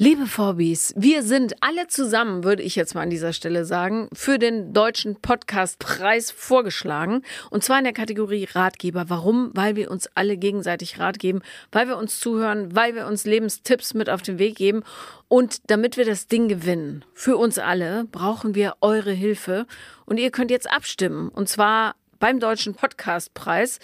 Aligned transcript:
Liebe 0.00 0.28
Vorbis, 0.28 0.94
wir 0.96 1.24
sind 1.24 1.56
alle 1.60 1.88
zusammen, 1.88 2.44
würde 2.44 2.62
ich 2.62 2.76
jetzt 2.76 2.94
mal 2.94 3.00
an 3.00 3.10
dieser 3.10 3.32
Stelle 3.32 3.64
sagen, 3.64 4.08
für 4.12 4.38
den 4.38 4.72
deutschen 4.72 5.16
Podcastpreis 5.16 6.30
vorgeschlagen. 6.30 7.22
Und 7.50 7.64
zwar 7.64 7.78
in 7.78 7.84
der 7.84 7.92
Kategorie 7.92 8.44
Ratgeber. 8.44 9.06
Warum? 9.10 9.50
Weil 9.54 9.74
wir 9.74 9.90
uns 9.90 10.08
alle 10.14 10.36
gegenseitig 10.36 11.00
Rat 11.00 11.18
geben, 11.18 11.40
weil 11.72 11.88
wir 11.88 11.96
uns 11.96 12.20
zuhören, 12.20 12.76
weil 12.76 12.94
wir 12.94 13.08
uns 13.08 13.24
Lebenstipps 13.24 13.92
mit 13.92 14.08
auf 14.08 14.22
den 14.22 14.38
Weg 14.38 14.54
geben. 14.54 14.84
Und 15.26 15.68
damit 15.68 15.96
wir 15.96 16.04
das 16.04 16.28
Ding 16.28 16.46
gewinnen, 16.46 17.04
für 17.12 17.36
uns 17.36 17.58
alle, 17.58 18.04
brauchen 18.04 18.54
wir 18.54 18.76
eure 18.80 19.10
Hilfe. 19.10 19.66
Und 20.06 20.20
ihr 20.20 20.30
könnt 20.30 20.52
jetzt 20.52 20.70
abstimmen. 20.70 21.28
Und 21.28 21.48
zwar 21.48 21.96
beim 22.20 22.38
Deutschen 22.38 22.74
Podcastpreis. 22.74 23.80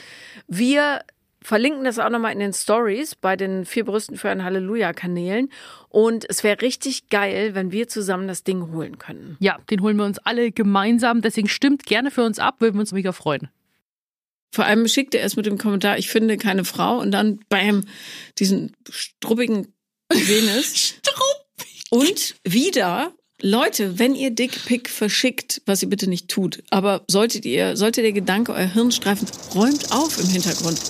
Wir 0.46 1.00
verlinken 1.44 1.84
das 1.84 1.98
auch 1.98 2.08
nochmal 2.08 2.32
in 2.32 2.40
den 2.40 2.54
Stories 2.54 3.14
bei 3.14 3.36
den 3.36 3.66
vier 3.66 3.84
Brüsten 3.84 4.16
für 4.16 4.30
ein 4.30 4.42
Halleluja-Kanälen. 4.42 5.50
Und 5.90 6.24
es 6.28 6.42
wäre 6.42 6.62
richtig 6.62 7.10
geil, 7.10 7.54
wenn 7.54 7.70
wir 7.70 7.86
zusammen 7.86 8.26
das 8.26 8.42
Ding 8.42 8.72
holen 8.72 8.98
können. 8.98 9.36
Ja, 9.40 9.58
den 9.70 9.82
holen 9.82 9.96
wir 9.98 10.06
uns 10.06 10.18
alle 10.18 10.50
gemeinsam. 10.50 11.20
Deswegen 11.20 11.48
stimmt 11.48 11.84
gerne 11.84 12.10
für 12.10 12.24
uns 12.24 12.38
ab, 12.38 12.56
würden 12.60 12.76
wir 12.76 12.80
uns 12.80 12.92
mega 12.92 13.12
freuen. 13.12 13.50
Vor 14.52 14.64
allem 14.64 14.88
schickt 14.88 15.14
er 15.14 15.20
erst 15.20 15.36
mit 15.36 15.46
dem 15.46 15.58
Kommentar, 15.58 15.98
ich 15.98 16.08
finde 16.08 16.36
keine 16.38 16.64
Frau 16.64 16.98
und 16.98 17.10
dann 17.10 17.40
bam, 17.48 17.84
diesen 18.38 18.72
struppigen 18.88 19.74
Penis. 20.08 20.94
Struppig. 21.02 21.84
Und 21.90 22.36
wieder 22.44 23.12
Leute, 23.42 23.98
wenn 23.98 24.14
ihr 24.14 24.30
Dickpick 24.30 24.88
verschickt, 24.88 25.60
was 25.66 25.82
ihr 25.82 25.88
bitte 25.88 26.08
nicht 26.08 26.28
tut, 26.28 26.62
aber 26.70 27.02
solltet 27.08 27.44
ihr, 27.44 27.76
sollte 27.76 28.00
der 28.00 28.12
Gedanke 28.12 28.52
euer 28.52 28.72
Hirn 28.72 28.92
streifen, 28.92 29.26
räumt 29.54 29.90
auf 29.92 30.18
im 30.20 30.28
Hintergrund. 30.28 30.80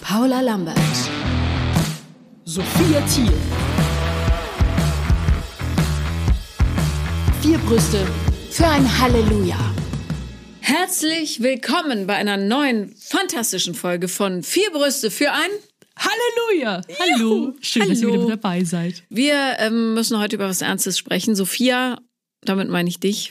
Paula 0.00 0.40
Lambert. 0.40 0.78
Sophia 2.44 3.00
Thiel. 3.02 3.32
Vier 7.42 7.58
Brüste 7.58 8.06
für 8.50 8.66
ein 8.66 9.00
Halleluja. 9.00 9.58
Herzlich 10.60 11.42
willkommen 11.42 12.06
bei 12.06 12.14
einer 12.14 12.38
neuen 12.38 12.94
fantastischen 12.96 13.74
Folge 13.74 14.08
von 14.08 14.42
Vier 14.42 14.70
Brüste 14.72 15.10
für 15.10 15.30
ein 15.32 15.50
Halleluja. 16.00 16.80
Hallo. 16.98 17.54
Schön, 17.60 17.88
dass 17.88 18.00
ihr 18.00 18.06
Hallo. 18.08 18.14
wieder 18.14 18.22
mit 18.34 18.44
dabei 18.44 18.64
seid. 18.64 19.04
Wir 19.10 19.56
ähm, 19.58 19.94
müssen 19.94 20.18
heute 20.18 20.36
über 20.36 20.48
was 20.48 20.62
Ernstes 20.62 20.98
sprechen. 20.98 21.34
Sophia, 21.36 21.98
damit 22.42 22.68
meine 22.68 22.88
ich 22.88 23.00
dich. 23.00 23.30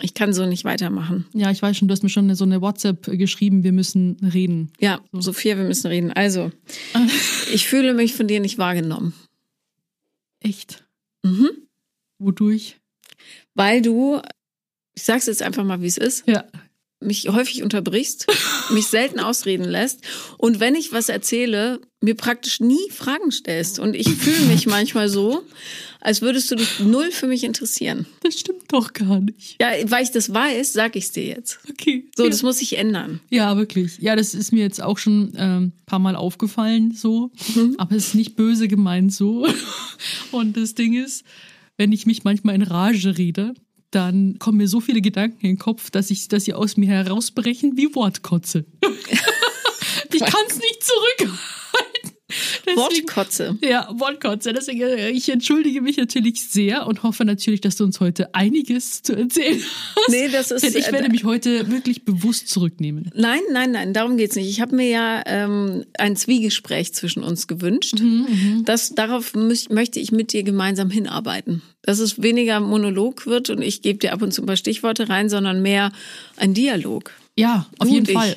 Ich 0.00 0.14
kann 0.14 0.32
so 0.32 0.46
nicht 0.46 0.64
weitermachen. 0.64 1.26
Ja, 1.32 1.50
ich 1.50 1.60
weiß 1.62 1.76
schon, 1.76 1.88
du 1.88 1.92
hast 1.92 2.02
mir 2.02 2.08
schon 2.08 2.32
so 2.34 2.44
eine 2.44 2.60
WhatsApp 2.60 3.06
geschrieben, 3.18 3.64
wir 3.64 3.72
müssen 3.72 4.16
reden. 4.22 4.72
Ja, 4.78 5.00
Sophia, 5.12 5.56
wir 5.56 5.64
müssen 5.64 5.88
reden. 5.88 6.12
Also, 6.12 6.52
ich 7.52 7.66
fühle 7.66 7.92
mich 7.94 8.14
von 8.14 8.28
dir 8.28 8.40
nicht 8.40 8.58
wahrgenommen. 8.58 9.14
Echt? 10.40 10.84
Mhm. 11.22 11.48
Wodurch? 12.18 12.76
Weil 13.54 13.82
du, 13.82 14.20
ich 14.94 15.02
sag's 15.02 15.26
jetzt 15.26 15.42
einfach 15.42 15.64
mal, 15.64 15.80
wie 15.80 15.86
es 15.86 15.96
ist, 15.96 16.28
Ja. 16.28 16.44
mich 17.00 17.28
häufig 17.30 17.62
unterbrichst, 17.62 18.26
mich 18.72 18.86
selten 18.86 19.18
ausreden 19.18 19.64
lässt 19.64 20.02
und 20.38 20.60
wenn 20.60 20.74
ich 20.74 20.92
was 20.92 21.08
erzähle, 21.08 21.80
mir 22.06 22.14
praktisch 22.14 22.60
nie 22.60 22.90
Fragen 22.90 23.30
stellst. 23.30 23.78
Und 23.78 23.94
ich 23.94 24.08
fühle 24.08 24.46
mich 24.46 24.66
manchmal 24.66 25.08
so, 25.08 25.42
als 26.00 26.22
würdest 26.22 26.50
du 26.50 26.54
dich 26.54 26.80
null 26.80 27.10
für 27.10 27.26
mich 27.26 27.42
interessieren. 27.42 28.06
Das 28.22 28.38
stimmt 28.38 28.72
doch 28.72 28.92
gar 28.92 29.20
nicht. 29.20 29.56
Ja, 29.60 29.72
weil 29.90 30.04
ich 30.04 30.12
das 30.12 30.32
weiß, 30.32 30.72
sag 30.72 30.94
ich's 30.94 31.10
dir 31.10 31.24
jetzt. 31.24 31.58
Okay. 31.68 32.08
So, 32.16 32.24
ja. 32.24 32.30
das 32.30 32.42
muss 32.42 32.58
sich 32.58 32.78
ändern. 32.78 33.20
Ja, 33.28 33.56
wirklich. 33.56 33.98
Ja, 33.98 34.14
das 34.14 34.34
ist 34.34 34.52
mir 34.52 34.62
jetzt 34.62 34.80
auch 34.80 34.98
schon 34.98 35.32
ähm, 35.36 35.64
ein 35.64 35.72
paar 35.84 35.98
Mal 35.98 36.14
aufgefallen, 36.14 36.92
so. 36.94 37.32
Aber 37.76 37.96
es 37.96 38.08
ist 38.08 38.14
nicht 38.14 38.36
böse 38.36 38.68
gemeint 38.68 39.12
so. 39.12 39.46
Und 40.30 40.56
das 40.56 40.74
Ding 40.74 40.94
ist, 40.94 41.24
wenn 41.76 41.92
ich 41.92 42.06
mich 42.06 42.22
manchmal 42.22 42.54
in 42.54 42.62
Rage 42.62 43.18
rede, 43.18 43.54
dann 43.90 44.38
kommen 44.38 44.58
mir 44.58 44.68
so 44.68 44.80
viele 44.80 45.00
Gedanken 45.00 45.44
in 45.44 45.52
den 45.52 45.58
Kopf, 45.58 45.90
dass 45.90 46.10
ich, 46.10 46.28
dass 46.28 46.44
sie 46.44 46.54
aus 46.54 46.76
mir 46.76 46.88
herausbrechen 46.88 47.76
wie 47.76 47.94
Wortkotze. 47.94 48.64
ich 50.12 50.20
kann 50.20 50.44
es 50.48 50.56
nicht 50.56 50.84
zurückhalten. 50.84 51.55
Deswegen- 52.64 52.76
Wortkotze. 52.78 53.58
Ja, 53.62 53.88
Wortkotze. 53.98 54.52
Deswegen, 54.52 54.80
äh, 54.82 55.10
ich 55.10 55.28
entschuldige 55.28 55.80
mich 55.80 55.96
natürlich 55.96 56.48
sehr 56.48 56.86
und 56.86 57.02
hoffe 57.02 57.24
natürlich, 57.24 57.60
dass 57.60 57.76
du 57.76 57.84
uns 57.84 58.00
heute 58.00 58.34
einiges 58.34 59.02
zu 59.02 59.14
erzählen 59.16 59.60
hast. 59.96 60.08
Nee, 60.08 60.28
das 60.28 60.50
ist- 60.50 60.62
Denn 60.64 60.76
ich 60.76 60.88
äh, 60.88 60.92
werde 60.92 61.08
mich 61.10 61.24
heute 61.24 61.70
wirklich 61.70 62.04
bewusst 62.04 62.48
zurücknehmen. 62.48 63.10
Nein, 63.14 63.40
nein, 63.52 63.70
nein, 63.72 63.92
darum 63.92 64.16
geht's 64.16 64.36
nicht. 64.36 64.48
Ich 64.48 64.60
habe 64.60 64.76
mir 64.76 64.88
ja 64.88 65.22
ähm, 65.26 65.84
ein 65.98 66.16
Zwiegespräch 66.16 66.92
zwischen 66.94 67.22
uns 67.22 67.46
gewünscht. 67.46 68.00
Mhm, 68.00 68.62
Das, 68.64 68.90
darauf 68.94 69.34
müß, 69.34 69.70
möchte 69.70 70.00
ich 70.00 70.12
mit 70.12 70.32
dir 70.32 70.42
gemeinsam 70.42 70.90
hinarbeiten. 70.90 71.62
Dass 71.82 71.98
es 72.00 72.22
weniger 72.22 72.60
Monolog 72.60 73.26
wird 73.26 73.50
und 73.50 73.62
ich 73.62 73.82
gebe 73.82 73.98
dir 73.98 74.12
ab 74.12 74.22
und 74.22 74.32
zu 74.32 74.42
ein 74.42 74.46
paar 74.46 74.56
Stichworte 74.56 75.08
rein, 75.08 75.28
sondern 75.28 75.62
mehr 75.62 75.92
ein 76.36 76.52
Dialog. 76.54 77.12
Ja, 77.36 77.66
auf 77.78 77.88
Du 77.88 77.94
jeden. 77.94 78.06
Fall. 78.06 78.36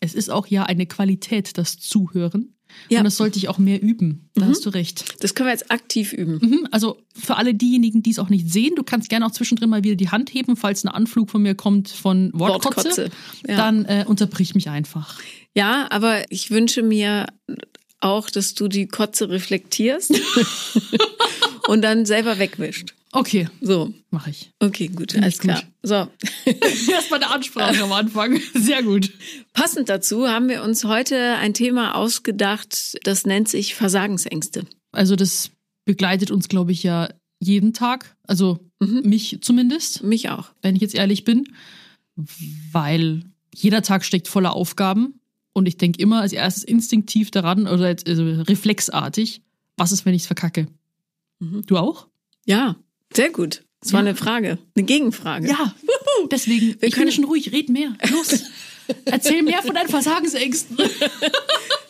Es 0.00 0.14
ist 0.14 0.30
auch 0.30 0.46
ja 0.46 0.64
eine 0.64 0.86
Qualität, 0.86 1.56
das 1.58 1.78
Zuhören. 1.78 2.54
Ja. 2.88 2.98
Und 2.98 3.04
das 3.04 3.16
sollte 3.16 3.38
ich 3.38 3.48
auch 3.48 3.58
mehr 3.58 3.82
üben. 3.82 4.28
Da 4.34 4.46
hast 4.46 4.64
du 4.64 4.70
recht. 4.70 5.04
Das 5.22 5.34
können 5.34 5.48
wir 5.48 5.52
jetzt 5.52 5.70
aktiv 5.70 6.12
üben. 6.12 6.38
Mhm, 6.40 6.68
Also 6.70 6.98
für 7.14 7.36
alle 7.36 7.54
diejenigen, 7.54 8.02
die 8.02 8.10
es 8.10 8.18
auch 8.18 8.28
nicht 8.28 8.50
sehen, 8.50 8.74
du 8.76 8.82
kannst 8.82 9.08
gerne 9.08 9.26
auch 9.26 9.30
zwischendrin 9.30 9.70
mal 9.70 9.82
wieder 9.84 9.96
die 9.96 10.10
Hand 10.10 10.32
heben, 10.32 10.56
falls 10.56 10.84
ein 10.84 10.88
Anflug 10.88 11.30
von 11.30 11.42
mir 11.42 11.54
kommt 11.54 11.88
von 11.88 12.30
Wortkotze. 12.32 12.76
Wortkotze, 12.76 13.10
ja. 13.48 13.56
Dann 13.56 13.84
äh, 13.86 14.04
unterbrich 14.06 14.54
mich 14.54 14.68
einfach. 14.68 15.18
Ja, 15.54 15.86
aber 15.90 16.30
ich 16.30 16.50
wünsche 16.50 16.82
mir 16.82 17.26
auch, 18.00 18.30
dass 18.30 18.54
du 18.54 18.68
die 18.68 18.86
Kotze 18.86 19.30
reflektierst 19.30 20.14
und 21.68 21.82
dann 21.82 22.06
selber 22.06 22.38
wegwischt. 22.38 22.94
Okay, 23.18 23.48
So, 23.60 23.92
mache 24.10 24.30
ich. 24.30 24.52
okay, 24.60 24.88
gut, 24.88 25.12
Finde 25.12 25.24
alles 25.26 25.38
klar. 25.38 25.62
gut. 25.62 25.70
So, 25.82 25.94
Erstmal 26.92 27.22
eine 27.22 27.32
Ansprache 27.32 27.82
am 27.82 27.92
Anfang. 27.92 28.40
Sehr 28.54 28.82
gut. 28.82 29.10
Passend 29.52 29.88
dazu 29.88 30.28
haben 30.28 30.48
wir 30.48 30.62
uns 30.62 30.84
heute 30.84 31.34
ein 31.36 31.54
Thema 31.54 31.94
ausgedacht, 31.94 32.96
das 33.04 33.26
nennt 33.26 33.48
sich 33.48 33.74
Versagensängste. 33.74 34.66
Also 34.92 35.16
das 35.16 35.50
begleitet 35.84 36.30
uns, 36.30 36.48
glaube 36.48 36.72
ich, 36.72 36.82
ja 36.82 37.08
jeden 37.40 37.72
Tag. 37.72 38.16
Also 38.24 38.58
Mhm. 38.80 39.02
mich 39.08 39.38
zumindest. 39.40 40.02
Mich 40.02 40.28
auch. 40.28 40.50
wenn 40.60 40.76
ich 40.76 40.82
jetzt 40.82 40.94
ehrlich 40.94 41.24
bin, 41.24 41.44
weil 42.72 43.22
jeder 43.54 43.82
Tag 43.82 44.04
steckt 44.04 44.28
voller 44.28 44.52
Aufgaben 44.54 45.20
und 45.52 45.66
ich 45.66 45.76
denke 45.78 46.00
immer 46.02 46.20
als 46.20 46.32
erstes 46.32 46.64
instinktiv 46.64 47.30
daran 47.30 47.66
oder 47.66 47.96
also 48.06 48.24
reflexartig, 48.42 49.42
was 49.76 49.92
ist, 49.92 50.04
wenn 50.04 50.14
ich 50.14 50.22
es 50.22 50.26
verkacke? 50.26 50.66
Mhm. 51.38 51.62
Du 51.66 51.76
auch? 51.78 52.08
Ja, 52.44 52.76
sehr 53.14 53.30
gut. 53.30 53.62
Das 53.80 53.92
war 53.92 54.00
Ja. 54.02 54.06
eine 54.08 54.16
Frage, 54.16 54.58
eine 54.74 54.84
Gegenfrage. 54.84 55.48
Ja. 55.48 55.74
Deswegen, 56.30 56.76
ich 56.80 56.94
können- 56.94 57.12
schon 57.12 57.24
ruhig, 57.24 57.52
red 57.52 57.68
mehr. 57.68 57.94
Los. 58.10 58.44
Erzähl 59.04 59.42
mehr 59.42 59.62
von 59.62 59.74
deinen 59.74 59.88
Versagensängsten. 59.88 60.76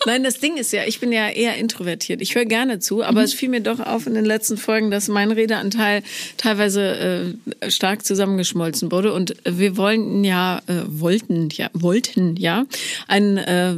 Nein, 0.07 0.23
das 0.23 0.39
Ding 0.39 0.57
ist 0.57 0.73
ja, 0.73 0.85
ich 0.87 1.01
bin 1.01 1.11
ja 1.11 1.29
eher 1.29 1.57
introvertiert. 1.57 2.23
Ich 2.23 2.37
höre 2.37 2.45
gerne 2.45 2.79
zu, 2.79 3.03
aber 3.03 3.25
es 3.25 3.35
fiel 3.35 3.49
mir 3.49 3.61
doch 3.61 3.81
auf 3.81 4.07
in 4.07 4.15
den 4.15 4.25
letzten 4.25 4.57
Folgen, 4.57 4.93
dass 4.93 5.09
mein 5.09 5.33
Redeanteil 5.33 6.05
teilweise 6.37 7.37
äh, 7.61 7.71
stark 7.71 8.05
zusammengeschmolzen 8.05 8.93
wurde. 8.93 9.13
Und 9.13 9.35
wir 9.45 9.77
wollen 9.77 10.23
ja, 10.23 10.63
äh, 10.69 10.83
wollten 10.87 11.49
ja, 11.51 11.71
wollten 11.73 12.37
ja 12.37 12.67
einen, 13.09 13.37
äh, 13.37 13.75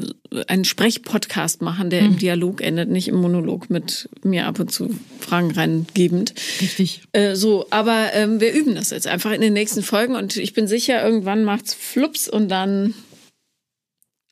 einen 0.49 0.67
Sprechpodcast 0.67 1.63
machen, 1.63 1.89
der 1.89 2.01
im 2.01 2.19
Dialog 2.19 2.61
endet, 2.61 2.91
nicht 2.91 3.09
im 3.09 3.17
Monolog 3.17 3.71
mit 3.71 4.11
mir 4.23 4.47
ab 4.47 4.61
und 4.61 4.71
zu 4.71 4.95
Fragen 5.21 5.51
reingebend. 5.51 6.35
Richtig. 6.61 7.01
Äh, 7.13 7.37
so, 7.37 7.67
aber 7.71 8.11
ähm, 8.13 8.39
wir 8.39 8.53
üben 8.53 8.75
das 8.75 8.91
jetzt 8.91 9.07
einfach 9.07 9.33
in 9.33 9.41
den 9.41 9.55
nächsten 9.55 9.83
Folgen 9.83 10.15
und 10.15 10.37
ich 10.37 10.53
bin 10.53 10.69
sicher, 10.69 11.03
irgendwann 11.03 11.45
macht's 11.45 11.73
flups 11.73 12.29
und 12.29 12.51
dann 12.51 12.93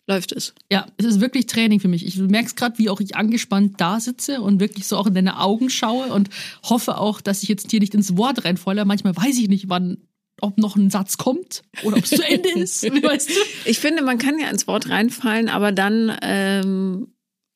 läuft 0.07 0.33
es. 0.33 0.55
Ja, 0.71 0.87
es 0.97 1.05
ist 1.05 1.21
wirklich 1.21 1.47
Training 1.47 1.81
für 1.81 1.89
mich. 1.89 2.07
Ich 2.07 2.17
merke 2.17 2.47
es 2.47 2.55
gerade, 2.55 2.79
wie 2.79 2.89
auch 2.89 3.01
ich 3.01 3.17
angespannt 3.17 3.81
da 3.81 4.01
sitze 4.01 4.41
und 4.41 4.61
wirklich 4.61 4.87
so 4.87 4.97
auch 4.97 5.07
in 5.07 5.15
deine 5.15 5.41
Augen 5.41 5.69
schaue 5.71 6.07
und 6.13 6.31
hoffe 6.63 6.99
auch, 6.99 7.21
dass 7.21 7.43
ich 7.43 7.49
jetzt 7.49 7.71
hier 7.71 7.81
nicht 7.81 7.95
ins 7.95 8.17
Wort 8.17 8.45
reinfalle. 8.45 8.85
Manchmal 8.85 9.17
weiß 9.17 9.39
ich 9.39 9.49
nicht, 9.49 9.69
wann, 9.69 9.99
ob 10.41 10.59
noch 10.59 10.77
ein 10.77 10.91
Satz 10.91 11.17
kommt 11.17 11.63
oder 11.83 11.97
ob 11.97 12.05
es 12.05 12.11
zu 12.11 12.23
Ende 12.23 12.51
ist. 12.57 12.85
Weißt 12.85 13.31
du? 13.31 13.41
Ich 13.65 13.81
finde, 13.81 14.03
man 14.03 14.19
kann 14.19 14.39
ja 14.39 14.49
ins 14.49 14.67
Wort 14.67 14.89
reinfallen, 14.89 15.49
aber 15.49 15.73
dann 15.73 16.17
ähm, 16.23 17.09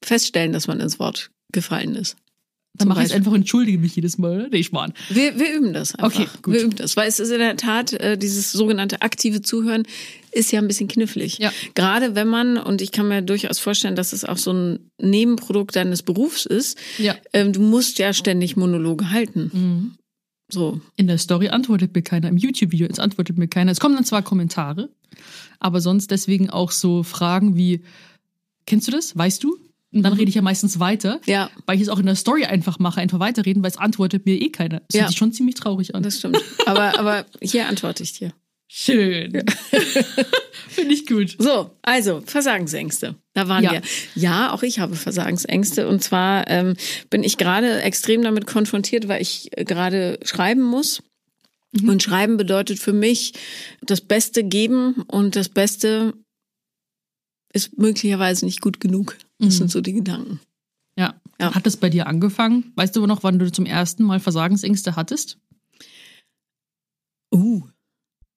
feststellen, 0.04 0.52
dass 0.52 0.66
man 0.66 0.80
ins 0.80 0.98
Wort 0.98 1.30
gefallen 1.52 1.94
ist. 1.94 2.16
Dann 2.74 2.88
mache 2.88 3.00
ich 3.00 3.06
es 3.06 3.12
einfach, 3.12 3.34
entschuldige 3.34 3.78
mich 3.78 3.96
jedes 3.96 4.16
Mal. 4.16 4.48
Nee, 4.50 4.62
Schmarrn. 4.62 4.94
Wir, 5.10 5.38
wir 5.38 5.52
üben 5.52 5.72
das 5.72 5.94
einfach. 5.94 6.20
Okay, 6.20 6.28
gut. 6.40 6.54
Wir 6.54 6.62
üben 6.62 6.76
das, 6.76 6.96
weil 6.96 7.08
es 7.08 7.20
ist 7.20 7.30
in 7.30 7.38
der 7.38 7.56
Tat, 7.56 7.92
äh, 7.92 8.16
dieses 8.16 8.52
sogenannte 8.52 9.02
aktive 9.02 9.42
Zuhören 9.42 9.82
ist 10.32 10.52
ja 10.52 10.60
ein 10.60 10.68
bisschen 10.68 10.88
knifflig. 10.88 11.38
Ja. 11.38 11.52
Gerade 11.74 12.14
wenn 12.14 12.28
man, 12.28 12.56
und 12.58 12.80
ich 12.82 12.92
kann 12.92 13.08
mir 13.08 13.22
durchaus 13.22 13.58
vorstellen, 13.58 13.96
dass 13.96 14.12
es 14.12 14.24
auch 14.24 14.36
so 14.38 14.52
ein 14.52 14.90
Nebenprodukt 15.00 15.76
deines 15.76 16.02
Berufs 16.02 16.46
ist, 16.46 16.78
Ja. 16.98 17.14
ähm, 17.32 17.52
du 17.52 17.60
musst 17.60 17.98
ja 17.98 18.12
ständig 18.12 18.56
Monologe 18.56 19.10
halten. 19.10 19.50
Mhm. 19.52 19.92
So. 20.52 20.80
In 20.96 21.06
der 21.06 21.18
Story 21.18 21.48
antwortet 21.48 21.94
mir 21.94 22.02
keiner, 22.02 22.28
im 22.28 22.36
YouTube-Video 22.36 22.88
es 22.90 22.98
antwortet 22.98 23.38
mir 23.38 23.46
keiner. 23.48 23.70
Es 23.72 23.78
kommen 23.80 23.94
dann 23.94 24.04
zwar 24.04 24.22
Kommentare, 24.22 24.90
aber 25.60 25.80
sonst 25.80 26.10
deswegen 26.10 26.50
auch 26.50 26.70
so 26.72 27.02
Fragen 27.04 27.56
wie, 27.56 27.82
kennst 28.66 28.88
du 28.88 28.92
das? 28.92 29.16
Weißt 29.16 29.44
du? 29.44 29.56
Und 29.92 30.02
dann 30.04 30.12
rede 30.12 30.28
ich 30.28 30.36
ja 30.36 30.42
meistens 30.42 30.78
weiter, 30.78 31.20
Ja. 31.26 31.50
weil 31.66 31.74
ich 31.76 31.82
es 31.82 31.88
auch 31.88 31.98
in 31.98 32.06
der 32.06 32.14
Story 32.14 32.44
einfach 32.44 32.78
mache, 32.78 33.00
einfach 33.00 33.18
weiterreden, 33.18 33.62
weil 33.62 33.70
es 33.72 33.76
antwortet 33.76 34.24
mir 34.24 34.40
eh 34.40 34.50
keiner. 34.50 34.80
Das 34.86 34.94
Ja. 34.94 35.00
hört 35.02 35.10
sich 35.10 35.18
schon 35.18 35.32
ziemlich 35.32 35.56
traurig 35.56 35.94
an. 35.96 36.02
Das 36.04 36.18
stimmt. 36.18 36.38
Aber, 36.66 36.96
aber 36.98 37.26
hier 37.42 37.66
antworte 37.68 38.02
ich 38.04 38.12
dir. 38.12 38.32
Schön. 38.72 39.32
Finde 40.68 40.94
ich 40.94 41.04
gut. 41.04 41.34
So, 41.40 41.72
also 41.82 42.22
Versagensängste. 42.24 43.16
Da 43.34 43.48
waren 43.48 43.64
Ja. 43.64 43.72
wir. 43.72 43.82
Ja, 44.14 44.52
auch 44.52 44.62
ich 44.62 44.78
habe 44.78 44.94
Versagensängste. 44.94 45.88
Und 45.88 46.04
zwar 46.04 46.48
ähm, 46.48 46.76
bin 47.10 47.24
ich 47.24 47.36
gerade 47.36 47.82
extrem 47.82 48.22
damit 48.22 48.46
konfrontiert, 48.46 49.08
weil 49.08 49.20
ich 49.22 49.50
gerade 49.56 50.20
schreiben 50.22 50.62
muss. 50.62 51.02
Und 51.84 52.00
schreiben 52.02 52.36
bedeutet 52.36 52.78
für 52.78 52.92
mich 52.92 53.32
das 53.82 54.00
Beste 54.00 54.44
geben 54.44 55.02
und 55.08 55.34
das 55.34 55.48
Beste 55.48 56.14
ist 57.52 57.76
möglicherweise 57.76 58.44
nicht 58.44 58.60
gut 58.60 58.78
genug. 58.80 59.16
Das 59.40 59.54
Mhm. 59.54 59.58
sind 59.58 59.70
so 59.72 59.80
die 59.80 59.94
Gedanken. 59.94 60.38
Ja. 60.96 61.20
Ja. 61.40 61.54
Hat 61.54 61.66
das 61.66 61.76
bei 61.76 61.88
dir 61.90 62.06
angefangen? 62.06 62.72
Weißt 62.76 62.94
du 62.94 63.00
aber 63.00 63.08
noch, 63.08 63.24
wann 63.24 63.40
du 63.40 63.50
zum 63.50 63.66
ersten 63.66 64.04
Mal 64.04 64.20
Versagensängste 64.20 64.94
hattest? 64.94 65.38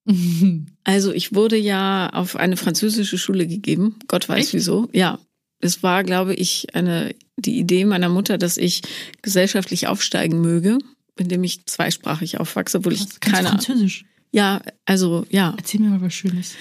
Also 0.85 1.13
ich 1.13 1.33
wurde 1.33 1.55
ja 1.55 2.09
auf 2.09 2.35
eine 2.35 2.57
französische 2.57 3.17
Schule 3.17 3.47
gegeben. 3.47 3.99
Gott 4.07 4.27
weiß 4.27 4.47
Echt? 4.47 4.53
wieso. 4.53 4.89
Ja. 4.91 5.17
Es 5.61 5.81
war, 5.81 6.03
glaube 6.03 6.33
ich, 6.33 6.75
eine, 6.75 7.15
die 7.37 7.57
Idee 7.57 7.85
meiner 7.85 8.09
Mutter, 8.09 8.37
dass 8.37 8.57
ich 8.57 8.81
gesellschaftlich 9.21 9.87
aufsteigen 9.87 10.41
möge, 10.41 10.77
indem 11.17 11.45
ich 11.45 11.65
zweisprachig 11.65 12.37
aufwachse, 12.37 12.79
obwohl 12.79 12.91
ich 12.91 13.21
keine 13.21 13.47
Französisch? 13.47 14.03
Ja, 14.33 14.61
also, 14.83 15.25
ja. 15.29 15.53
Erzähl 15.55 15.79
mir 15.79 15.89
mal 15.89 16.01
was 16.01 16.13
Schönes. 16.13 16.55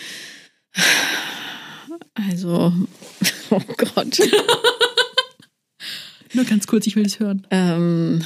Also, 2.14 2.72
oh 3.50 3.60
Gott. 3.76 4.20
Nur 6.34 6.44
ganz 6.44 6.68
kurz, 6.68 6.86
ich 6.86 6.94
will 6.94 7.02
das 7.02 7.18
hören. 7.18 7.44
ähm, 7.50 8.24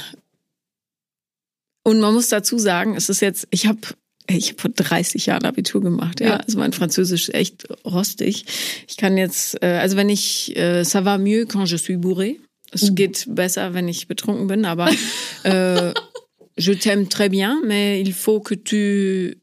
und 1.83 2.01
man 2.01 2.13
muss 2.13 2.27
dazu 2.27 2.59
sagen, 2.59 2.95
es 2.95 3.07
ist 3.07 3.21
jetzt, 3.21 3.47
ich 3.49 3.65
habe 3.65 3.79
ich 4.29 4.49
hab 4.51 4.61
vor 4.61 4.69
30 4.71 5.25
Jahren 5.27 5.45
Abitur 5.45 5.81
gemacht, 5.81 6.19
ja. 6.19 6.27
Ja. 6.27 6.35
Also 6.37 6.57
mein 6.59 6.73
Französisch 6.73 7.29
ist 7.29 7.35
echt 7.35 7.67
rostig. 7.85 8.45
Ich 8.87 8.97
kann 8.97 9.17
jetzt, 9.17 9.61
äh, 9.61 9.67
also 9.81 9.95
wenn 9.97 10.09
ich, 10.09 10.55
äh, 10.57 10.81
ça 10.83 11.03
va 11.05 11.17
mieux 11.17 11.45
quand 11.45 11.65
je 11.65 11.77
suis 11.77 11.97
bourré. 11.97 12.39
Es 12.71 12.83
Uh. 12.83 12.95
geht 12.95 13.25
besser, 13.29 13.73
wenn 13.73 13.87
ich 13.87 14.07
betrunken 14.07 14.47
bin, 14.47 14.65
aber 14.65 14.89
äh, 15.43 15.93
je 16.57 16.73
t'aime 16.73 17.07
très 17.07 17.29
bien, 17.29 17.61
mais 17.65 18.01
il 18.01 18.13
faut 18.13 18.41
que 18.41 18.55
tu 18.55 19.37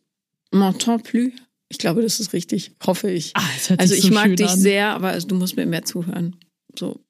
m'entends 0.53 0.99
plus. 1.03 1.33
Ich 1.71 1.79
glaube, 1.79 2.03
das 2.03 2.21
ist 2.21 2.35
richtig, 2.35 2.73
hoffe 2.87 3.11
ich. 3.11 3.33
Ah, 3.35 3.43
Also 3.79 3.95
ich 3.95 4.03
so 4.03 4.11
mag 4.13 4.37
dich 4.37 4.49
an. 4.51 4.59
sehr, 4.61 4.89
aber 4.91 5.09
also 5.09 5.27
du 5.27 5.35
musst 5.35 5.57
mir 5.57 5.65
mehr 5.67 5.85
zuhören. 5.85 6.37
So. 6.79 7.01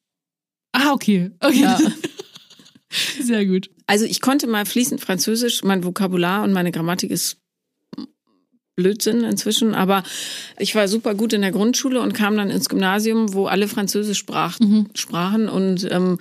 Ah, 0.72 0.92
okay. 0.92 1.30
okay. 1.40 1.60
Ja. 1.62 1.78
Sehr 3.20 3.44
gut. 3.46 3.70
Also 3.86 4.04
ich 4.04 4.20
konnte 4.20 4.46
mal 4.46 4.64
fließend 4.66 5.00
Französisch, 5.00 5.64
mein 5.64 5.82
Vokabular 5.84 6.44
und 6.44 6.52
meine 6.52 6.70
Grammatik 6.70 7.10
ist 7.10 7.38
Blödsinn 8.76 9.22
inzwischen, 9.24 9.74
aber 9.74 10.02
ich 10.58 10.74
war 10.74 10.88
super 10.88 11.14
gut 11.14 11.32
in 11.32 11.42
der 11.42 11.52
Grundschule 11.52 12.00
und 12.00 12.12
kam 12.12 12.36
dann 12.36 12.50
ins 12.50 12.68
Gymnasium, 12.68 13.32
wo 13.32 13.46
alle 13.46 13.68
Französisch 13.68 14.18
sprach, 14.18 14.58
Mhm. 14.60 14.88
sprachen 14.94 15.48
und 15.48 15.86
ähm, 15.90 16.18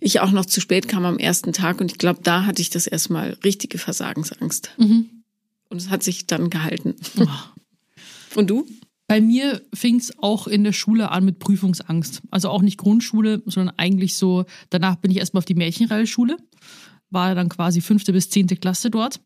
ich 0.00 0.20
auch 0.20 0.30
noch 0.30 0.44
zu 0.44 0.60
spät 0.60 0.86
kam 0.88 1.04
am 1.04 1.18
ersten 1.18 1.52
Tag 1.52 1.80
und 1.80 1.90
ich 1.90 1.98
glaube, 1.98 2.20
da 2.22 2.44
hatte 2.44 2.60
ich 2.60 2.70
das 2.70 2.86
erstmal 2.86 3.38
richtige 3.44 3.78
Versagensangst. 3.78 4.70
Mhm. 4.76 5.08
Und 5.70 5.80
es 5.80 5.88
hat 5.88 6.02
sich 6.02 6.26
dann 6.26 6.50
gehalten. 6.50 6.94
Und 8.34 8.50
du? 8.50 8.66
Bei 9.06 9.20
mir 9.20 9.60
fing 9.74 9.96
es 9.96 10.16
auch 10.18 10.46
in 10.46 10.64
der 10.64 10.72
Schule 10.72 11.10
an 11.10 11.24
mit 11.24 11.38
Prüfungsangst. 11.38 12.22
Also 12.30 12.48
auch 12.48 12.62
nicht 12.62 12.78
Grundschule, 12.78 13.42
sondern 13.46 13.74
eigentlich 13.76 14.16
so, 14.16 14.44
danach 14.70 14.96
bin 14.96 15.10
ich 15.10 15.18
erstmal 15.18 15.40
auf 15.40 15.44
die 15.44 15.54
Märchenreilschule, 15.54 16.36
war 17.10 17.34
dann 17.34 17.48
quasi 17.48 17.80
fünfte 17.80 18.12
bis 18.12 18.30
zehnte 18.30 18.56
Klasse 18.56 18.90
dort. 18.90 19.20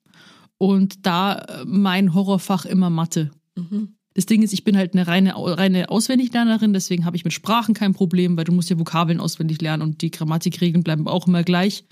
Und 0.58 1.06
da 1.06 1.34
äh, 1.38 1.64
mein 1.66 2.14
Horrorfach 2.14 2.64
immer 2.66 2.90
Mathe. 2.90 3.30
Mhm. 3.56 3.94
Das 4.14 4.26
Ding 4.26 4.42
ist, 4.42 4.52
ich 4.52 4.64
bin 4.64 4.76
halt 4.76 4.94
eine 4.94 5.06
reine, 5.06 5.34
reine 5.36 5.90
Auswendiglernerin, 5.90 6.72
deswegen 6.72 7.04
habe 7.04 7.16
ich 7.16 7.22
mit 7.24 7.32
Sprachen 7.32 7.72
kein 7.74 7.94
Problem, 7.94 8.36
weil 8.36 8.44
du 8.44 8.52
musst 8.52 8.68
ja 8.68 8.76
Vokabeln 8.78 9.20
auswendig 9.20 9.60
lernen 9.60 9.82
und 9.84 10.02
die 10.02 10.10
Grammatikregeln 10.10 10.82
bleiben 10.82 11.06
auch 11.06 11.28
immer 11.28 11.44
gleich. 11.44 11.84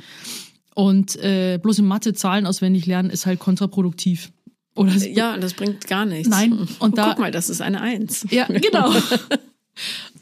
Und 0.75 1.15
äh, 1.23 1.59
bloß 1.63 1.79
in 1.79 1.87
Mathe 1.87 2.15
Zahlen 2.15 2.47
auswendig 2.47 2.85
lernen 2.87 3.11
ist 3.11 3.27
halt 3.27 3.39
kontraproduktiv. 3.39 4.33
Oder 4.75 4.93
Ja, 4.97 5.39
das 5.39 5.55
bringt 5.55 5.87
gar 5.87 6.05
nichts. 6.05 6.29
Nein, 6.29 6.53
Und 6.53 6.69
und 6.81 6.99
da- 6.99 7.11
guck 7.11 7.21
mal, 7.21 7.31
das 7.31 7.49
ist 7.49 7.63
eine 7.63 7.81
Eins. 7.81 8.27
Ja, 8.31 8.47
genau. 8.49 8.93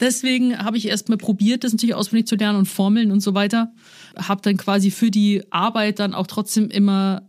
Deswegen 0.01 0.59
habe 0.59 0.77
ich 0.77 0.89
erstmal 0.89 1.19
probiert, 1.19 1.65
das 1.65 1.73
natürlich 1.73 1.95
auswendig 1.95 2.27
zu 2.27 2.35
lernen 2.37 2.59
und 2.59 2.67
Formeln 2.67 3.13
und 3.13 3.21
so 3.21 3.35
weiter. 3.35 3.73
Habe 4.17 4.43
dann 4.43 4.57
quasi 4.57 4.91
für 4.91 5.11
die 5.11 5.45
Arbeit 5.51 6.01
dann 6.01 6.13
auch 6.15 6.27
trotzdem 6.27 6.69
immer, 6.69 7.23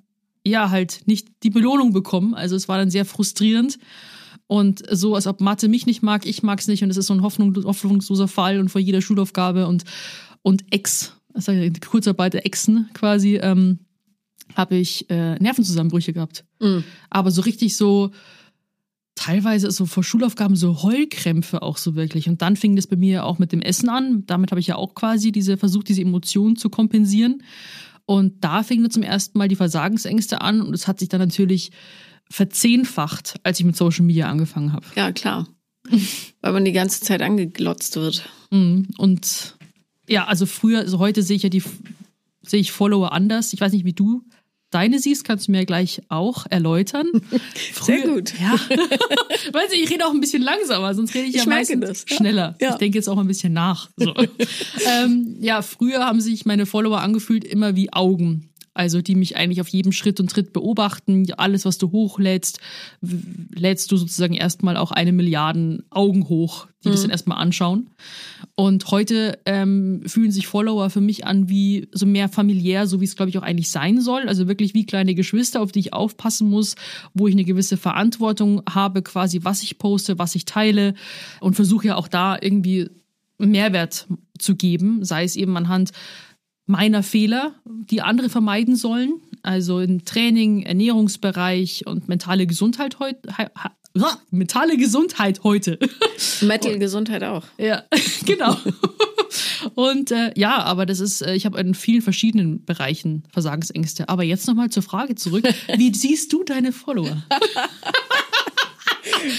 ja, 0.45 0.69
halt 0.69 1.01
nicht 1.05 1.27
die 1.43 1.49
Belohnung 1.49 1.91
bekommen. 1.91 2.33
Also 2.33 2.55
es 2.55 2.67
war 2.67 2.77
dann 2.77 2.89
sehr 2.89 3.05
frustrierend. 3.05 3.77
Und 4.47 4.83
so, 4.91 5.15
als 5.15 5.25
ob 5.25 5.41
Mathe 5.41 5.67
mich 5.67 5.85
nicht 5.87 6.03
mag, 6.03 6.25
ich 6.25 6.43
mag 6.43 6.59
es 6.59 6.67
nicht. 6.67 6.83
Und 6.83 6.89
es 6.91 6.97
ist 6.97 7.07
so 7.07 7.13
ein 7.13 7.23
hoffnung, 7.23 7.55
hoffnungsloser 7.63 8.27
Fall 8.27 8.59
und 8.59 8.69
vor 8.69 8.81
jeder 8.81 9.01
Schulaufgabe 9.01 9.67
und, 9.67 9.83
und 10.43 10.63
Ex, 10.71 11.13
also 11.33 11.51
Kurzarbeit 11.87 12.33
der 12.33 12.45
Exen 12.45 12.89
quasi, 12.93 13.37
ähm, 13.37 13.79
habe 14.53 14.75
ich 14.75 15.09
äh, 15.09 15.35
Nervenzusammenbrüche 15.35 16.13
gehabt. 16.13 16.45
Mhm. 16.59 16.83
Aber 17.09 17.31
so 17.31 17.41
richtig 17.41 17.75
so, 17.75 18.11
teilweise 19.15 19.71
so 19.71 19.87
vor 19.87 20.03
Schulaufgaben 20.03 20.55
so 20.55 20.83
Heulkrämpfe 20.83 21.63
auch 21.63 21.77
so 21.77 21.95
wirklich. 21.95 22.29
Und 22.29 22.43
dann 22.43 22.55
fing 22.55 22.75
das 22.75 22.85
bei 22.85 22.95
mir 22.97 23.25
auch 23.25 23.39
mit 23.39 23.51
dem 23.51 23.61
Essen 23.61 23.89
an. 23.89 24.25
Damit 24.27 24.51
habe 24.51 24.59
ich 24.59 24.67
ja 24.67 24.75
auch 24.75 24.93
quasi 24.93 25.31
diese 25.31 25.57
versucht, 25.57 25.89
diese 25.89 26.01
Emotionen 26.01 26.55
zu 26.55 26.69
kompensieren. 26.69 27.41
Und 28.05 28.43
da 28.43 28.63
fingen 28.63 28.89
zum 28.91 29.03
ersten 29.03 29.37
Mal 29.37 29.47
die 29.47 29.55
Versagensängste 29.55 30.41
an. 30.41 30.61
Und 30.61 30.73
es 30.73 30.87
hat 30.87 30.99
sich 30.99 31.09
dann 31.09 31.21
natürlich 31.21 31.71
verzehnfacht, 32.29 33.35
als 33.43 33.59
ich 33.59 33.65
mit 33.65 33.75
Social 33.75 34.05
Media 34.05 34.29
angefangen 34.29 34.73
habe. 34.73 34.85
Ja, 34.95 35.11
klar. 35.11 35.47
Weil 36.41 36.53
man 36.53 36.65
die 36.65 36.71
ganze 36.71 37.01
Zeit 37.01 37.21
angeglotzt 37.21 37.95
wird. 37.95 38.27
Mhm. 38.51 38.87
Und 38.97 39.57
ja, 40.07 40.25
also 40.25 40.45
früher, 40.45 40.79
also 40.79 40.99
heute 40.99 41.23
sehe 41.23 41.35
ich 41.35 41.43
ja 41.43 41.49
die, 41.49 41.63
sehe 42.41 42.59
ich 42.59 42.71
Follower 42.71 43.11
anders. 43.11 43.53
Ich 43.53 43.61
weiß 43.61 43.71
nicht, 43.71 43.85
wie 43.85 43.93
du 43.93 44.23
deine 44.75 44.99
siehst, 44.99 45.23
kannst 45.23 45.47
du 45.47 45.51
mir 45.53 45.65
gleich 45.65 46.01
auch 46.09 46.45
erläutern. 46.49 47.07
Sehr 47.31 47.39
Früher- 47.73 48.13
gut. 48.15 48.33
Ja. 48.39 48.51
weißt 49.53 49.71
du, 49.71 49.77
ich 49.77 49.89
rede 49.89 50.05
auch 50.05 50.13
ein 50.13 50.19
bisschen 50.19 50.41
langsamer, 50.43 50.93
sonst 50.93 51.13
rede 51.15 51.27
ich, 51.27 51.35
Ich 51.35 51.43
ja 51.43 51.47
merke 51.47 51.77
meistens 51.77 52.03
das, 52.03 52.05
ja. 52.09 52.17
schneller. 52.17 52.55
Ja. 52.59 52.71
Ich 52.71 52.75
denke 52.75 52.97
jetzt 52.97 53.07
auch 53.07 53.17
ein 53.17 53.27
bisschen 53.27 53.53
nach. 53.53 53.89
So. 53.95 54.13
ähm, 54.85 55.37
ja, 55.39 55.61
früher 55.61 56.05
haben 56.05 56.19
sich 56.19 56.45
meine 56.45 56.65
Follower 56.65 56.99
angefühlt 56.99 57.45
immer 57.45 57.75
wie 57.75 57.91
Augen. 57.93 58.49
Also 58.75 59.01
die 59.01 59.15
mich 59.15 59.37
eigentlich 59.37 59.61
auf 59.61 59.69
jedem 59.69 59.93
Schritt 59.93 60.19
und 60.19 60.29
Tritt 60.29 60.51
beobachten. 60.51 61.25
Alles, 61.37 61.63
was 61.63 61.77
du 61.77 61.91
hochlädst, 61.91 62.59
lädst 63.01 63.89
du 63.89 63.95
sozusagen 63.97 64.33
erstmal 64.33 64.75
auch 64.75 64.91
eine 64.91 65.13
Milliarden 65.13 65.83
Augen 65.89 66.27
hoch, 66.27 66.67
die 66.83 66.89
das 66.89 67.01
dann 67.01 67.09
erstmal 67.09 67.37
anschauen. 67.37 67.89
Und 68.55 68.91
heute 68.91 69.39
ähm, 69.45 70.03
fühlen 70.05 70.31
sich 70.31 70.47
Follower 70.47 70.89
für 70.89 70.99
mich 70.99 71.25
an 71.25 71.47
wie 71.47 71.87
so 71.93 72.05
mehr 72.05 72.27
familiär, 72.27 72.85
so 72.85 72.99
wie 72.99 73.05
es, 73.05 73.15
glaube 73.15 73.29
ich, 73.29 73.37
auch 73.37 73.43
eigentlich 73.43 73.71
sein 73.71 74.01
soll. 74.01 74.27
Also 74.27 74.49
wirklich 74.49 74.73
wie 74.73 74.85
kleine 74.85 75.15
Geschwister, 75.15 75.61
auf 75.61 75.71
die 75.71 75.79
ich 75.79 75.93
aufpassen 75.93 76.49
muss, 76.49 76.75
wo 77.13 77.27
ich 77.29 77.33
eine 77.33 77.45
gewisse 77.45 77.77
Verantwortung 77.77 78.61
habe, 78.69 79.01
quasi 79.03 79.39
was 79.43 79.63
ich 79.63 79.77
poste, 79.77 80.19
was 80.19 80.35
ich 80.35 80.43
teile 80.43 80.95
und 81.39 81.55
versuche 81.55 81.87
ja 81.87 81.95
auch 81.95 82.09
da 82.09 82.37
irgendwie 82.39 82.89
Mehrwert 83.37 84.07
zu 84.37 84.55
geben, 84.55 85.05
sei 85.05 85.23
es 85.23 85.37
eben 85.37 85.55
anhand 85.55 85.91
meiner 86.65 87.03
Fehler, 87.03 87.53
die 87.65 88.01
andere 88.01 88.29
vermeiden 88.29 88.75
sollen, 88.75 89.21
also 89.43 89.79
im 89.79 90.05
Training, 90.05 90.63
Ernährungsbereich 90.63 91.85
und 91.85 92.07
mentale 92.07 92.47
Gesundheit 92.47 92.99
heute. 92.99 93.19
Mentale 94.29 94.75
Gesundheit 94.75 95.43
heute. 95.43 95.79
Metal-Gesundheit 96.41 97.23
auch. 97.23 97.43
Ja, 97.57 97.83
genau. 98.25 98.57
Und 99.75 100.11
äh, 100.11 100.31
ja, 100.35 100.61
aber 100.63 100.85
das 100.85 100.99
ist, 100.99 101.21
äh, 101.21 101.33
ich 101.33 101.45
habe 101.45 101.59
in 101.59 101.73
vielen 101.73 102.01
verschiedenen 102.01 102.65
Bereichen 102.65 103.23
Versagensängste. 103.31 104.09
Aber 104.09 104.23
jetzt 104.23 104.47
nochmal 104.47 104.69
zur 104.69 104.83
Frage 104.83 105.15
zurück. 105.15 105.45
Wie 105.77 105.93
siehst 105.93 106.33
du 106.33 106.43
deine 106.43 106.71
Follower? 106.71 107.23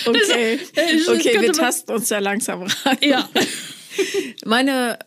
Okay, 0.06 0.58
das 0.74 1.08
okay 1.08 1.32
könnte 1.32 1.42
wir 1.42 1.52
tasten 1.52 1.92
uns 1.92 2.08
da 2.08 2.18
langsam 2.18 2.62
rein. 2.62 2.98
Ja. 3.02 3.28
Meine, 4.44 4.98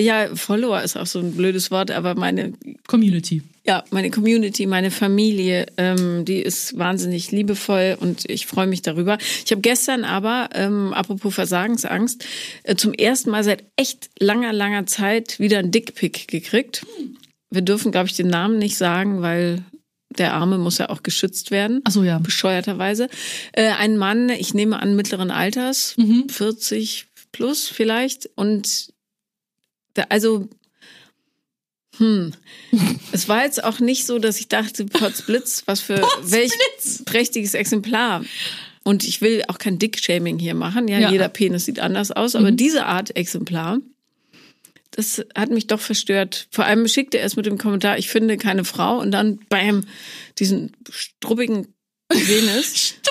ja, 0.00 0.34
Follower 0.34 0.82
ist 0.82 0.96
auch 0.96 1.06
so 1.06 1.18
ein 1.20 1.32
blödes 1.32 1.70
Wort, 1.70 1.90
aber 1.90 2.14
meine, 2.14 2.52
Community. 2.86 3.42
ja, 3.66 3.84
meine 3.90 4.10
Community, 4.10 4.66
meine 4.66 4.90
Familie, 4.90 5.66
ähm, 5.76 6.24
die 6.24 6.40
ist 6.40 6.78
wahnsinnig 6.78 7.30
liebevoll 7.32 7.96
und 8.00 8.28
ich 8.28 8.46
freue 8.46 8.66
mich 8.66 8.82
darüber. 8.82 9.18
Ich 9.44 9.50
habe 9.52 9.60
gestern 9.60 10.04
aber, 10.04 10.50
ähm, 10.54 10.92
apropos 10.92 11.34
Versagensangst, 11.34 12.24
äh, 12.64 12.76
zum 12.76 12.92
ersten 12.94 13.30
Mal 13.30 13.44
seit 13.44 13.64
echt 13.76 14.10
langer, 14.18 14.52
langer 14.52 14.86
Zeit 14.86 15.38
wieder 15.40 15.58
ein 15.58 15.70
Dickpick 15.70 16.28
gekriegt. 16.28 16.84
Wir 17.50 17.62
dürfen, 17.62 17.92
glaube 17.92 18.08
ich, 18.08 18.16
den 18.16 18.28
Namen 18.28 18.58
nicht 18.58 18.76
sagen, 18.76 19.22
weil 19.22 19.62
der 20.18 20.34
Arme 20.34 20.56
muss 20.58 20.78
ja 20.78 20.88
auch 20.88 21.02
geschützt 21.02 21.50
werden 21.50 21.80
Ach 21.84 21.90
so, 21.90 22.02
ja. 22.02 22.18
bescheuerterweise. 22.18 23.08
Äh, 23.52 23.70
ein 23.72 23.96
Mann, 23.98 24.30
ich 24.30 24.54
nehme 24.54 24.80
an, 24.80 24.96
mittleren 24.96 25.30
Alters, 25.30 25.94
Mhm. 25.98 26.28
40 26.28 27.06
plus 27.32 27.68
vielleicht. 27.68 28.30
Und 28.34 28.88
Also, 30.10 30.48
hm. 31.98 32.32
Es 33.12 33.28
war 33.28 33.44
jetzt 33.44 33.62
auch 33.64 33.80
nicht 33.80 34.06
so, 34.06 34.18
dass 34.18 34.38
ich 34.38 34.48
dachte, 34.48 34.84
Potzblitz, 34.86 35.62
was 35.66 35.80
für 35.80 36.02
welch 36.22 36.52
prächtiges 37.04 37.54
Exemplar. 37.54 38.24
Und 38.84 39.02
ich 39.04 39.20
will 39.20 39.42
auch 39.48 39.58
kein 39.58 39.78
Dick-Shaming 39.78 40.38
hier 40.38 40.54
machen. 40.54 40.86
Ja, 40.88 40.98
Ja. 40.98 41.10
jeder 41.10 41.28
Penis 41.28 41.64
sieht 41.64 41.80
anders 41.80 42.12
aus, 42.12 42.36
aber 42.36 42.52
diese 42.52 42.86
Art 42.86 43.16
Exemplar, 43.16 43.78
das 44.92 45.24
hat 45.34 45.50
mich 45.50 45.66
doch 45.66 45.80
verstört. 45.80 46.46
Vor 46.50 46.64
allem 46.64 46.86
schickte 46.86 47.18
er 47.18 47.26
es 47.26 47.36
mit 47.36 47.46
dem 47.46 47.58
Kommentar, 47.58 47.98
ich 47.98 48.08
finde 48.08 48.36
keine 48.36 48.64
Frau 48.64 48.98
und 49.00 49.10
dann 49.10 49.40
bam, 49.48 49.84
diesen 50.38 50.72
struppigen 50.90 51.74
Penis. 52.08 52.94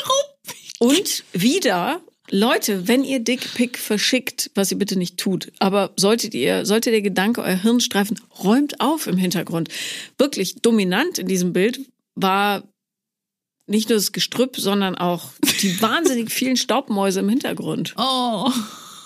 Und 0.77 1.23
wieder, 1.31 2.01
Leute, 2.31 2.87
wenn 2.87 3.03
ihr 3.03 3.19
Dickpick 3.19 3.77
verschickt, 3.77 4.49
was 4.55 4.71
ihr 4.71 4.77
bitte 4.77 4.97
nicht 4.97 5.17
tut, 5.17 5.51
aber 5.59 5.91
solltet 5.95 6.33
ihr, 6.33 6.65
sollte 6.65 6.91
der 6.91 7.01
Gedanke 7.01 7.41
euer 7.41 7.61
Hirn 7.61 7.79
streifen, 7.79 8.19
räumt 8.43 8.81
auf 8.81 9.07
im 9.07 9.17
Hintergrund. 9.17 9.69
Wirklich 10.17 10.61
dominant 10.61 11.19
in 11.19 11.27
diesem 11.27 11.53
Bild 11.53 11.79
war 12.15 12.63
nicht 13.67 13.89
nur 13.89 13.97
das 13.97 14.11
Gestrüpp, 14.11 14.57
sondern 14.57 14.95
auch 14.95 15.29
die 15.61 15.81
wahnsinnig 15.81 16.31
vielen 16.31 16.57
Staubmäuse 16.57 17.19
im 17.19 17.29
Hintergrund. 17.29 17.93
Oh, 17.97 18.51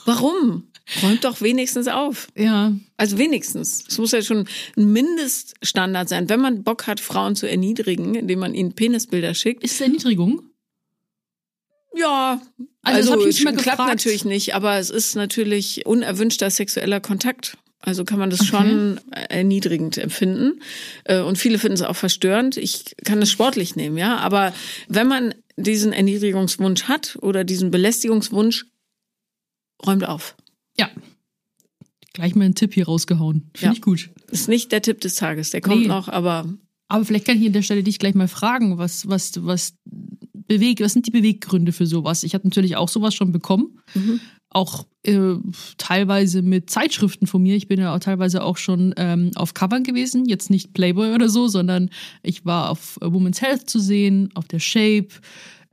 Warum? 0.05 0.63
Räumt 1.03 1.23
doch 1.23 1.41
wenigstens 1.41 1.87
auf. 1.87 2.29
ja. 2.35 2.73
Also 2.97 3.17
wenigstens. 3.17 3.83
Es 3.87 3.97
muss 3.99 4.11
ja 4.11 4.21
schon 4.23 4.47
ein 4.75 4.91
Mindeststandard 4.91 6.09
sein, 6.09 6.29
wenn 6.29 6.41
man 6.41 6.63
Bock 6.63 6.87
hat, 6.87 6.99
Frauen 6.99 7.35
zu 7.35 7.47
erniedrigen, 7.47 8.15
indem 8.15 8.39
man 8.39 8.55
ihnen 8.55 8.73
Penisbilder 8.73 9.33
schickt. 9.35 9.63
Ist 9.63 9.75
es 9.75 9.81
Erniedrigung? 9.81 10.48
Ja, 11.99 12.41
Also, 12.83 13.15
das 13.15 13.35
es 13.35 13.43
mal 13.43 13.51
klappt 13.53 13.77
gefragt. 13.77 13.89
natürlich 13.89 14.25
nicht, 14.25 14.55
aber 14.55 14.77
es 14.77 14.89
ist 14.89 15.15
natürlich 15.15 15.85
unerwünschter 15.85 16.49
sexueller 16.49 16.99
Kontakt. 16.99 17.57
Also 17.81 18.03
kann 18.03 18.19
man 18.19 18.29
das 18.29 18.45
schon 18.45 18.99
erniedrigend 19.11 19.97
empfinden. 19.97 20.61
Äh, 21.05 21.19
Und 21.21 21.37
viele 21.37 21.59
finden 21.59 21.75
es 21.75 21.81
auch 21.81 21.95
verstörend. 21.95 22.57
Ich 22.57 22.95
kann 23.05 23.21
es 23.21 23.31
sportlich 23.31 23.75
nehmen, 23.77 23.97
ja. 23.97 24.17
Aber 24.17 24.53
wenn 24.89 25.07
man 25.07 25.33
diesen 25.55 25.93
Erniedrigungswunsch 25.93 26.83
hat 26.83 27.17
oder 27.21 27.43
diesen 27.45 27.71
Belästigungswunsch, 27.71 28.65
räumt 29.85 30.05
auf. 30.05 30.35
Ja. 30.77 30.89
Gleich 32.13 32.35
mal 32.35 32.45
einen 32.45 32.55
Tipp 32.55 32.73
hier 32.73 32.85
rausgehauen. 32.85 33.49
Finde 33.53 33.65
Ja. 33.67 33.71
ich 33.73 33.81
gut. 33.81 34.09
Ist 34.29 34.49
nicht 34.49 34.71
der 34.73 34.81
Tipp 34.81 34.99
des 34.99 35.15
Tages. 35.15 35.51
Der 35.51 35.61
kommt 35.61 35.81
Nee. 35.83 35.87
noch, 35.87 36.09
aber 36.09 36.53
Aber 36.91 37.05
vielleicht 37.05 37.25
kann 37.27 37.39
ich 37.39 37.45
an 37.47 37.53
der 37.53 37.61
Stelle 37.61 37.83
dich 37.83 37.99
gleich 37.99 38.15
mal 38.15 38.27
fragen, 38.27 38.77
was, 38.79 39.07
was, 39.07 39.33
was 39.45 39.73
bewegt, 40.49 40.81
was 40.81 40.93
sind 40.93 41.05
die 41.05 41.11
Beweggründe 41.11 41.71
für 41.71 41.85
sowas? 41.85 42.23
Ich 42.23 42.33
habe 42.33 42.45
natürlich 42.45 42.75
auch 42.75 42.89
sowas 42.89 43.13
schon 43.13 43.31
bekommen. 43.31 43.79
Auch 44.49 44.87
äh, 45.03 45.35
teilweise 45.77 46.41
mit 46.41 46.71
Zeitschriften 46.71 47.27
von 47.27 47.43
mir. 47.43 47.55
Ich 47.55 47.67
bin 47.67 47.79
ja 47.79 47.95
auch 47.95 47.99
teilweise 47.99 48.43
auch 48.43 48.57
schon 48.57 48.95
ähm, 48.97 49.29
auf 49.35 49.53
Covern 49.53 49.83
gewesen. 49.83 50.25
Jetzt 50.25 50.49
nicht 50.49 50.73
Playboy 50.73 51.13
oder 51.13 51.29
so, 51.29 51.47
sondern 51.47 51.91
ich 52.23 52.45
war 52.45 52.71
auf 52.71 52.97
äh, 53.01 53.13
Women's 53.13 53.41
Health 53.41 53.69
zu 53.69 53.79
sehen, 53.79 54.31
auf 54.33 54.47
der 54.47 54.59
Shape, 54.59 55.09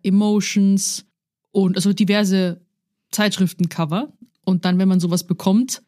Emotions 0.03 1.07
und 1.53 1.77
also 1.77 1.95
diverse 1.95 2.61
Zeitschriftencover. 3.11 4.13
Und 4.45 4.67
dann, 4.67 4.79
wenn 4.79 4.89
man 4.89 5.01
sowas 5.01 5.27
bekommt, 5.27 5.83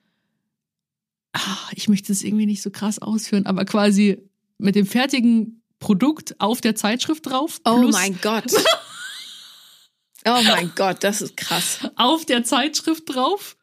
ah, 1.35 1.59
ich 1.75 1.91
möchte 1.91 2.11
es 2.11 2.25
irgendwie 2.25 2.47
nicht 2.47 2.63
so 2.63 2.71
krass 2.71 3.01
ausführen, 3.01 3.45
aber 3.45 3.67
quasi 3.67 4.17
mit 4.57 4.77
dem 4.77 4.87
fertigen 4.87 5.63
Produkt 5.79 6.41
auf 6.41 6.63
der 6.63 6.75
Zeitschrift 6.75 7.27
drauf. 7.27 7.61
oh 7.67 7.89
mein 7.93 8.19
Gott. 8.23 8.47
Oh 10.29 10.43
mein 10.43 10.73
Gott, 10.77 10.99
das 11.05 11.23
ist 11.23 11.37
krass. 11.37 11.79
auf 11.97 12.25
der 12.25 12.45
Zeitschrift 12.45 13.05
drauf. 13.07 13.57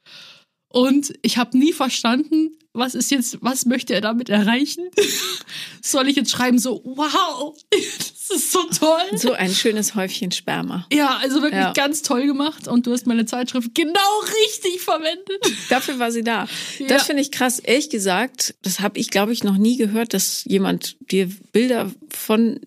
Und 0.70 1.14
ich 1.22 1.38
habe 1.38 1.58
nie 1.58 1.72
verstanden, 1.72 2.52
was 2.74 2.96
ist 2.96 3.10
jetzt, 3.10 3.38
was 3.42 3.66
möchte 3.66 3.94
er 3.94 4.02
damit 4.02 4.28
erreichen? 4.30 4.90
Soll 5.82 6.10
ich 6.10 6.18
jetzt 6.18 6.32
schreiben 6.32 6.60
so, 6.60 6.82
wow, 6.84 7.56
das 7.70 8.30
ist 8.38 8.52
so 8.52 8.62
toll. 8.64 9.18
So 9.18 9.32
ein 9.32 9.54
schönes 9.54 9.96
Häufchen 9.96 10.32
Sperma. 10.34 10.86
Ja, 10.92 11.18
also 11.22 11.42
wirklich 11.42 11.62
Ja. 11.62 11.72
ganz 11.72 12.02
toll 12.02 12.26
gemacht 12.26 12.68
und 12.68 12.86
du 12.88 12.92
hast 12.92 13.08
meine 13.08 13.26
Zeitschrift 13.26 13.74
genau 13.74 14.20
richtig 14.44 14.82
verwendet. 14.82 15.40
Dafür 15.70 16.00
war 16.00 16.12
sie 16.12 16.24
da. 16.24 16.46
Ja. 16.80 16.88
Das 16.88 17.04
finde 17.04 17.22
ich 17.22 17.32
krass. 17.32 17.60
Ehrlich 17.60 17.90
gesagt, 17.90 18.56
das 18.64 18.82
habe 18.82 19.00
ich, 19.00 19.10
glaube 19.12 19.32
ich, 19.32 19.46
noch 19.46 19.58
nie 19.58 19.78
gehört, 19.78 20.14
dass 20.14 20.44
jemand 20.44 20.98
dir 21.12 21.30
Bilder 21.54 21.90
von 22.10 22.60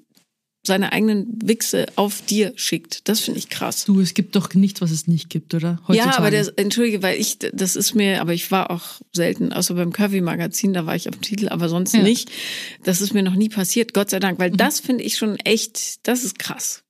seiner 0.66 0.92
eigenen 0.92 1.38
Wichse 1.42 1.86
auf 1.96 2.20
dir 2.26 2.52
schickt. 2.56 3.08
Das 3.08 3.20
finde 3.20 3.38
ich 3.38 3.48
krass. 3.48 3.84
Du, 3.86 4.00
es 4.00 4.12
gibt 4.12 4.36
doch 4.36 4.52
nichts, 4.54 4.80
was 4.82 4.90
es 4.90 5.06
nicht 5.06 5.30
gibt, 5.30 5.54
oder? 5.54 5.80
Ja, 5.88 6.16
aber 6.18 6.30
der, 6.30 6.52
entschuldige, 6.58 7.02
weil 7.02 7.18
ich, 7.18 7.38
das 7.38 7.74
ist 7.76 7.94
mir, 7.94 8.20
aber 8.20 8.34
ich 8.34 8.50
war 8.50 8.70
auch 8.70 9.00
selten, 9.12 9.52
außer 9.52 9.74
beim 9.74 9.92
Curvy-Magazin, 9.92 10.72
da 10.74 10.84
war 10.84 10.94
ich 10.96 11.08
auf 11.08 11.14
dem 11.16 11.22
Titel, 11.22 11.48
aber 11.48 11.68
sonst 11.68 11.94
Ja. 11.94 12.00
Mhm. 12.00 12.06
nicht. 12.06 12.30
Das 12.84 13.00
ist 13.00 13.14
mir 13.14 13.22
noch 13.22 13.34
nie 13.34 13.48
passiert, 13.48 13.94
Gott 13.94 14.10
sei 14.10 14.18
Dank, 14.20 14.38
weil 14.38 14.50
das 14.50 14.80
finde 14.80 15.04
ich 15.04 15.16
schon 15.16 15.36
echt, 15.36 16.06
das 16.06 16.24
ist 16.24 16.38
krass. 16.38 16.82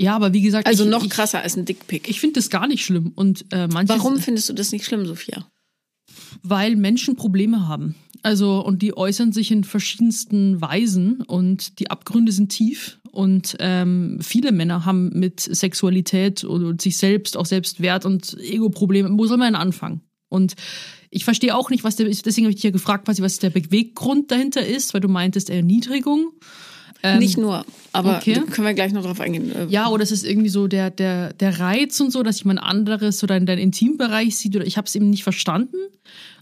ja, 0.00 0.14
aber 0.14 0.32
wie 0.32 0.42
gesagt, 0.42 0.66
Also 0.68 0.84
ich, 0.84 0.90
noch 0.90 1.02
ich, 1.04 1.10
krasser 1.10 1.40
als 1.40 1.56
ein 1.56 1.64
Dickpick. 1.64 2.08
Ich 2.08 2.20
finde 2.20 2.34
das 2.34 2.50
gar 2.50 2.68
nicht 2.68 2.84
schlimm 2.84 3.12
und 3.16 3.46
äh, 3.52 3.66
manches, 3.66 3.96
Warum 3.96 4.18
findest 4.20 4.48
du 4.48 4.52
das 4.52 4.70
nicht 4.70 4.84
schlimm, 4.84 5.06
Sophia? 5.06 5.48
weil 6.42 6.76
Menschen 6.76 7.16
Probleme 7.16 7.66
haben. 7.68 7.94
Also, 8.22 8.64
und 8.64 8.80
die 8.82 8.96
äußern 8.96 9.32
sich 9.32 9.50
in 9.50 9.64
verschiedensten 9.64 10.60
Weisen 10.60 11.20
und 11.22 11.78
die 11.78 11.90
Abgründe 11.90 12.32
sind 12.32 12.50
tief. 12.50 12.98
Und 13.14 13.56
ähm, 13.60 14.18
viele 14.20 14.50
Männer 14.50 14.84
haben 14.84 15.10
mit 15.14 15.40
Sexualität 15.40 16.42
und 16.42 16.82
sich 16.82 16.96
selbst, 16.96 17.36
auch 17.36 17.46
Selbstwert 17.46 18.04
und 18.04 18.36
Ego-Probleme. 18.40 19.08
Wo 19.12 19.26
soll 19.26 19.36
man 19.36 19.52
denn 19.52 19.60
anfangen? 19.60 20.00
Und 20.28 20.54
ich 21.10 21.24
verstehe 21.24 21.54
auch 21.54 21.70
nicht, 21.70 21.84
was 21.84 21.94
der, 21.94 22.06
deswegen 22.06 22.46
habe 22.46 22.50
ich 22.50 22.56
dich 22.56 22.64
ja 22.64 22.70
gefragt, 22.70 23.04
quasi, 23.04 23.22
was 23.22 23.38
der 23.38 23.50
Beweggrund 23.50 24.32
dahinter 24.32 24.66
ist, 24.66 24.92
weil 24.92 25.00
du 25.00 25.08
meintest 25.08 25.48
Erniedrigung. 25.48 26.32
Ähm, 27.04 27.20
nicht 27.20 27.38
nur, 27.38 27.64
aber 27.92 28.16
okay. 28.16 28.40
können 28.50 28.66
wir 28.66 28.74
gleich 28.74 28.92
noch 28.92 29.04
drauf 29.04 29.20
eingehen. 29.20 29.54
Äh, 29.54 29.66
Ja, 29.68 29.90
oder 29.90 30.02
es 30.02 30.10
ist 30.10 30.24
irgendwie 30.24 30.48
so 30.48 30.66
der, 30.66 30.90
der, 30.90 31.34
der 31.34 31.60
Reiz 31.60 32.00
und 32.00 32.10
so, 32.10 32.24
dass 32.24 32.42
jemand 32.42 32.60
anderes 32.60 33.22
oder 33.22 33.36
in 33.36 33.46
deinen 33.46 33.58
Intimbereich 33.58 34.36
sieht 34.36 34.56
oder 34.56 34.66
ich 34.66 34.76
habe 34.76 34.86
es 34.86 34.94
eben 34.96 35.10
nicht 35.10 35.22
verstanden 35.22 35.76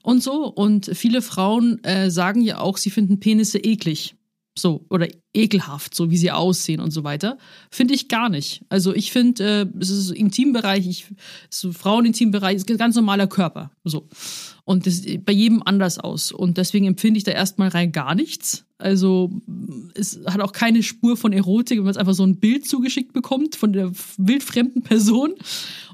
und 0.02 0.22
so. 0.22 0.46
Und 0.46 0.90
viele 0.94 1.20
Frauen 1.20 1.82
äh, 1.84 2.10
sagen 2.10 2.40
ja 2.40 2.60
auch, 2.60 2.78
sie 2.78 2.90
finden 2.90 3.20
Penisse 3.20 3.58
eklig. 3.58 4.14
So, 4.54 4.84
oder 4.90 5.08
ekelhaft, 5.32 5.94
so 5.94 6.10
wie 6.10 6.18
sie 6.18 6.30
aussehen 6.30 6.80
und 6.80 6.90
so 6.90 7.04
weiter. 7.04 7.38
Finde 7.70 7.94
ich 7.94 8.08
gar 8.08 8.28
nicht. 8.28 8.64
Also 8.68 8.94
ich 8.94 9.10
finde, 9.10 9.68
äh, 9.72 9.78
es 9.80 9.88
ist 9.88 10.08
so 10.08 10.14
Intimbereich, 10.14 10.86
ich, 10.86 11.06
so 11.48 11.72
Frauenintimbereich, 11.72 12.56
ist 12.56 12.70
ein 12.70 12.76
ganz 12.76 12.96
normaler 12.96 13.26
Körper. 13.26 13.70
So. 13.82 14.08
Und 14.64 14.86
das 14.86 14.98
sieht 14.98 15.24
bei 15.24 15.32
jedem 15.32 15.62
anders 15.62 15.98
aus. 15.98 16.32
Und 16.32 16.58
deswegen 16.58 16.86
empfinde 16.86 17.18
ich 17.18 17.24
da 17.24 17.32
erstmal 17.32 17.68
rein 17.68 17.92
gar 17.92 18.14
nichts. 18.14 18.66
Also 18.82 19.30
es 19.94 20.20
hat 20.26 20.40
auch 20.40 20.52
keine 20.52 20.82
Spur 20.82 21.16
von 21.16 21.32
Erotik, 21.32 21.78
wenn 21.78 21.84
man 21.84 21.92
es 21.92 21.96
einfach 21.96 22.14
so 22.14 22.24
ein 22.24 22.36
Bild 22.36 22.66
zugeschickt 22.66 23.12
bekommt 23.12 23.56
von 23.56 23.72
der 23.72 23.92
wildfremden 24.18 24.82
Person. 24.82 25.30
Und 25.32 25.38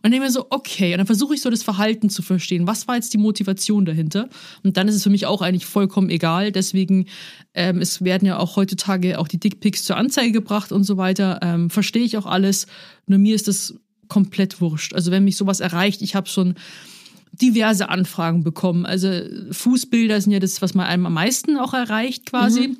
dann 0.02 0.12
denke 0.12 0.26
ich 0.26 0.30
mir 0.30 0.32
so, 0.32 0.46
okay, 0.50 0.92
und 0.92 0.98
dann 0.98 1.06
versuche 1.06 1.34
ich 1.34 1.42
so 1.42 1.50
das 1.50 1.62
Verhalten 1.62 2.10
zu 2.10 2.22
verstehen. 2.22 2.66
Was 2.66 2.88
war 2.88 2.96
jetzt 2.96 3.12
die 3.14 3.18
Motivation 3.18 3.84
dahinter? 3.84 4.28
Und 4.62 4.76
dann 4.76 4.88
ist 4.88 4.94
es 4.94 5.02
für 5.02 5.10
mich 5.10 5.26
auch 5.26 5.42
eigentlich 5.42 5.66
vollkommen 5.66 6.10
egal. 6.10 6.52
Deswegen, 6.52 7.06
ähm, 7.54 7.80
es 7.80 8.02
werden 8.02 8.26
ja 8.26 8.38
auch 8.38 8.56
heutzutage 8.56 9.18
auch 9.18 9.28
die 9.28 9.38
Dickpics 9.38 9.84
zur 9.84 9.96
Anzeige 9.96 10.32
gebracht 10.32 10.72
und 10.72 10.84
so 10.84 10.96
weiter. 10.96 11.40
Ähm, 11.42 11.70
Verstehe 11.70 12.04
ich 12.04 12.16
auch 12.16 12.26
alles. 12.26 12.66
Nur 13.06 13.18
mir 13.18 13.34
ist 13.34 13.48
das 13.48 13.74
komplett 14.08 14.60
wurscht. 14.60 14.94
Also 14.94 15.10
wenn 15.10 15.24
mich 15.24 15.36
sowas 15.36 15.60
erreicht, 15.60 16.02
ich 16.02 16.14
habe 16.14 16.28
schon 16.28 16.54
diverse 17.32 17.88
Anfragen 17.88 18.44
bekommen. 18.44 18.86
Also 18.86 19.08
Fußbilder 19.50 20.20
sind 20.20 20.32
ja 20.32 20.40
das, 20.40 20.62
was 20.62 20.74
man 20.74 20.86
einem 20.86 21.06
am 21.06 21.14
meisten 21.14 21.56
auch 21.56 21.74
erreicht 21.74 22.26
quasi. 22.26 22.76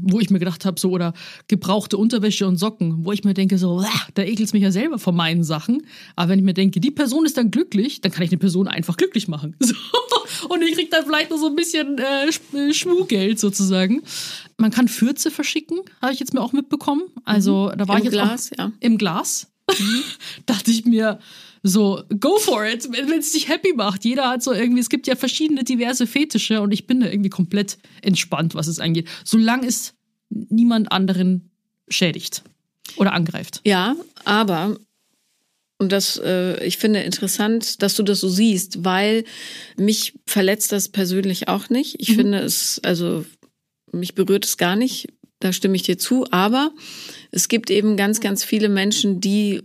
Wo 0.00 0.20
ich 0.20 0.30
mir 0.30 0.38
gedacht 0.38 0.64
habe, 0.64 0.78
so, 0.78 0.90
oder 0.90 1.12
gebrauchte 1.48 1.96
Unterwäsche 1.96 2.46
und 2.46 2.56
Socken, 2.56 3.04
wo 3.04 3.10
ich 3.10 3.24
mir 3.24 3.34
denke, 3.34 3.58
so, 3.58 3.78
"Uah, 3.78 3.90
da 4.14 4.22
ekelt's 4.22 4.52
mich 4.52 4.62
ja 4.62 4.70
selber 4.70 5.00
von 5.00 5.16
meinen 5.16 5.42
Sachen. 5.42 5.82
Aber 6.14 6.28
wenn 6.28 6.38
ich 6.38 6.44
mir 6.44 6.54
denke, 6.54 6.78
die 6.78 6.92
Person 6.92 7.26
ist 7.26 7.36
dann 7.36 7.50
glücklich, 7.50 8.00
dann 8.00 8.12
kann 8.12 8.22
ich 8.22 8.30
eine 8.30 8.38
Person 8.38 8.68
einfach 8.68 8.96
glücklich 8.96 9.26
machen. 9.26 9.56
So. 9.66 9.74
Und 10.48 10.62
ich 10.62 10.74
krieg 10.74 10.90
dann 10.90 11.04
vielleicht 11.04 11.30
noch 11.30 11.38
so 11.38 11.46
ein 11.46 11.56
bisschen 11.56 11.98
äh, 11.98 12.28
äh, 12.56 12.72
Schmuhgeld 12.72 13.40
sozusagen. 13.40 14.02
Man 14.56 14.70
kann 14.70 14.88
Fürze 14.88 15.30
verschicken, 15.30 15.80
habe 16.00 16.12
ich 16.12 16.20
jetzt 16.20 16.34
mir 16.34 16.40
auch 16.40 16.52
mitbekommen. 16.52 17.02
Also 17.24 17.72
da 17.76 17.88
war 17.88 17.96
Im 17.96 17.98
ich 17.98 18.04
jetzt 18.04 18.12
Glas, 18.12 18.52
auch 18.52 18.58
ja. 18.58 18.72
im 18.80 18.98
Glas. 18.98 19.48
Dachte 20.46 20.70
ich 20.70 20.84
mir, 20.84 21.18
so, 21.62 22.02
go 22.20 22.38
for 22.38 22.64
it, 22.64 22.88
wenn 22.90 23.18
es 23.18 23.32
dich 23.32 23.48
happy 23.48 23.72
macht. 23.74 24.04
Jeder 24.04 24.28
hat 24.28 24.42
so 24.42 24.52
irgendwie, 24.52 24.80
es 24.80 24.88
gibt 24.88 25.06
ja 25.06 25.16
verschiedene 25.16 25.64
diverse 25.64 26.06
Fetische 26.06 26.60
und 26.60 26.72
ich 26.72 26.86
bin 26.86 27.00
da 27.00 27.06
irgendwie 27.06 27.30
komplett 27.30 27.78
entspannt, 28.02 28.54
was 28.54 28.66
es 28.66 28.78
angeht. 28.78 29.08
Solange 29.24 29.66
es 29.66 29.94
niemand 30.30 30.92
anderen 30.92 31.50
schädigt 31.88 32.42
oder 32.96 33.12
angreift. 33.12 33.60
Ja, 33.64 33.96
aber 34.24 34.76
und 35.78 35.92
das, 35.92 36.20
äh, 36.22 36.64
ich 36.64 36.76
finde 36.76 37.00
interessant, 37.00 37.82
dass 37.82 37.94
du 37.94 38.02
das 38.02 38.20
so 38.20 38.28
siehst, 38.28 38.84
weil 38.84 39.24
mich 39.76 40.14
verletzt 40.26 40.72
das 40.72 40.88
persönlich 40.88 41.46
auch 41.46 41.70
nicht. 41.70 41.96
Ich 42.00 42.14
finde 42.16 42.38
es, 42.38 42.80
also 42.82 43.24
mich 43.92 44.16
berührt 44.16 44.44
es 44.44 44.56
gar 44.56 44.74
nicht. 44.74 45.06
Da 45.38 45.52
stimme 45.52 45.76
ich 45.76 45.84
dir 45.84 45.96
zu. 45.96 46.26
Aber 46.32 46.72
es 47.30 47.46
gibt 47.46 47.70
eben 47.70 47.96
ganz, 47.96 48.20
ganz 48.20 48.42
viele 48.42 48.68
Menschen, 48.68 49.20
die 49.20 49.62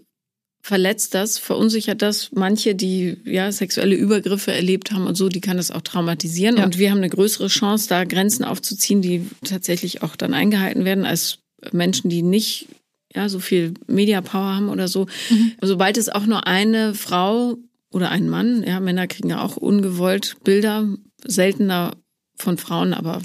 verletzt 0.63 1.13
das, 1.13 1.37
verunsichert 1.37 2.01
das. 2.01 2.31
Manche, 2.31 2.73
die 2.73 3.17
ja 3.25 3.51
sexuelle 3.51 3.95
Übergriffe 3.95 4.53
erlebt 4.53 4.91
haben 4.91 5.05
und 5.05 5.15
so, 5.15 5.27
die 5.27 5.41
kann 5.41 5.57
das 5.57 5.71
auch 5.71 5.81
traumatisieren. 5.81 6.57
Ja. 6.57 6.63
Und 6.63 6.79
wir 6.79 6.89
haben 6.89 6.99
eine 6.99 7.09
größere 7.09 7.49
Chance, 7.49 7.89
da 7.89 8.05
Grenzen 8.05 8.45
aufzuziehen, 8.45 9.01
die 9.01 9.27
tatsächlich 9.43 10.01
auch 10.01 10.15
dann 10.15 10.33
eingehalten 10.33 10.85
werden, 10.85 11.05
als 11.05 11.39
Menschen, 11.73 12.09
die 12.09 12.21
nicht 12.23 12.69
ja 13.13 13.27
so 13.27 13.39
viel 13.39 13.73
Media 13.87 14.21
Power 14.21 14.55
haben 14.55 14.69
oder 14.69 14.87
so. 14.87 15.07
Mhm. 15.29 15.51
Sobald 15.61 15.97
es 15.97 16.07
auch 16.07 16.25
nur 16.25 16.47
eine 16.47 16.93
Frau 16.93 17.57
oder 17.91 18.09
ein 18.09 18.29
Mann, 18.29 18.63
ja, 18.65 18.79
Männer 18.79 19.07
kriegen 19.07 19.29
ja 19.29 19.41
auch 19.41 19.57
ungewollt 19.57 20.37
Bilder, 20.45 20.87
seltener 21.25 21.97
von 22.37 22.57
Frauen, 22.57 22.93
aber 22.93 23.21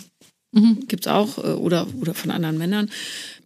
Mhm. 0.52 0.86
Gibt's 0.88 1.06
auch 1.06 1.38
äh, 1.38 1.52
oder 1.52 1.86
oder 2.00 2.14
von 2.14 2.30
anderen 2.30 2.58
Männern 2.58 2.90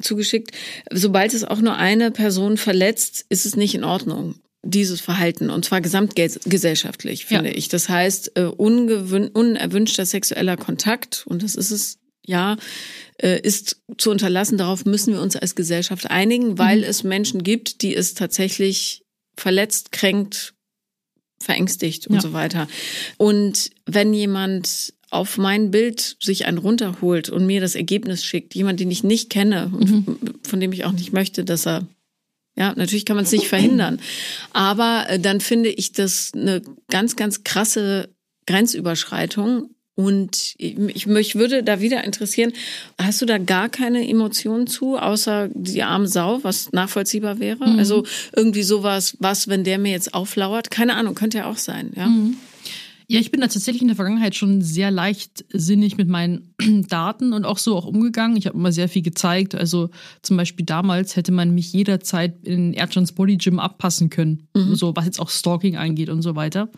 zugeschickt. 0.00 0.52
Sobald 0.90 1.34
es 1.34 1.44
auch 1.44 1.60
nur 1.60 1.76
eine 1.76 2.10
Person 2.10 2.56
verletzt, 2.56 3.26
ist 3.28 3.46
es 3.46 3.56
nicht 3.56 3.74
in 3.74 3.84
Ordnung 3.84 4.36
dieses 4.64 5.00
Verhalten 5.00 5.50
und 5.50 5.64
zwar 5.64 5.80
gesamtgesellschaftlich 5.80 7.26
finde 7.26 7.50
ja. 7.50 7.56
ich. 7.56 7.68
Das 7.68 7.88
heißt 7.88 8.36
äh, 8.36 8.44
unerwünschter 8.44 10.06
sexueller 10.06 10.56
Kontakt 10.56 11.24
und 11.26 11.42
das 11.42 11.56
ist 11.56 11.72
es 11.72 11.98
ja 12.24 12.56
äh, 13.20 13.40
ist 13.40 13.82
zu 13.98 14.10
unterlassen. 14.10 14.58
Darauf 14.58 14.84
müssen 14.84 15.14
wir 15.14 15.20
uns 15.20 15.34
als 15.34 15.56
Gesellschaft 15.56 16.10
einigen, 16.10 16.58
weil 16.58 16.78
mhm. 16.78 16.84
es 16.84 17.02
Menschen 17.02 17.42
gibt, 17.42 17.82
die 17.82 17.96
es 17.96 18.14
tatsächlich 18.14 19.02
verletzt, 19.36 19.90
kränkt, 19.90 20.54
verängstigt 21.40 22.06
und 22.06 22.16
ja. 22.16 22.20
so 22.20 22.32
weiter. 22.32 22.68
Und 23.16 23.70
wenn 23.86 24.14
jemand 24.14 24.94
auf 25.12 25.36
mein 25.36 25.70
Bild 25.70 26.16
sich 26.20 26.46
einen 26.46 26.58
runterholt 26.58 27.28
und 27.28 27.46
mir 27.46 27.60
das 27.60 27.74
Ergebnis 27.74 28.24
schickt, 28.24 28.54
jemand, 28.54 28.80
den 28.80 28.90
ich 28.90 29.04
nicht 29.04 29.28
kenne 29.28 29.70
und 29.72 29.90
mhm. 29.90 30.18
von 30.42 30.58
dem 30.58 30.72
ich 30.72 30.84
auch 30.84 30.92
nicht 30.92 31.12
möchte, 31.12 31.44
dass 31.44 31.66
er 31.66 31.86
ja, 32.54 32.74
natürlich 32.76 33.06
kann 33.06 33.16
man 33.16 33.24
es 33.24 33.32
nicht 33.32 33.48
verhindern. 33.48 33.98
Aber 34.52 35.06
äh, 35.08 35.18
dann 35.18 35.40
finde 35.40 35.70
ich 35.70 35.92
das 35.92 36.32
eine 36.34 36.60
ganz, 36.90 37.16
ganz 37.16 37.44
krasse 37.44 38.10
Grenzüberschreitung. 38.46 39.70
Und 39.94 40.54
ich, 40.58 41.06
mich 41.06 41.34
würde 41.34 41.62
da 41.62 41.80
wieder 41.80 42.04
interessieren, 42.04 42.52
hast 42.98 43.22
du 43.22 43.26
da 43.26 43.38
gar 43.38 43.68
keine 43.68 44.06
Emotionen 44.06 44.66
zu, 44.66 44.98
außer 44.98 45.48
die 45.52 45.82
arme 45.82 46.08
Sau, 46.08 46.40
was 46.42 46.72
nachvollziehbar 46.72 47.40
wäre? 47.40 47.66
Mhm. 47.66 47.78
Also 47.78 48.04
irgendwie 48.34 48.62
sowas, 48.62 49.16
was, 49.18 49.48
wenn 49.48 49.64
der 49.64 49.78
mir 49.78 49.92
jetzt 49.92 50.14
auflauert? 50.14 50.70
Keine 50.70 50.96
Ahnung, 50.96 51.14
könnte 51.14 51.38
ja 51.38 51.46
auch 51.50 51.58
sein, 51.58 51.92
ja. 51.96 52.06
Mhm. 52.06 52.36
Ja, 53.08 53.20
ich 53.20 53.30
bin 53.30 53.40
da 53.40 53.46
tatsächlich 53.46 53.82
in 53.82 53.88
der 53.88 53.96
Vergangenheit 53.96 54.34
schon 54.34 54.62
sehr 54.62 54.90
leichtsinnig 54.90 55.96
mit 55.96 56.08
meinen 56.08 56.54
Daten 56.88 57.32
und 57.32 57.44
auch 57.44 57.58
so 57.58 57.76
auch 57.76 57.86
umgegangen. 57.86 58.36
Ich 58.36 58.46
habe 58.46 58.56
immer 58.56 58.72
sehr 58.72 58.88
viel 58.88 59.02
gezeigt. 59.02 59.54
Also 59.54 59.90
zum 60.22 60.36
Beispiel 60.36 60.64
damals 60.64 61.16
hätte 61.16 61.32
man 61.32 61.54
mich 61.54 61.72
jederzeit 61.72 62.46
in 62.46 62.72
Erdschans 62.72 63.12
Body 63.12 63.36
Gym 63.36 63.58
abpassen 63.58 64.10
können. 64.10 64.48
Mhm. 64.54 64.74
So, 64.74 64.94
was 64.96 65.04
jetzt 65.04 65.20
auch 65.20 65.30
Stalking 65.30 65.76
angeht 65.76 66.08
und 66.08 66.22
so 66.22 66.36
weiter. 66.36 66.70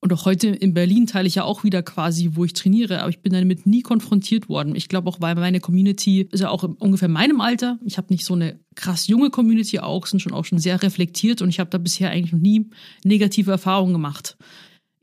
Und 0.00 0.12
auch 0.12 0.24
heute 0.24 0.48
in 0.48 0.74
Berlin 0.74 1.06
teile 1.06 1.26
ich 1.26 1.36
ja 1.36 1.44
auch 1.44 1.64
wieder 1.64 1.82
quasi, 1.82 2.30
wo 2.34 2.44
ich 2.44 2.52
trainiere, 2.52 3.00
aber 3.00 3.08
ich 3.08 3.22
bin 3.22 3.32
damit 3.32 3.66
nie 3.66 3.82
konfrontiert 3.82 4.48
worden. 4.48 4.76
Ich 4.76 4.88
glaube 4.88 5.08
auch, 5.08 5.20
weil 5.20 5.34
meine 5.34 5.58
Community 5.58 6.28
ist 6.30 6.40
ja 6.40 6.50
auch 6.50 6.62
ungefähr 6.62 7.08
meinem 7.08 7.40
Alter. 7.40 7.78
Ich 7.84 7.96
habe 7.96 8.12
nicht 8.12 8.24
so 8.24 8.34
eine 8.34 8.60
krass 8.74 9.06
junge 9.06 9.30
Community 9.30 9.78
auch, 9.80 10.06
sind 10.06 10.20
schon 10.20 10.32
auch 10.32 10.44
schon 10.44 10.58
sehr 10.58 10.80
reflektiert 10.82 11.42
und 11.42 11.48
ich 11.48 11.58
habe 11.58 11.70
da 11.70 11.78
bisher 11.78 12.10
eigentlich 12.10 12.32
noch 12.32 12.40
nie 12.40 12.68
negative 13.04 13.50
Erfahrungen 13.50 13.94
gemacht 13.94 14.36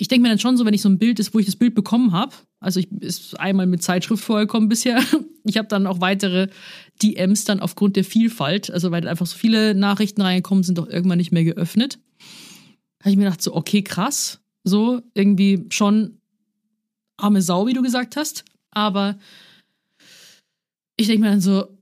ich 0.03 0.09
denke 0.09 0.23
mir 0.23 0.27
dann 0.27 0.39
schon 0.39 0.57
so, 0.57 0.65
wenn 0.65 0.73
ich 0.73 0.81
so 0.81 0.89
ein 0.89 0.97
Bild 0.97 1.17
ist, 1.21 1.33
wo 1.33 1.39
ich 1.39 1.45
das 1.45 1.55
Bild 1.55 1.75
bekommen 1.75 2.11
habe, 2.11 2.35
also 2.59 2.77
ich 2.77 2.91
ist 2.91 3.39
einmal 3.39 3.67
mit 3.67 3.81
Zeitschrift 3.81 4.21
vorgekommen 4.21 4.67
bisher. 4.67 5.01
Ich 5.45 5.57
habe 5.57 5.67
dann 5.67 5.87
auch 5.87 5.99
weitere 5.99 6.47
DMs 7.01 7.43
dann 7.43 7.59
aufgrund 7.59 7.97
der 7.97 8.05
Vielfalt, 8.05 8.71
also 8.71 8.91
weil 8.91 9.05
einfach 9.09 9.25
so 9.25 9.35
viele 9.37 9.75
Nachrichten 9.75 10.21
reingekommen 10.21 10.63
sind, 10.63 10.77
doch 10.77 10.87
irgendwann 10.87 11.17
nicht 11.17 11.33
mehr 11.33 11.43
geöffnet. 11.43 11.99
Habe 13.01 13.09
ich 13.09 13.17
mir 13.17 13.25
gedacht 13.25 13.41
so, 13.41 13.53
okay, 13.53 13.81
krass, 13.81 14.39
so 14.63 15.01
irgendwie 15.13 15.65
schon 15.69 16.21
arme 17.17 17.41
Sau, 17.41 17.67
wie 17.67 17.73
du 17.73 17.81
gesagt 17.81 18.15
hast, 18.15 18.45
aber 18.71 19.17
ich 20.95 21.07
denke 21.07 21.23
mir 21.23 21.31
dann 21.31 21.41
so, 21.41 21.77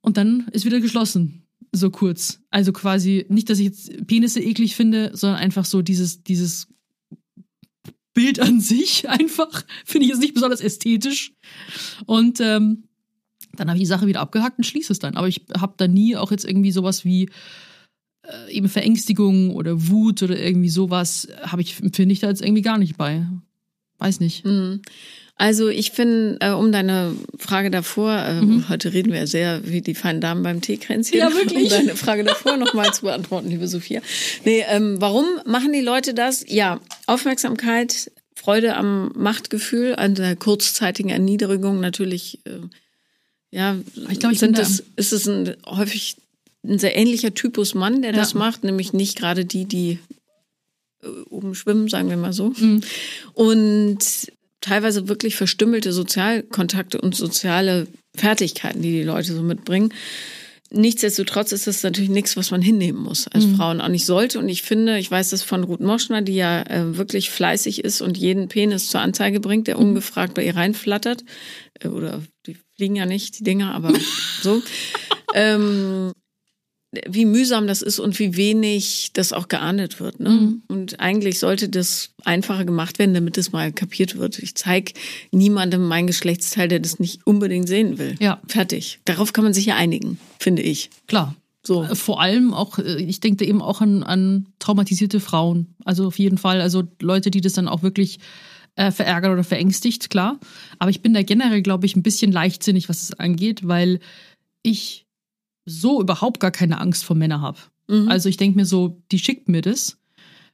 und 0.00 0.16
dann 0.16 0.48
ist 0.50 0.64
wieder 0.64 0.80
geschlossen 0.80 1.46
so 1.72 1.90
kurz. 1.90 2.40
Also 2.50 2.72
quasi 2.72 3.26
nicht, 3.28 3.50
dass 3.50 3.60
ich 3.60 3.66
jetzt 3.66 4.06
Penisse 4.06 4.40
eklig 4.40 4.74
finde, 4.74 5.12
sondern 5.14 5.38
einfach 5.38 5.64
so 5.64 5.82
dieses, 5.82 6.24
dieses 6.24 6.68
Bild 8.16 8.40
an 8.40 8.60
sich 8.60 9.08
einfach. 9.08 9.62
Finde 9.84 10.06
ich 10.06 10.10
jetzt 10.10 10.20
nicht 10.20 10.34
besonders 10.34 10.60
ästhetisch. 10.60 11.34
Und 12.06 12.40
ähm, 12.40 12.84
dann 13.52 13.68
habe 13.68 13.76
ich 13.76 13.82
die 13.82 13.86
Sache 13.86 14.06
wieder 14.06 14.20
abgehackt 14.20 14.58
und 14.58 14.64
schließe 14.64 14.92
es 14.92 14.98
dann. 14.98 15.16
Aber 15.16 15.28
ich 15.28 15.42
habe 15.56 15.74
da 15.76 15.86
nie 15.86 16.16
auch 16.16 16.32
jetzt 16.32 16.44
irgendwie 16.44 16.72
sowas 16.72 17.04
wie 17.04 17.28
äh, 18.22 18.52
eben 18.52 18.68
Verängstigung 18.68 19.54
oder 19.54 19.88
Wut 19.88 20.22
oder 20.22 20.38
irgendwie 20.38 20.70
sowas, 20.70 21.28
habe 21.42 21.62
ich, 21.62 21.76
finde 21.76 22.12
ich 22.12 22.20
da 22.20 22.28
jetzt 22.28 22.42
irgendwie 22.42 22.62
gar 22.62 22.78
nicht 22.78 22.96
bei. 22.96 23.26
Weiß 23.98 24.20
nicht. 24.20 24.44
Mhm. 24.44 24.82
Also 25.38 25.68
ich 25.68 25.90
finde, 25.90 26.38
äh, 26.40 26.50
um 26.50 26.72
deine 26.72 27.14
Frage 27.38 27.70
davor, 27.70 28.16
äh, 28.16 28.40
mhm. 28.40 28.70
heute 28.70 28.94
reden 28.94 29.12
wir 29.12 29.26
sehr 29.26 29.60
wie 29.68 29.82
die 29.82 29.94
feinen 29.94 30.22
Damen 30.22 30.42
beim 30.42 30.62
Teekränzchen, 30.62 31.18
ja, 31.18 31.32
wirklich. 31.32 31.64
um 31.64 31.68
deine 31.68 31.94
Frage 31.94 32.24
davor 32.24 32.56
nochmal 32.56 32.94
zu 32.94 33.02
beantworten, 33.02 33.50
liebe 33.50 33.68
Sophia. 33.68 34.00
Nee, 34.46 34.64
ähm, 34.68 34.96
warum 34.98 35.26
machen 35.44 35.74
die 35.74 35.82
Leute 35.82 36.14
das? 36.14 36.42
Ja, 36.48 36.80
Aufmerksamkeit, 37.06 38.10
Freude 38.34 38.76
am 38.76 39.12
Machtgefühl, 39.14 39.94
an 39.96 40.14
der 40.14 40.36
kurzzeitigen 40.36 41.10
Erniedrigung 41.10 41.80
natürlich. 41.80 42.40
Äh, 42.44 42.60
ja, 43.50 43.76
ich 44.10 44.18
glaube, 44.18 44.32
ich 44.32 44.40
sind 44.40 44.56
das, 44.56 44.84
ist 44.96 45.12
es 45.12 45.28
ein, 45.28 45.54
häufig 45.66 46.16
ein 46.64 46.78
sehr 46.78 46.96
ähnlicher 46.96 47.34
Typus 47.34 47.74
Mann, 47.74 48.00
der 48.00 48.12
ja. 48.12 48.16
das 48.16 48.32
macht, 48.32 48.64
nämlich 48.64 48.94
nicht 48.94 49.18
gerade 49.18 49.44
die, 49.44 49.66
die 49.66 49.98
äh, 51.02 51.08
oben 51.28 51.54
schwimmen, 51.54 51.88
sagen 51.88 52.08
wir 52.08 52.16
mal 52.16 52.32
so. 52.32 52.54
Mhm. 52.56 52.80
Und 53.34 54.32
teilweise 54.60 55.08
wirklich 55.08 55.36
verstümmelte 55.36 55.92
Sozialkontakte 55.92 57.00
und 57.00 57.14
soziale 57.14 57.86
Fertigkeiten, 58.16 58.82
die 58.82 58.92
die 58.92 59.02
Leute 59.02 59.34
so 59.34 59.42
mitbringen. 59.42 59.92
Nichtsdestotrotz 60.70 61.52
ist 61.52 61.68
das 61.68 61.84
natürlich 61.84 62.10
nichts, 62.10 62.36
was 62.36 62.50
man 62.50 62.60
hinnehmen 62.60 63.00
muss 63.00 63.28
als 63.28 63.46
mhm. 63.46 63.56
Frauen 63.56 63.80
auch 63.80 63.88
nicht 63.88 64.04
sollte. 64.04 64.40
Und 64.40 64.48
ich 64.48 64.62
finde, 64.62 64.98
ich 64.98 65.08
weiß 65.08 65.30
das 65.30 65.42
von 65.42 65.62
Ruth 65.62 65.80
Moschner, 65.80 66.22
die 66.22 66.34
ja 66.34 66.62
äh, 66.62 66.96
wirklich 66.96 67.30
fleißig 67.30 67.84
ist 67.84 68.00
und 68.00 68.18
jeden 68.18 68.48
Penis 68.48 68.88
zur 68.88 69.00
Anzeige 69.00 69.38
bringt, 69.38 69.68
der 69.68 69.76
mhm. 69.76 69.90
ungefragt 69.90 70.34
bei 70.34 70.44
ihr 70.44 70.56
reinflattert. 70.56 71.24
Äh, 71.80 71.88
oder 71.88 72.20
die 72.46 72.56
fliegen 72.74 72.96
ja 72.96 73.06
nicht, 73.06 73.38
die 73.38 73.44
Dinger, 73.44 73.74
aber 73.74 73.92
so. 74.42 74.60
ähm, 75.34 76.12
wie 77.08 77.24
mühsam 77.24 77.66
das 77.66 77.82
ist 77.82 77.98
und 77.98 78.18
wie 78.18 78.36
wenig 78.36 79.10
das 79.12 79.32
auch 79.32 79.48
geahndet 79.48 80.00
wird. 80.00 80.20
Ne? 80.20 80.30
Mhm. 80.30 80.62
Und 80.68 81.00
eigentlich 81.00 81.38
sollte 81.38 81.68
das 81.68 82.10
einfacher 82.24 82.64
gemacht 82.64 82.98
werden, 82.98 83.14
damit 83.14 83.36
es 83.38 83.52
mal 83.52 83.72
kapiert 83.72 84.16
wird. 84.16 84.38
Ich 84.38 84.54
zeige 84.54 84.92
niemandem 85.32 85.86
mein 85.86 86.06
Geschlechtsteil, 86.06 86.68
der 86.68 86.80
das 86.80 86.98
nicht 86.98 87.26
unbedingt 87.26 87.68
sehen 87.68 87.98
will. 87.98 88.14
Ja. 88.20 88.40
Fertig. 88.46 89.00
Darauf 89.04 89.32
kann 89.32 89.44
man 89.44 89.52
sich 89.52 89.66
ja 89.66 89.76
einigen, 89.76 90.18
finde 90.38 90.62
ich. 90.62 90.90
Klar. 91.06 91.34
So. 91.64 91.82
Äh, 91.82 91.96
vor 91.96 92.20
allem 92.20 92.54
auch, 92.54 92.78
äh, 92.78 93.02
ich 93.02 93.20
denke 93.20 93.44
eben 93.44 93.60
auch 93.60 93.80
an, 93.80 94.02
an 94.02 94.46
traumatisierte 94.58 95.20
Frauen. 95.20 95.74
Also 95.84 96.06
auf 96.06 96.18
jeden 96.18 96.38
Fall, 96.38 96.60
also 96.60 96.84
Leute, 97.00 97.30
die 97.30 97.40
das 97.40 97.54
dann 97.54 97.68
auch 97.68 97.82
wirklich 97.82 98.20
äh, 98.76 98.92
verärgert 98.92 99.32
oder 99.32 99.44
verängstigt, 99.44 100.08
klar. 100.08 100.38
Aber 100.78 100.90
ich 100.90 101.02
bin 101.02 101.12
da 101.12 101.22
generell, 101.22 101.62
glaube 101.62 101.86
ich, 101.86 101.96
ein 101.96 102.02
bisschen 102.02 102.30
leichtsinnig, 102.30 102.88
was 102.88 103.02
es 103.02 103.12
angeht, 103.14 103.66
weil 103.66 103.98
ich 104.62 105.05
so 105.66 106.00
überhaupt 106.00 106.40
gar 106.40 106.52
keine 106.52 106.80
Angst 106.80 107.04
vor 107.04 107.16
Männern 107.16 107.42
habe. 107.42 107.58
Mhm. 107.88 108.08
Also 108.08 108.28
ich 108.28 108.36
denke 108.38 108.56
mir 108.56 108.64
so, 108.64 109.02
die 109.12 109.18
schickt 109.18 109.48
mir 109.48 109.60
das. 109.60 109.98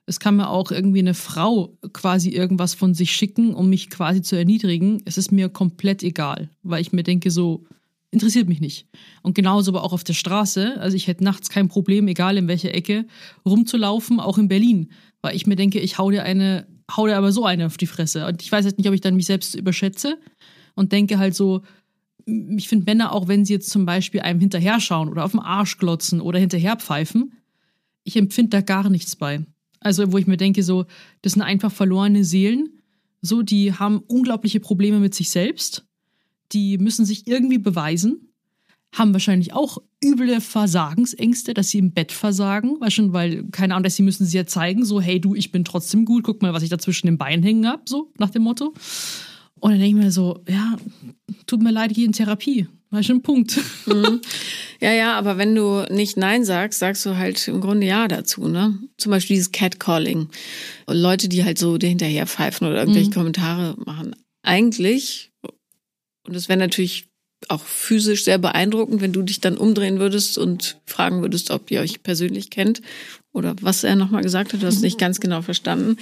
Es 0.07 0.19
kann 0.19 0.37
mir 0.37 0.51
auch 0.51 0.73
irgendwie 0.73 0.99
eine 0.99 1.15
Frau 1.15 1.79
quasi 1.93 2.31
irgendwas 2.31 2.75
von 2.75 2.95
sich 2.95 3.13
schicken, 3.13 3.55
um 3.55 3.69
mich 3.69 3.89
quasi 3.89 4.21
zu 4.21 4.37
erniedrigen. 4.37 5.01
Es 5.05 5.17
ist 5.17 5.31
mir 5.31 5.49
komplett 5.49 6.03
egal, 6.03 6.51
weil 6.63 6.81
ich 6.81 6.93
mir 6.93 7.05
denke, 7.05 7.31
so 7.31 7.65
interessiert 8.11 8.49
mich 8.49 8.61
nicht. 8.61 8.87
Und 9.23 9.35
genauso 9.35 9.71
aber 9.71 9.85
auch 9.85 9.93
auf 9.93 10.05
der 10.05 10.15
Straße. 10.15 10.81
Also 10.81 10.97
ich 10.97 11.07
hätte 11.07 11.25
nachts 11.25 11.49
kein 11.51 11.69
Problem, 11.69 12.09
egal 12.09 12.37
in 12.37 12.49
welcher 12.49 12.75
Ecke, 12.75 13.07
rumzulaufen, 13.47 14.19
auch 14.19 14.39
in 14.39 14.49
Berlin. 14.49 14.91
Weil 15.23 15.37
ich 15.37 15.47
mir 15.47 15.57
denke, 15.57 15.79
ich 15.79 15.99
hau 15.99 16.11
dir 16.11 16.25
eine, 16.25 16.67
hau 16.95 17.07
dir 17.07 17.17
aber 17.17 17.33
so 17.33 17.47
eine 17.47 17.67
auf 17.67 17.77
die 17.77 17.87
Fresse. 17.87 18.27
Und 18.27 18.43
ich 18.43 18.51
weiß 18.51 18.65
jetzt 18.65 18.79
nicht, 18.79 18.89
ob 18.89 18.95
ich 18.95 19.01
dann 19.01 19.17
mich 19.17 19.27
selbst 19.27 19.55
überschätze 19.55 20.19
und 20.75 20.93
denke 20.93 21.19
halt 21.19 21.35
so, 21.35 21.63
ich 22.27 22.69
finde 22.69 22.85
Männer, 22.85 23.13
auch 23.13 23.29
wenn 23.29 23.45
sie 23.45 23.53
jetzt 23.55 23.71
zum 23.71 23.87
Beispiel 23.87 24.21
einem 24.21 24.41
hinterher 24.41 24.81
schauen 24.81 25.09
oder 25.09 25.25
auf 25.25 25.33
den 25.33 25.41
Arsch 25.41 25.79
glotzen 25.79 26.21
oder 26.21 26.39
hinterher 26.39 26.77
pfeifen, 26.77 27.33
ich 28.05 28.17
empfinde 28.17 28.51
da 28.51 28.61
gar 28.61 28.89
nichts 28.91 29.17
bei. 29.17 29.45
Also, 29.81 30.13
wo 30.13 30.19
ich 30.19 30.27
mir 30.27 30.37
denke, 30.37 30.63
so, 30.63 30.87
das 31.23 31.33
sind 31.33 31.43
einfach 31.43 31.73
verlorene 31.73 32.25
Seelen. 32.25 32.83
So, 33.21 33.43
die 33.43 33.73
haben 33.73 34.03
unglaubliche 34.07 34.61
Probleme 34.61 35.01
mit 35.01 35.15
sich 35.15 35.31
selbst. 35.31 35.85
Die 36.53 36.79
müssen 36.79 37.05
sich 37.05 37.27
irgendwie 37.27 37.59
beweisen. 37.59 38.29
Haben 38.93 39.13
wahrscheinlich 39.13 39.55
auch 39.55 39.79
üble 40.05 40.41
Versagensängste, 40.41 41.55
dass 41.55 41.71
sie 41.71 41.79
im 41.79 41.93
Bett 41.93 42.13
versagen. 42.13 42.77
Weil 42.81 42.91
schon, 42.91 43.13
weil, 43.13 43.45
keine 43.51 43.75
Ahnung, 43.75 43.85
dass 43.85 43.97
sie 43.97 44.03
müssen 44.03 44.27
sie 44.27 44.37
ja 44.37 44.47
zeigen, 44.47 44.85
so, 44.85 45.01
hey 45.01 45.21
du, 45.21 45.35
ich 45.35 45.51
bin 45.51 45.65
trotzdem 45.65 46.05
gut, 46.05 46.25
guck 46.25 46.43
mal, 46.43 46.53
was 46.53 46.63
ich 46.63 46.71
da 46.71 46.79
zwischen 46.79 47.07
den 47.07 47.19
Beinen 47.19 47.43
hängen 47.43 47.67
hab, 47.67 47.89
so, 47.89 48.13
nach 48.19 48.31
dem 48.31 48.43
Motto. 48.43 48.75
Und 49.63 49.71
dann 49.71 49.81
denke 49.81 49.99
ich 49.99 50.05
mir 50.05 50.11
so, 50.11 50.41
ja, 50.49 50.77
tut 51.47 51.63
mir 51.63 51.71
leid, 51.71 51.93
geh 51.95 52.05
in 52.05 52.13
Therapie. 52.13 52.67
War 52.91 53.03
schon 53.05 53.17
ein 53.19 53.23
Punkt. 53.23 53.59
Mhm. 53.87 54.21
Ja, 54.81 54.93
ja, 54.93 55.17
aber 55.17 55.39
wenn 55.39 55.55
du 55.55 55.85
nicht 55.89 56.17
Nein 56.17 56.45
sagst, 56.45 56.81
sagst 56.81 57.07
du 57.07 57.17
halt 57.17 57.47
im 57.47 57.61
Grunde 57.61 57.87
Ja 57.87 58.09
dazu, 58.09 58.49
ne? 58.49 58.77
Zum 58.99 59.11
Beispiel 59.11 59.37
dieses 59.37 59.53
Catcalling. 59.53 60.29
Leute, 60.89 61.29
die 61.29 61.45
halt 61.45 61.59
so 61.59 61.79
hinterher 61.79 62.27
pfeifen 62.27 62.67
oder 62.67 62.81
irgendwelche 62.81 63.11
Mhm. 63.11 63.15
Kommentare 63.15 63.77
machen. 63.87 64.17
Eigentlich, 64.43 65.31
und 66.27 66.35
es 66.35 66.49
wäre 66.49 66.59
natürlich 66.59 67.07
auch 67.51 67.65
physisch 67.65 68.25
sehr 68.25 68.39
beeindruckend, 68.39 69.01
wenn 69.01 69.13
du 69.13 69.23
dich 69.23 69.41
dann 69.41 69.57
umdrehen 69.57 69.99
würdest 69.99 70.39
und 70.39 70.77
fragen 70.87 71.23
würdest, 71.23 71.51
ob 71.51 71.71
ihr 71.71 71.81
euch 71.81 72.03
persönlich 72.03 72.51
kennt 72.51 72.83
oder 73.33 73.55
was 73.61 73.83
er 73.83 73.97
nochmal 73.97 74.23
gesagt 74.23 74.53
hat, 74.53 74.63
du 74.63 74.67
hast 74.67 74.83
nicht 74.83 74.99
ganz 74.99 75.19
genau 75.21 75.43
verstanden. 75.43 75.97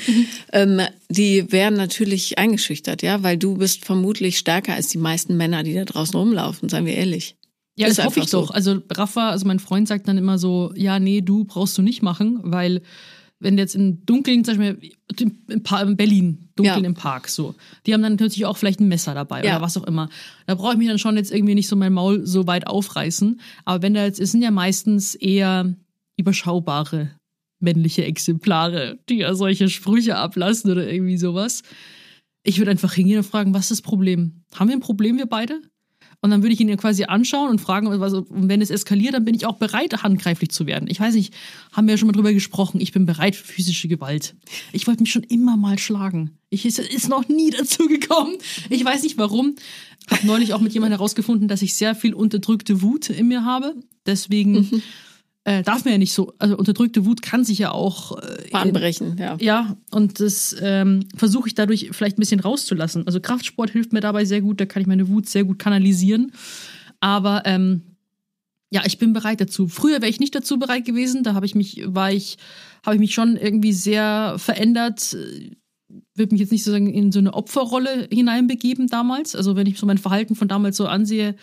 Ähm, 0.53 0.81
die 1.09 1.53
wären 1.53 1.75
natürlich 1.75 2.39
eingeschüchtert, 2.39 3.03
ja, 3.03 3.23
weil 3.23 3.37
du 3.39 3.57
bist 3.57 3.85
vermutlich 3.85 4.39
stärker 4.39 4.75
als 4.75 4.89
die 4.89 4.99
meisten 4.99 5.37
Männer, 5.37 5.63
die 5.63 5.75
da 5.75 5.85
draußen 5.85 6.19
rumlaufen, 6.19 6.69
seien 6.69 6.87
wir 6.87 6.95
ehrlich. 6.95 7.37
Ja, 7.77 7.87
Ist 7.87 7.99
das 7.99 8.07
hoffe 8.07 8.21
ich 8.21 8.29
so. 8.29 8.41
doch. 8.41 8.51
Also 8.51 8.83
Rafa, 8.91 9.31
also 9.31 9.47
mein 9.47 9.61
Freund 9.61 9.87
sagt 9.87 10.09
dann 10.09 10.19
immer 10.19 10.39
so, 10.39 10.73
ja, 10.75 10.99
nee, 10.99 11.21
du 11.21 11.45
brauchst 11.45 11.79
du 11.79 11.83
nicht 11.83 12.03
machen, 12.03 12.41
weil 12.43 12.83
wenn 13.43 13.57
jetzt 13.59 13.75
in 13.75 14.05
Dunkeln, 14.07 14.45
zum 14.45 14.59
Beispiel 14.59 14.93
in 15.19 15.97
Berlin, 15.97 16.51
Dunkeln 16.57 16.83
Ja. 16.85 16.89
im 16.89 16.95
Park, 16.95 17.29
so, 17.29 17.55
die 17.87 17.95
haben 17.95 18.03
dann 18.03 18.13
natürlich 18.13 18.45
auch 18.47 18.57
vielleicht 18.57 18.81
ein 18.81 18.89
Messer 18.89 19.15
dabei 19.15 19.43
Ja. 19.43 19.57
oder 19.57 19.63
was 19.63 19.77
auch 19.77 19.85
immer. 19.85 20.09
Da 20.47 20.55
brauche 20.55 20.73
ich 20.73 20.79
mich 20.79 20.89
dann 20.89 20.99
schon 20.99 21.17
jetzt 21.17 21.33
irgendwie 21.33 21.55
nicht 21.55 21.69
so 21.69 21.75
mein 21.77 21.93
Maul 21.93 22.27
so 22.27 22.47
weit 22.47 22.67
aufreißen. 22.67 23.41
Aber 23.65 23.83
wenn 23.83 23.95
da 23.95 24.05
jetzt, 24.05 24.21
es 24.21 24.31
sind 24.33 24.43
ja 24.43 24.51
meistens 24.51 25.15
eher 25.15 25.75
überschaubare 26.19 27.11
männliche 27.63 28.05
Exemplare, 28.05 28.99
die 29.09 29.17
ja 29.19 29.35
solche 29.35 29.69
Sprüche 29.69 30.17
ablassen 30.17 30.71
oder 30.71 30.91
irgendwie 30.91 31.19
sowas. 31.19 31.63
Ich 32.43 32.59
würde 32.59 32.71
einfach 32.71 32.93
hingehen 32.95 33.19
und 33.19 33.25
fragen, 33.25 33.53
was 33.53 33.65
ist 33.65 33.71
das 33.71 33.83
Problem? 33.83 34.43
Haben 34.55 34.69
wir 34.69 34.77
ein 34.77 34.81
Problem, 34.81 35.19
wir 35.19 35.27
beide? 35.27 35.61
Und 36.23 36.31
dann 36.31 36.43
würde 36.43 36.53
ich 36.53 36.61
ihn 36.61 36.77
quasi 36.77 37.05
anschauen 37.05 37.51
und 37.51 37.61
fragen, 37.61 37.89
was, 37.99 38.13
und 38.13 38.49
wenn 38.49 38.61
es 38.61 38.71
eskaliert, 38.71 39.15
dann 39.15 39.25
bin 39.25 39.35
ich 39.35 39.47
auch 39.47 39.57
bereit, 39.57 40.03
handgreiflich 40.03 40.51
zu 40.51 40.67
werden. 40.67 40.89
Ich 40.91 41.01
weiß 41.01 41.15
nicht, 41.15 41.33
haben 41.73 41.87
wir 41.87 41.95
ja 41.95 41.99
schon 41.99 42.09
mal 42.09 42.13
drüber 42.13 42.35
gesprochen, 42.35 42.81
ich 42.81 42.93
bin 42.93 43.07
bereit 43.07 43.37
für 43.37 43.47
physische 43.47 43.89
Gewalt. 43.89 44.35
Ich 44.73 44.87
wollte 44.87 45.03
mich 45.03 45.13
schon 45.13 45.23
immer 45.23 45.57
mal 45.57 45.79
schlagen. 45.79 46.37
Ich 46.51 46.67
es 46.67 46.79
ist 46.79 47.09
noch 47.09 47.29
nie 47.29 47.51
dazu 47.51 47.87
gekommen. 47.87 48.37
Ich 48.69 48.85
weiß 48.85 49.03
nicht 49.03 49.17
warum. 49.17 49.57
Habe 50.11 50.27
neulich 50.27 50.53
auch 50.53 50.61
mit 50.61 50.75
jemandem 50.75 50.99
herausgefunden, 50.99 51.49
dass 51.49 51.63
ich 51.63 51.75
sehr 51.75 51.95
viel 51.95 52.13
unterdrückte 52.13 52.83
Wut 52.83 53.09
in 53.09 53.29
mir 53.29 53.45
habe. 53.45 53.75
Deswegen 54.05 54.83
äh, 55.45 55.63
darf 55.63 55.85
man 55.85 55.93
ja 55.93 55.99
nicht 55.99 56.13
so, 56.13 56.35
also 56.39 56.57
unterdrückte 56.57 57.07
Wut 57.07 57.23
kann 57.23 57.45
sich 57.45 57.59
ja 57.59 57.73
auch 57.73 58.19
äh, 58.19 58.49
Bahnbrechen, 58.51 59.17
ja. 59.19 59.37
ja, 59.41 59.77
und 59.91 60.21
das 60.21 60.55
ähm, 60.61 61.07
versuche 61.17 61.49
ich 61.49 61.55
dadurch 61.55 61.89
vielleicht 61.93 62.19
ein 62.19 62.21
bisschen 62.21 62.41
rauszulassen. 62.41 63.07
Also 63.07 63.21
Kraftsport 63.21 63.71
hilft 63.71 63.93
mir 63.93 64.01
dabei 64.01 64.27
sehr 64.27 64.43
gut, 64.43 64.61
da 64.61 64.67
kann 64.67 64.83
ich 64.83 64.87
meine 64.87 65.09
Wut 65.09 65.29
sehr 65.29 65.45
gut 65.45 65.59
kanalisieren. 65.59 66.33
Aber 67.01 67.43
ähm, 67.47 67.83
ja, 68.71 68.83
ich 68.85 68.99
bin 68.99 69.15
bereit 69.15 69.41
dazu. 69.41 69.67
Früher 69.67 70.03
wäre 70.03 70.11
ich 70.11 70.21
nicht 70.21 70.35
dazu 70.35 70.59
bereit 70.59 70.85
gewesen, 70.85 71.23
da 71.23 71.35
habe 71.35 71.47
ich 71.47 71.55
mich, 71.55 71.83
war 71.87 72.13
ich, 72.13 72.37
habe 72.85 72.97
ich 72.97 73.01
mich 73.01 73.15
schon 73.15 73.37
irgendwie 73.37 73.73
sehr 73.73 74.37
verändert. 74.39 75.17
Würde 76.15 76.35
mich 76.35 76.41
jetzt 76.41 76.53
nicht 76.53 76.65
sozusagen 76.65 76.93
in 76.93 77.11
so 77.13 77.19
eine 77.19 77.33
Opferrolle 77.33 78.09
hineinbegeben 78.13 78.89
damals. 78.89 79.35
Also 79.35 79.57
wenn 79.57 79.67
ich 79.67 79.79
so 79.79 79.87
mein 79.87 79.99
Verhalten 79.99 80.37
von 80.37 80.49
damals 80.49 80.77
so 80.77 80.87
ansehe, 80.87 81.35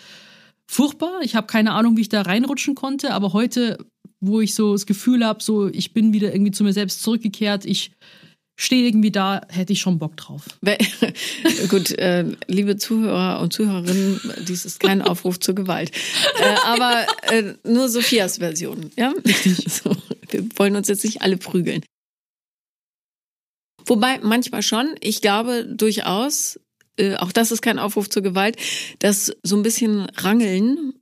furchtbar. 0.70 1.20
Ich 1.22 1.34
habe 1.34 1.46
keine 1.46 1.72
Ahnung, 1.72 1.96
wie 1.96 2.02
ich 2.02 2.08
da 2.08 2.22
reinrutschen 2.22 2.74
konnte, 2.74 3.12
aber 3.12 3.32
heute, 3.32 3.78
wo 4.20 4.40
ich 4.40 4.54
so 4.54 4.72
das 4.72 4.86
Gefühl 4.86 5.24
habe, 5.24 5.42
so 5.42 5.68
ich 5.68 5.92
bin 5.92 6.12
wieder 6.12 6.32
irgendwie 6.32 6.52
zu 6.52 6.64
mir 6.64 6.72
selbst 6.72 7.02
zurückgekehrt, 7.02 7.64
ich 7.64 7.92
stehe 8.60 8.86
irgendwie 8.86 9.12
da, 9.12 9.40
hätte 9.48 9.72
ich 9.72 9.80
schon 9.80 9.98
Bock 9.98 10.16
drauf. 10.16 10.42
Gut, 11.68 11.92
äh, 11.92 12.24
liebe 12.48 12.76
Zuhörer 12.76 13.40
und 13.40 13.52
Zuhörerinnen, 13.52 14.20
dies 14.46 14.64
ist 14.64 14.80
kein 14.80 15.00
Aufruf 15.00 15.38
zur 15.38 15.54
Gewalt. 15.54 15.92
Äh, 16.40 16.56
aber 16.64 17.06
äh, 17.30 17.54
nur 17.62 17.88
Sophias 17.88 18.38
Version, 18.38 18.90
ja? 18.96 19.14
Richtig. 19.24 19.64
So, 19.68 19.96
wir 20.30 20.44
wollen 20.56 20.74
uns 20.74 20.88
jetzt 20.88 21.04
nicht 21.04 21.22
alle 21.22 21.36
prügeln. 21.36 21.82
Wobei 23.86 24.18
manchmal 24.18 24.62
schon, 24.62 24.96
ich 25.00 25.20
glaube 25.20 25.64
durchaus, 25.64 26.58
äh, 26.98 27.16
auch 27.16 27.32
das 27.32 27.50
ist 27.52 27.62
kein 27.62 27.78
Aufruf 27.78 28.08
zur 28.10 28.22
Gewalt, 28.22 28.56
dass 28.98 29.32
so 29.42 29.56
ein 29.56 29.62
bisschen 29.62 30.06
Rangeln, 30.16 30.94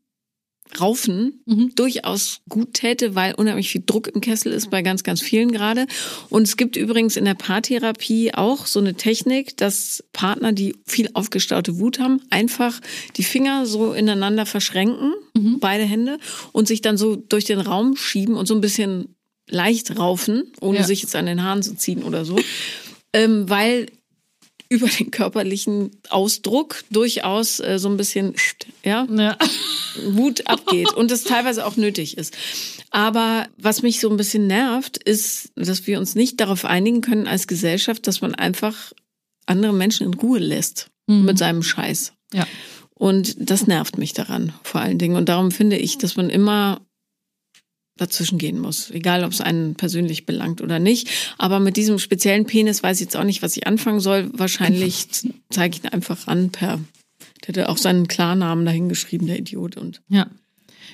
Raufen 0.80 1.40
Mhm. 1.46 1.72
durchaus 1.76 2.40
gut 2.48 2.74
täte, 2.74 3.14
weil 3.14 3.34
unheimlich 3.34 3.68
viel 3.70 3.84
Druck 3.86 4.08
im 4.08 4.20
Kessel 4.20 4.52
ist 4.52 4.68
bei 4.68 4.82
ganz, 4.82 5.04
ganz 5.04 5.22
vielen 5.22 5.52
gerade. 5.52 5.86
Und 6.28 6.42
es 6.42 6.56
gibt 6.56 6.76
übrigens 6.76 7.16
in 7.16 7.24
der 7.24 7.34
Paartherapie 7.34 8.34
auch 8.34 8.66
so 8.66 8.80
eine 8.80 8.94
Technik, 8.94 9.56
dass 9.56 10.02
Partner, 10.12 10.52
die 10.52 10.74
viel 10.84 11.08
aufgestaute 11.14 11.78
Wut 11.78 12.00
haben, 12.00 12.20
einfach 12.30 12.80
die 13.16 13.22
Finger 13.22 13.64
so 13.64 13.92
ineinander 13.92 14.44
verschränken, 14.44 15.14
beide 15.60 15.84
Hände, 15.84 16.18
und 16.52 16.66
sich 16.66 16.82
dann 16.82 16.96
so 16.98 17.14
durch 17.14 17.44
den 17.44 17.60
Raum 17.60 17.96
schieben 17.96 18.34
und 18.34 18.46
so 18.46 18.54
ein 18.54 18.60
bisschen 18.60 19.14
leicht 19.48 19.96
raufen, 19.96 20.52
ohne 20.60 20.78
Ja. 20.78 20.84
sich 20.84 21.00
jetzt 21.02 21.14
an 21.14 21.26
den 21.26 21.44
Haaren 21.44 21.62
zu 21.62 21.76
ziehen 21.76 22.02
oder 22.02 22.24
so. 22.24 22.36
ähm, 23.12 23.48
weil 23.48 23.86
über 24.68 24.88
den 24.88 25.10
körperlichen 25.10 25.90
Ausdruck 26.08 26.82
durchaus 26.90 27.60
äh, 27.60 27.78
so 27.78 27.88
ein 27.88 27.96
bisschen 27.96 28.34
ja, 28.84 29.06
Ja. 29.10 29.36
Wut 30.08 30.46
abgeht 30.46 30.92
und 30.92 31.10
das 31.10 31.24
teilweise 31.24 31.66
auch 31.66 31.76
nötig 31.76 32.18
ist. 32.18 32.36
Aber 32.90 33.46
was 33.56 33.82
mich 33.82 34.00
so 34.00 34.10
ein 34.10 34.16
bisschen 34.16 34.46
nervt, 34.46 34.96
ist, 34.98 35.50
dass 35.56 35.86
wir 35.86 35.98
uns 35.98 36.14
nicht 36.14 36.40
darauf 36.40 36.64
einigen 36.64 37.00
können 37.00 37.26
als 37.26 37.46
Gesellschaft, 37.46 38.06
dass 38.06 38.20
man 38.20 38.34
einfach 38.34 38.92
andere 39.46 39.72
Menschen 39.72 40.06
in 40.06 40.14
Ruhe 40.14 40.38
lässt 40.38 40.90
mit 41.06 41.38
seinem 41.38 41.62
Scheiß. 41.62 42.12
ja. 42.32 42.46
Und 42.98 43.36
das 43.38 43.66
nervt 43.66 43.98
mich 43.98 44.14
daran 44.14 44.54
vor 44.62 44.80
allen 44.80 44.98
Dingen. 44.98 45.16
Und 45.16 45.28
darum 45.28 45.50
finde 45.50 45.76
ich, 45.76 45.98
dass 45.98 46.16
man 46.16 46.30
immer 46.30 46.80
dazwischen 47.96 48.38
gehen 48.38 48.58
muss. 48.60 48.90
Egal, 48.90 49.24
ob 49.24 49.32
es 49.32 49.40
einen 49.40 49.74
persönlich 49.74 50.26
belangt 50.26 50.60
oder 50.60 50.78
nicht. 50.78 51.08
Aber 51.38 51.60
mit 51.60 51.76
diesem 51.76 51.98
speziellen 51.98 52.46
Penis 52.46 52.82
weiß 52.82 52.98
ich 52.98 53.06
jetzt 53.06 53.16
auch 53.16 53.24
nicht, 53.24 53.42
was 53.42 53.56
ich 53.56 53.66
anfangen 53.66 54.00
soll. 54.00 54.30
Wahrscheinlich 54.34 55.06
zeige 55.50 55.76
ich 55.76 55.84
ihn 55.84 55.88
einfach 55.90 56.26
an 56.26 56.50
per, 56.50 56.80
der 57.46 57.62
hat 57.64 57.70
auch 57.70 57.78
seinen 57.78 58.08
Klarnamen 58.08 58.64
dahingeschrieben, 58.64 59.26
der 59.26 59.38
Idiot. 59.38 59.76
Und 59.76 60.02
Ja. 60.08 60.28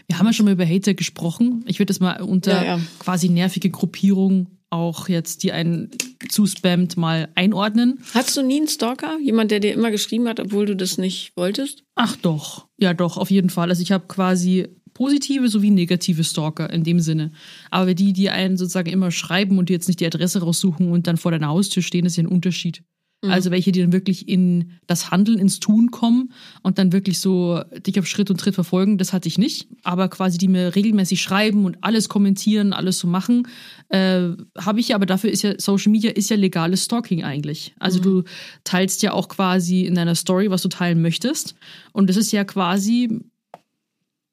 Wir 0.09 0.19
haben 0.19 0.27
ja 0.27 0.33
schon 0.33 0.47
mal 0.47 0.53
über 0.53 0.67
Hater 0.67 0.95
gesprochen. 0.95 1.65
Ich 1.67 1.79
würde 1.79 1.91
das 1.91 2.01
mal 2.01 2.21
unter 2.23 2.53
Ja, 2.65 2.77
ja. 2.77 2.81
quasi 2.99 3.29
nervige 3.29 3.71
Gruppierung 3.71 4.47
auch 4.71 5.09
jetzt, 5.09 5.43
die 5.43 5.53
einen 5.53 5.91
zuspammt, 6.31 6.97
mal 6.97 7.29
einordnen. 7.35 8.01
Hattest 8.15 8.39
du 8.39 8.43
nie 8.43 8.57
einen 8.57 8.69
Stalker? 8.69 9.19
Jemand, 9.21 9.51
der 9.51 9.61
dir 9.61 9.75
immer 9.75 9.91
geschrieben 9.91 10.27
hat, 10.29 10.41
obwohl 10.41 10.65
du 10.65 10.75
das 10.75 10.97
nicht 10.97 11.33
wolltest? 11.37 11.85
Ach 11.95 12.17
doch, 12.17 12.69
ja 12.79 12.95
doch, 12.95 13.19
auf 13.19 13.31
jeden 13.31 13.51
Fall. 13.51 13.69
Also 13.69 13.83
ich 13.83 13.93
habe 13.93 14.07
quasi 14.09 14.69
positive 14.95 15.49
sowie 15.49 15.71
negative 15.71 16.25
Stalker 16.25 16.71
in 16.71 16.85
dem 16.85 17.01
Sinne. 17.01 17.33
Aber 17.71 17.95
die, 17.95 18.13
die 18.13 18.31
einen 18.31 18.57
sozusagen 18.57 18.91
immer 18.91 19.11
schreiben 19.11 19.59
und 19.59 19.69
die 19.69 19.73
jetzt 19.73 19.89
nicht 19.89 20.01
die 20.01 20.07
Adresse 20.07 20.43
raussuchen 20.43 20.91
und 20.91 21.07
dann 21.07 21.17
vor 21.17 21.33
deiner 21.33 21.49
Haustür 21.49 21.83
stehen, 21.83 22.07
ist 22.07 22.17
ja 22.17 22.25
ein 22.25 22.29
Unterschied. 22.29 22.83
Also 23.25 23.53
welche, 23.53 23.71
die 23.71 23.81
dann 23.81 23.93
wirklich 23.93 24.29
in 24.29 24.73
das 24.89 25.13
Handeln, 25.13 25.39
ins 25.39 25.61
Tun 25.61 25.93
kommen 25.93 26.33
und 26.63 26.79
dann 26.79 26.93
wirklich 26.93 27.21
so 27.21 27.63
dich 27.87 27.97
auf 28.01 28.07
Schritt 28.09 28.31
und 28.31 28.41
Tritt 28.41 28.57
verfolgen, 28.57 28.99
das 28.99 29.13
hatte 29.13 29.29
ich 29.29 29.39
nicht. 29.39 29.69
Aber 29.85 30.09
quasi 30.09 30.39
die 30.39 30.49
mir 30.49 30.75
regelmäßig 30.75 31.23
schreiben 31.23 31.65
und 31.65 31.79
alles 31.83 32.09
kommentieren, 32.09 32.73
alles 32.73 32.99
so 32.99 33.07
machen, 33.07 33.47
äh, 33.91 34.31
habe 34.59 34.81
ich 34.81 34.89
ja, 34.89 34.97
aber 34.97 35.07
dafür 35.07 35.31
ist 35.31 35.43
ja 35.43 35.55
Social 35.57 35.93
Media 35.93 36.11
ist 36.11 36.31
ja 36.31 36.37
legales 36.37 36.85
Stalking 36.85 37.23
eigentlich. 37.23 37.75
Also 37.79 38.01
du 38.01 38.25
teilst 38.65 39.03
ja 39.03 39.13
auch 39.13 39.29
quasi 39.29 39.83
in 39.83 39.95
deiner 39.95 40.17
Story, 40.17 40.51
was 40.51 40.63
du 40.63 40.69
teilen 40.69 41.01
möchtest. 41.01 41.55
Und 41.93 42.11
das 42.11 42.17
ist 42.17 42.33
ja 42.33 42.43
quasi, 42.43 43.21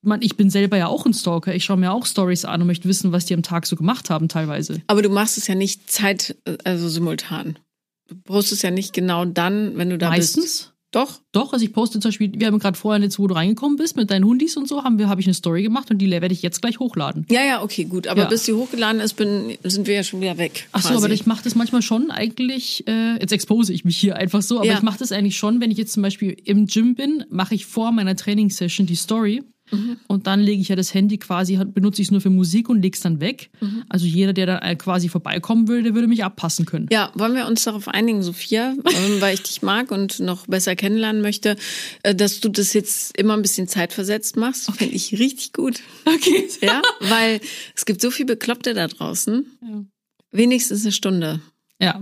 man, 0.02 0.22
ich 0.22 0.38
bin 0.38 0.50
selber 0.50 0.78
ja 0.78 0.88
auch 0.88 1.06
ein 1.06 1.14
Stalker. 1.14 1.54
Ich 1.54 1.66
schaue 1.66 1.78
mir 1.78 1.92
auch 1.92 2.06
Stories 2.06 2.46
an 2.46 2.62
und 2.62 2.68
möchte 2.68 2.88
wissen, 2.88 3.12
was 3.12 3.26
die 3.26 3.34
am 3.34 3.44
Tag 3.44 3.66
so 3.66 3.76
gemacht 3.76 4.10
haben 4.10 4.30
teilweise. 4.30 4.82
Aber 4.88 5.02
du 5.02 5.10
machst 5.10 5.38
es 5.38 5.48
ja 5.48 5.56
nicht 5.56 5.92
zeit, 5.92 6.38
also 6.64 6.88
simultan. 6.88 7.60
Du 8.08 8.16
postest 8.16 8.64
ja 8.64 8.72
nicht 8.72 8.94
genau 8.94 9.26
dann, 9.26 9.78
wenn 9.78 9.90
du 9.90 9.98
da 9.98 10.10
bist. 10.12 10.38
Meistens. 10.38 10.74
Doch? 10.92 11.20
Doch, 11.34 11.54
also 11.54 11.64
ich 11.64 11.72
poste 11.72 12.00
zum 12.00 12.10
Beispiel, 12.10 12.32
wir 12.36 12.48
haben 12.48 12.58
gerade 12.58 12.76
vorhin 12.76 13.04
jetzt, 13.04 13.20
wo 13.20 13.28
du 13.28 13.36
reingekommen 13.36 13.78
bist 13.78 13.96
mit 13.96 14.10
deinen 14.10 14.26
Hundis 14.26 14.58
und 14.58 14.68
so, 14.68 14.84
haben 14.84 14.98
wir, 14.98 15.08
habe 15.08 15.22
ich 15.22 15.28
eine 15.28 15.36
Story 15.36 15.62
gemacht 15.62 15.92
und 15.92 16.00
die 16.00 16.10
werde 16.10 16.34
ich 16.34 16.42
jetzt 16.42 16.64
gleich 16.64 16.80
hochladen. 16.80 17.28
Ja, 17.30 17.46
ja, 17.46 17.62
okay, 17.62 17.84
gut. 17.84 18.08
Aber 18.08 18.22
Ja. 18.22 18.28
bis 18.28 18.46
sie 18.46 18.54
hochgeladen 18.54 19.00
ist, 19.00 19.14
bin, 19.14 19.56
sind 19.64 19.86
wir 19.86 19.94
ja 19.94 20.04
schon 20.04 20.20
wieder 20.20 20.40
weg. 20.40 20.68
Ach 20.72 20.82
so, 20.82 20.90
quasi. 20.90 21.06
aber 21.06 21.14
ich 21.14 21.28
mache 21.28 21.44
das 21.44 21.54
manchmal 21.54 21.84
schon 21.84 22.10
eigentlich, 22.10 22.88
äh, 22.88 23.20
jetzt 23.20 23.32
expose 23.32 23.72
ich 23.72 23.86
mich 23.86 23.98
hier 23.98 24.16
einfach 24.16 24.42
so, 24.42 24.58
aber 24.58 24.66
Ja. 24.66 24.78
ich 24.78 24.82
mache 24.82 24.98
das 24.98 25.12
eigentlich 25.12 25.38
schon, 25.38 25.62
wenn 25.62 25.70
ich 25.70 25.78
jetzt 25.78 25.94
zum 25.94 26.02
Beispiel 26.02 26.36
im 26.46 26.66
Gym 26.66 26.96
bin, 26.96 27.24
mache 27.30 27.54
ich 27.54 27.68
vor 27.68 27.92
meiner 27.92 28.16
Trainingssession 28.16 28.88
die 28.88 28.96
Story 28.96 29.44
Mhm. 29.72 29.98
und 30.08 30.28
dann 30.28 30.40
lege 30.40 30.62
ich 30.62 30.70
ja 30.70 30.76
das 30.76 30.94
Handy 30.94 31.18
quasi, 31.18 31.58
benutze 31.58 32.02
ich 32.02 32.08
es 32.08 32.12
nur 32.12 32.22
für 32.22 32.30
Musik 32.30 32.70
und 32.70 32.82
lege 32.82 32.96
es 32.96 33.02
dann 33.02 33.20
weg. 33.20 33.50
Mhm. 33.62 33.84
Also 33.90 34.06
jeder, 34.06 34.34
der 34.34 34.46
dann 34.46 34.62
äh, 34.62 34.76
quasi 34.76 35.10
vorbeikommen 35.10 35.68
würde, 35.68 35.84
der 35.84 35.96
würde 35.96 36.08
mich 36.08 36.24
abpassen 36.24 36.66
können. 36.66 36.88
Ja, 36.92 37.12
wollen 37.16 37.36
wir 37.36 37.46
uns 37.46 37.64
darauf 37.64 37.88
einigen, 37.88 38.24
Sophia, 38.24 38.72
ähm, 38.72 39.22
weil 39.22 39.34
ich 39.34 39.44
dich 39.44 39.62
mag 39.62 39.92
und 39.92 40.20
noch 40.20 40.48
besser 40.48 40.76
kennenlernen 40.76 41.22
möchte, 41.22 41.56
äh, 42.04 42.16
dass 42.16 42.40
du 42.40 42.50
das 42.50 42.74
jetzt 42.74 43.18
immer 43.18 43.36
ein 43.36 43.42
bisschen 43.42 43.68
zeitversetzt 43.68 44.38
machst. 44.38 44.72
Finde 44.72 44.96
ich 44.96 45.20
richtig 45.20 45.54
gut. 45.54 45.82
Okay. 46.06 46.48
Ja, 46.62 46.82
weil 47.02 47.40
es 47.76 47.86
gibt 47.86 48.02
so 48.02 48.12
viel 48.12 48.26
Bekloppte 48.26 48.74
da 48.74 48.88
draußen. 48.88 49.46
Ja. 49.62 49.86
Wenigstens 50.32 50.84
eine 50.84 50.92
Stunde. 50.92 51.42
Ja. 51.80 52.02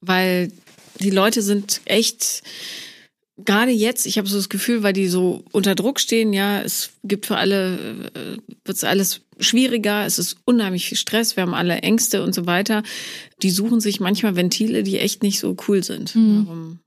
Weil 0.00 0.52
die 1.00 1.10
Leute 1.10 1.42
sind 1.42 1.80
echt 1.84 2.42
gerade 3.38 3.70
jetzt, 3.70 4.06
ich 4.06 4.18
habe 4.18 4.28
so 4.28 4.36
das 4.36 4.48
Gefühl, 4.48 4.82
weil 4.82 4.92
die 4.92 5.08
so 5.08 5.44
unter 5.52 5.74
Druck 5.74 6.00
stehen, 6.00 6.32
ja, 6.32 6.60
es 6.62 6.90
gibt 7.04 7.26
für 7.26 7.36
alle, 7.36 8.10
äh, 8.14 8.36
wird 8.64 8.84
alles 8.84 9.20
schwieriger, 9.38 10.06
es 10.06 10.18
ist 10.18 10.38
unheimlich 10.44 10.86
viel 10.86 10.96
Stress, 10.96 11.36
wir 11.36 11.42
haben 11.42 11.54
alle 11.54 11.76
Ängste 11.78 12.22
und 12.22 12.34
so 12.34 12.46
weiter. 12.46 12.82
Die 13.42 13.50
suchen 13.50 13.80
sich 13.80 14.00
manchmal 14.00 14.36
Ventile, 14.36 14.82
die 14.82 14.98
echt 14.98 15.22
nicht 15.22 15.38
so 15.38 15.56
cool 15.68 15.82
sind. 15.84 16.14
Mhm. 16.14 16.46
Warum? 16.46 16.78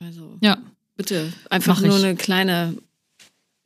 Also 0.00 0.38
Ja, 0.42 0.58
bitte, 0.96 1.32
einfach 1.50 1.80
nur 1.80 1.96
eine 1.96 2.16
kleine 2.16 2.76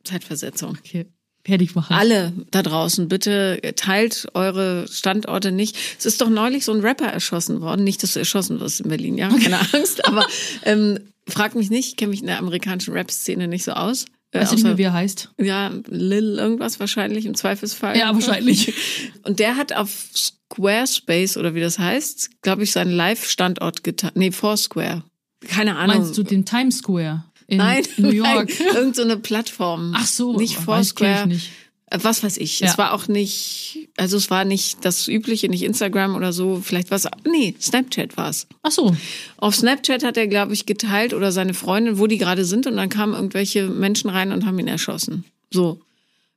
Zeitversetzung. 0.03 0.77
okay. 0.79 1.07
Werde 1.45 1.65
ich 1.65 1.75
machen. 1.75 1.93
Alle 1.93 2.31
da 2.51 2.63
draußen, 2.63 3.09
bitte 3.09 3.59
teilt 3.75 4.27
eure 4.33 4.87
Standorte 4.89 5.51
nicht. 5.51 5.75
Es 5.99 6.05
ist 6.05 6.21
doch 6.21 6.29
neulich 6.29 6.63
so 6.63 6.71
ein 6.71 6.79
Rapper 6.79 7.07
erschossen 7.07 7.59
worden. 7.59 7.83
Nicht, 7.83 8.01
dass 8.01 8.13
du 8.13 8.19
erschossen 8.19 8.61
wirst 8.61 8.79
in 8.79 8.87
Berlin, 8.87 9.17
ja, 9.17 9.27
keine 9.27 9.59
Angst. 9.73 10.05
Aber 10.07 10.25
ähm, 10.63 10.99
frag 11.27 11.55
mich 11.55 11.69
nicht, 11.69 11.89
ich 11.89 11.95
kenne 11.97 12.11
mich 12.11 12.21
in 12.21 12.27
der 12.27 12.39
amerikanischen 12.39 12.93
Rap-Szene 12.93 13.47
nicht 13.47 13.63
so 13.63 13.71
aus. 13.73 14.05
Äh, 14.31 14.39
Weißt 14.41 14.51
du 14.51 14.55
nicht 14.55 14.63
mehr, 14.63 14.77
wie 14.77 14.83
er 14.83 14.93
heißt? 14.93 15.31
ja, 15.39 15.71
Lil 15.87 16.37
irgendwas 16.39 16.79
wahrscheinlich 16.79 17.25
im 17.25 17.35
Zweifelsfall. 17.35 17.97
Ja, 17.97 18.13
wahrscheinlich. 18.13 18.73
Und 19.23 19.39
der 19.39 19.55
hat 19.57 19.73
auf 19.73 19.89
Squarespace 20.15 21.37
oder 21.37 21.55
wie 21.55 21.61
das 21.61 21.79
heißt, 21.79 22.41
glaube 22.41 22.63
ich, 22.63 22.71
seinen 22.71 22.91
Live-Standort 22.91 23.83
getan. 23.83 24.11
Nee, 24.15 24.31
Foursquare. 24.31 25.03
Keine 25.47 25.75
Ahnung. 25.77 25.97
Meinst 25.97 26.17
du 26.17 26.23
den 26.23 26.45
Times 26.45 26.77
Square 26.79 27.25
in 27.47 27.57
Nein, 27.57 27.83
New 27.97 28.09
York? 28.11 28.49
Nein, 28.59 28.67
irgend 28.75 28.95
so 28.95 29.01
eine 29.03 29.17
Plattform. 29.17 29.93
Ach 29.95 30.05
so, 30.07 30.37
nicht 30.37 30.57
weiß- 30.59 30.63
Foursquare. 30.63 31.19
ich 31.21 31.25
nicht. 31.25 31.49
Äh, 31.87 31.99
Was 32.01 32.23
weiß 32.23 32.37
ich. 32.37 32.59
Ja. 32.59 32.67
Es 32.69 32.77
war 32.77 32.93
auch 32.93 33.07
nicht, 33.07 33.82
also 33.97 34.17
es 34.17 34.29
war 34.31 34.43
nicht 34.43 34.83
das 34.85 35.07
übliche, 35.07 35.49
nicht 35.49 35.61
Instagram 35.63 36.15
oder 36.15 36.33
so. 36.33 36.61
Vielleicht 36.63 36.89
was, 36.89 37.07
nee, 37.29 37.55
Snapchat 37.59 38.17
war's. 38.17 38.47
Ach 38.63 38.71
so. 38.71 38.95
Auf 39.37 39.55
Snapchat 39.55 40.03
hat 40.03 40.17
er, 40.17 40.27
glaube 40.27 40.53
ich, 40.53 40.65
geteilt 40.65 41.13
oder 41.13 41.31
seine 41.31 41.53
Freundin, 41.53 41.99
wo 41.99 42.07
die 42.07 42.17
gerade 42.17 42.43
sind 42.45 42.65
und 42.65 42.75
dann 42.77 42.89
kamen 42.89 43.13
irgendwelche 43.13 43.67
Menschen 43.67 44.09
rein 44.09 44.31
und 44.31 44.45
haben 44.45 44.57
ihn 44.59 44.67
erschossen. 44.67 45.25
So. 45.51 45.79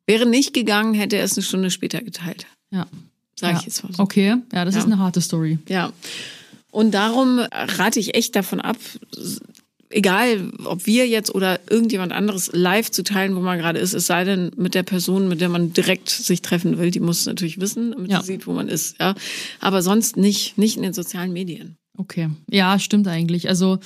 Wäre 0.06 0.26
nicht 0.26 0.52
gegangen, 0.52 0.94
hätte 0.94 1.16
er 1.16 1.24
es 1.24 1.36
eine 1.36 1.42
Stunde 1.44 1.70
später 1.70 2.00
geteilt. 2.02 2.46
Ja. 2.70 2.86
Sag 3.34 3.52
ja. 3.52 3.58
ich 3.58 3.66
jetzt 3.66 3.82
mal 3.82 3.92
so. 3.92 4.02
Okay, 4.02 4.36
ja, 4.52 4.64
das 4.64 4.74
Ja. 4.74 4.80
ist 4.80 4.86
eine 4.86 4.98
harte 4.98 5.20
Story. 5.20 5.58
Ja. 5.68 5.92
Und 6.70 6.92
darum 6.92 7.38
rate 7.38 7.98
ich 7.98 8.14
echt 8.14 8.36
davon 8.36 8.60
ab, 8.60 8.76
egal 9.90 10.50
ob 10.64 10.86
wir 10.86 11.06
jetzt 11.06 11.34
oder 11.34 11.60
irgendjemand 11.70 12.12
anderes 12.12 12.50
live 12.52 12.90
zu 12.90 13.02
teilen, 13.04 13.36
wo 13.36 13.40
man 13.40 13.58
gerade 13.58 13.78
ist, 13.78 13.94
es 13.94 14.06
sei 14.06 14.24
denn 14.24 14.50
mit 14.56 14.74
der 14.74 14.82
Person, 14.82 15.28
mit 15.28 15.40
der 15.40 15.48
man 15.48 15.72
direkt 15.72 16.08
sich 16.10 16.42
treffen 16.42 16.78
will, 16.78 16.90
die 16.90 17.00
muss 17.00 17.20
es 17.20 17.26
natürlich 17.26 17.60
wissen, 17.60 17.92
damit 17.92 18.10
Ja. 18.10 18.20
sie 18.20 18.26
sieht, 18.32 18.46
wo 18.46 18.52
man 18.52 18.68
ist. 18.68 18.96
Ja. 19.00 19.14
Aber 19.60 19.82
sonst 19.82 20.16
nicht, 20.16 20.58
nicht 20.58 20.76
in 20.76 20.82
den 20.82 20.92
sozialen 20.92 21.32
Medien. 21.32 21.76
Okay. 21.96 22.28
Ja, 22.50 22.78
stimmt 22.78 23.08
eigentlich. 23.08 23.48
Also 23.48 23.78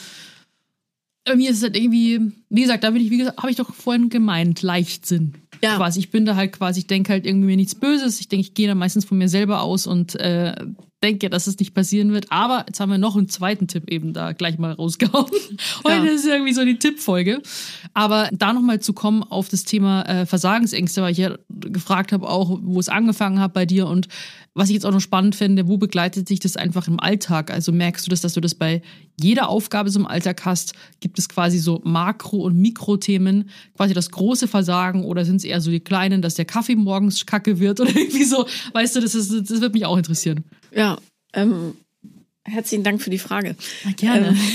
bei 1.24 1.36
mir 1.36 1.50
ist 1.50 1.58
es 1.58 1.62
halt 1.62 1.76
irgendwie, 1.76 2.32
wie 2.48 2.62
gesagt, 2.62 2.82
da 2.82 2.90
bin 2.90 3.02
ich, 3.02 3.10
wie 3.10 3.18
gesagt, 3.18 3.38
habe 3.38 3.50
ich 3.50 3.56
doch 3.56 3.72
vorhin 3.74 4.08
gemeint, 4.08 4.62
Leichtsinn. 4.62 5.34
Ja. 5.62 5.76
Quasi. 5.76 6.00
Ich 6.00 6.10
bin 6.10 6.24
da 6.24 6.34
halt 6.34 6.52
quasi, 6.52 6.80
ich 6.80 6.86
denke 6.86 7.12
halt 7.12 7.26
irgendwie 7.26 7.46
mir 7.46 7.56
nichts 7.56 7.74
Böses. 7.74 8.18
Ich 8.20 8.28
denke, 8.28 8.46
ich 8.46 8.54
gehe 8.54 8.66
da 8.66 8.74
meistens 8.74 9.04
von 9.04 9.18
mir 9.18 9.28
selber 9.28 9.60
aus 9.60 9.86
und 9.86 10.14
äh, 10.16 10.54
denke, 11.02 11.30
dass 11.30 11.46
es 11.46 11.58
nicht 11.58 11.74
passieren 11.74 12.12
wird. 12.12 12.26
Aber 12.30 12.64
jetzt 12.66 12.80
haben 12.80 12.90
wir 12.90 12.98
noch 12.98 13.16
einen 13.16 13.28
zweiten 13.28 13.68
Tipp 13.68 13.90
eben 13.90 14.12
da 14.12 14.32
gleich 14.32 14.58
mal 14.58 14.72
rausgehauen. 14.72 15.30
Heute 15.84 16.06
Ja. 16.06 16.12
ist 16.12 16.26
irgendwie 16.26 16.52
so 16.52 16.64
die 16.64 16.78
Tippfolge. 16.78 17.40
Aber 17.94 18.28
da 18.32 18.52
nochmal 18.52 18.80
zu 18.80 18.92
kommen 18.92 19.22
auf 19.22 19.48
das 19.48 19.64
Thema 19.64 20.02
äh, 20.02 20.26
Versagensängste, 20.26 21.02
weil 21.02 21.12
ich 21.12 21.18
ja 21.18 21.36
gefragt 21.48 22.12
habe 22.12 22.28
auch, 22.28 22.58
wo 22.62 22.78
es 22.80 22.88
angefangen 22.88 23.40
hat 23.40 23.52
bei 23.54 23.66
dir 23.66 23.86
und 23.86 24.08
was 24.54 24.68
ich 24.68 24.74
jetzt 24.74 24.84
auch 24.84 24.92
noch 24.92 25.00
spannend 25.00 25.36
finde, 25.36 25.68
wo 25.68 25.76
begleitet 25.76 26.26
sich 26.26 26.40
das 26.40 26.56
einfach 26.56 26.88
im 26.88 26.98
Alltag? 26.98 27.50
Also 27.52 27.70
merkst 27.70 28.04
du 28.06 28.10
das, 28.10 28.20
dass 28.20 28.32
du 28.32 28.40
das 28.40 28.54
bei 28.54 28.82
jeder 29.20 29.48
Aufgabe 29.48 29.90
so 29.90 30.00
im 30.00 30.06
Alltag 30.06 30.44
hast? 30.44 30.74
Gibt 30.98 31.18
es 31.18 31.28
quasi 31.28 31.58
so 31.58 31.80
Makro- 31.84 32.42
und 32.42 32.58
Mikrothemen, 32.58 33.50
quasi 33.76 33.94
das 33.94 34.10
große 34.10 34.48
Versagen 34.48 35.04
oder 35.04 35.24
sind 35.24 35.36
es 35.36 35.44
eher 35.44 35.60
so 35.60 35.70
die 35.70 35.80
kleinen, 35.80 36.20
dass 36.20 36.34
der 36.34 36.46
Kaffee 36.46 36.74
morgens 36.74 37.26
kacke 37.26 37.60
wird 37.60 37.80
oder 37.80 37.90
irgendwie 37.94 38.24
so? 38.24 38.46
Weißt 38.72 38.96
du, 38.96 39.00
das, 39.00 39.14
ist, 39.14 39.32
das 39.32 39.60
wird 39.60 39.72
mich 39.72 39.86
auch 39.86 39.96
interessieren. 39.96 40.44
Ja. 40.74 40.98
Ähm, 41.32 41.74
herzlichen 42.42 42.82
Dank 42.82 43.00
für 43.02 43.10
die 43.10 43.18
Frage. 43.18 43.56
Na, 43.84 43.92
gerne. 43.92 44.36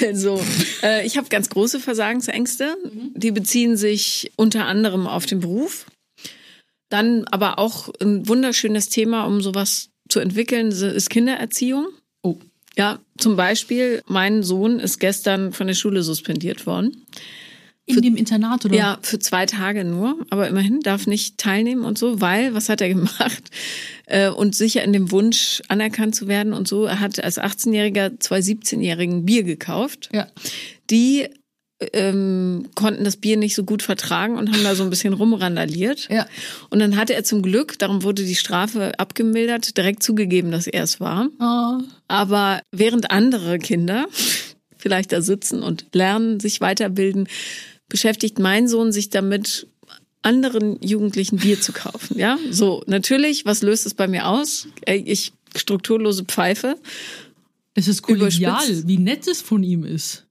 Also, 0.00 0.42
äh, 0.82 1.06
ich 1.06 1.16
habe 1.16 1.28
ganz 1.28 1.48
große 1.50 1.78
Versagensängste. 1.78 2.76
Die 3.14 3.30
beziehen 3.30 3.76
sich 3.76 4.32
unter 4.36 4.66
anderem 4.66 5.06
auf 5.06 5.26
den 5.26 5.40
Beruf. 5.40 5.86
Dann 6.94 7.24
aber 7.24 7.58
auch 7.58 7.88
ein 8.00 8.28
wunderschönes 8.28 8.88
Thema, 8.88 9.24
um 9.24 9.40
sowas 9.40 9.90
zu 10.08 10.20
entwickeln, 10.20 10.68
ist 10.68 11.10
Kindererziehung. 11.10 11.88
Oh. 12.22 12.36
Ja, 12.76 13.00
zum 13.18 13.34
Beispiel, 13.34 14.00
mein 14.06 14.44
Sohn 14.44 14.78
ist 14.78 15.00
gestern 15.00 15.52
von 15.52 15.66
der 15.66 15.74
Schule 15.74 16.04
suspendiert 16.04 16.68
worden. 16.68 17.04
In 17.86 18.00
dem 18.00 18.14
Internat 18.14 18.64
oder? 18.64 18.76
Ja, 18.76 18.98
für 19.02 19.18
zwei 19.18 19.44
Tage 19.44 19.84
nur, 19.84 20.24
aber 20.30 20.46
immerhin 20.46 20.82
darf 20.82 21.08
nicht 21.08 21.36
teilnehmen 21.36 21.84
und 21.84 21.98
so, 21.98 22.20
weil, 22.20 22.54
was 22.54 22.68
hat 22.68 22.80
er 22.80 22.88
gemacht? 22.94 23.42
Äh, 24.06 24.28
und 24.28 24.54
sicher 24.54 24.84
in 24.84 24.92
dem 24.92 25.10
Wunsch, 25.10 25.62
anerkannt 25.66 26.14
zu 26.14 26.28
werden 26.28 26.52
und 26.52 26.68
so, 26.68 26.84
er 26.84 27.00
hat 27.00 27.18
als 27.18 27.40
18-Jähriger 27.40 28.20
zwei 28.20 28.38
17-Jährigen 28.38 29.24
Bier 29.24 29.42
gekauft. 29.42 30.10
Ja. 30.12 30.28
Die 30.90 31.26
ähm, 31.92 32.68
konnten 32.74 33.04
das 33.04 33.16
Bier 33.16 33.36
nicht 33.36 33.54
so 33.54 33.64
gut 33.64 33.82
vertragen 33.82 34.36
und 34.36 34.52
haben 34.52 34.64
da 34.64 34.74
so 34.74 34.82
ein 34.82 34.90
bisschen 34.90 35.12
rumrandaliert. 35.12 36.08
Ja. 36.10 36.26
Und 36.70 36.78
dann 36.78 36.96
hatte 36.96 37.14
er 37.14 37.24
zum 37.24 37.42
Glück, 37.42 37.78
darum 37.78 38.02
wurde 38.02 38.24
die 38.24 38.34
Strafe 38.34 38.98
abgemildert, 38.98 39.76
direkt 39.76 40.02
zugegeben, 40.02 40.50
dass 40.50 40.66
er 40.66 40.84
es 40.84 41.00
war. 41.00 41.28
Oh. 41.40 41.82
Aber 42.08 42.60
während 42.70 43.10
andere 43.10 43.58
Kinder 43.58 44.06
vielleicht 44.76 45.12
da 45.12 45.20
sitzen 45.20 45.62
und 45.62 45.86
lernen, 45.92 46.40
sich 46.40 46.60
weiterbilden, 46.60 47.28
beschäftigt 47.88 48.38
mein 48.38 48.68
Sohn 48.68 48.92
sich 48.92 49.10
damit, 49.10 49.66
anderen 50.22 50.78
Jugendlichen 50.80 51.36
Bier 51.36 51.60
zu 51.60 51.72
kaufen. 51.72 52.18
Ja, 52.18 52.38
so 52.50 52.82
natürlich. 52.86 53.44
Was 53.44 53.60
löst 53.60 53.84
es 53.84 53.92
bei 53.92 54.08
mir 54.08 54.26
aus? 54.26 54.66
Ey, 54.86 55.02
Ich 55.06 55.32
strukturlose 55.54 56.24
Pfeife. 56.24 56.76
Es 57.74 57.88
ist 57.88 58.02
kollegial, 58.02 58.86
wie 58.86 58.98
nett 58.98 59.26
es 59.26 59.40
von 59.40 59.62
ihm 59.62 59.84
ist. 59.84 60.23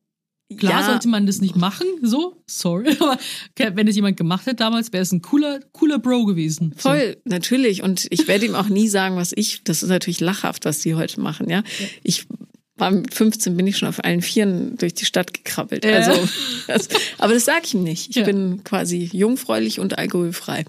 Klar 0.58 0.82
ja, 0.82 0.86
sollte 0.86 1.08
man 1.08 1.26
das 1.26 1.42
nicht 1.42 1.56
machen, 1.56 1.88
so, 2.02 2.44
sorry, 2.46 2.96
aber 3.00 3.18
wenn 3.56 3.88
es 3.88 3.96
jemand 3.96 4.18
gemacht 4.18 4.46
hätte 4.46 4.58
damals, 4.58 4.94
wäre 4.94 5.02
es 5.02 5.12
ein 5.12 5.22
cooler, 5.22 5.60
cooler 5.72 6.00
Bro 6.00 6.26
gewesen. 6.26 6.76
So. 6.78 6.90
Voll, 6.90 7.18
natürlich. 7.26 7.82
Und 7.82 8.08
ich 8.12 8.28
werde 8.28 8.46
ihm 8.46 8.56
auch 8.56 8.70
nie 8.70 8.88
sagen, 8.88 9.16
was 9.16 9.32
ich, 9.36 9.64
das 9.64 9.82
ist 9.82 9.90
natürlich 9.90 10.20
lachhaft, 10.20 10.66
was 10.66 10.80
die 10.80 10.96
heute 10.96 11.22
machen, 11.22 11.50
ja. 11.50 11.64
Ich 12.04 12.28
war 12.76 12.92
mit 12.92 13.14
15 13.14 13.56
bin 13.56 13.68
ich 13.68 13.78
schon 13.78 13.88
auf 13.88 14.04
allen 14.04 14.22
Vieren 14.22 14.78
durch 14.78 14.94
die 14.94 15.06
Stadt 15.06 15.34
gekrabbelt. 15.34 15.86
Ja. 15.86 15.92
Also, 15.98 16.28
das, 16.68 16.90
aber 17.20 17.34
das 17.34 17.46
sage 17.46 17.62
ich 17.66 17.74
ihm 17.74 17.84
nicht. 17.84 18.10
Ich 18.10 18.16
Ja. 18.16 18.24
bin 18.24 18.64
quasi 18.64 19.10
jungfräulich 19.12 19.80
und 19.80 19.98
alkoholfrei 19.98 20.66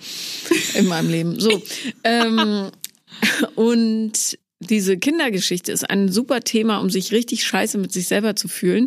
in 0.75 0.87
meinem 0.87 1.11
Leben. 1.11 1.41
So. 1.41 1.63
ähm, 2.05 2.71
und 3.55 4.39
diese 4.61 4.97
Kindergeschichte 4.97 5.73
ist 5.73 5.89
ein 5.91 6.11
super 6.11 6.41
Thema, 6.41 6.79
um 6.79 6.89
sich 6.89 7.13
richtig 7.13 7.45
scheiße 7.45 7.77
mit 7.79 7.93
sich 7.93 8.07
selber 8.07 8.37
zu 8.37 8.49
fühlen, 8.49 8.87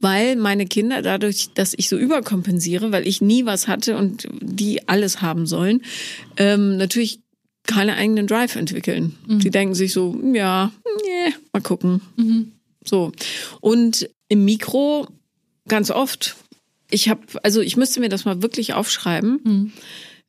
weil 0.00 0.36
meine 0.36 0.66
Kinder 0.66 1.02
dadurch, 1.02 1.50
dass 1.54 1.74
ich 1.76 1.88
so 1.88 1.96
überkompensiere, 1.96 2.92
weil 2.92 3.06
ich 3.06 3.20
nie 3.20 3.44
was 3.44 3.68
hatte 3.68 3.96
und 3.96 4.26
die 4.40 4.88
alles 4.88 5.22
haben 5.22 5.46
sollen, 5.46 5.82
ähm, 6.36 6.76
natürlich 6.76 7.20
keine 7.64 7.94
eigenen 7.94 8.26
Drive 8.26 8.56
entwickeln. 8.56 9.16
Die 9.38 9.50
denken 9.50 9.74
sich 9.74 9.92
so, 9.92 10.18
ja, 10.34 10.72
nee, 11.04 11.34
mal 11.52 11.62
gucken. 11.62 12.00
So. 12.84 13.12
Und 13.60 14.08
im 14.28 14.44
Mikro 14.44 15.06
ganz 15.68 15.90
oft. 15.90 16.36
Ich 16.90 17.08
habe, 17.08 17.22
also 17.42 17.60
ich 17.60 17.76
müsste 17.76 18.00
mir 18.00 18.08
das 18.08 18.24
mal 18.24 18.42
wirklich 18.42 18.74
aufschreiben, 18.74 19.38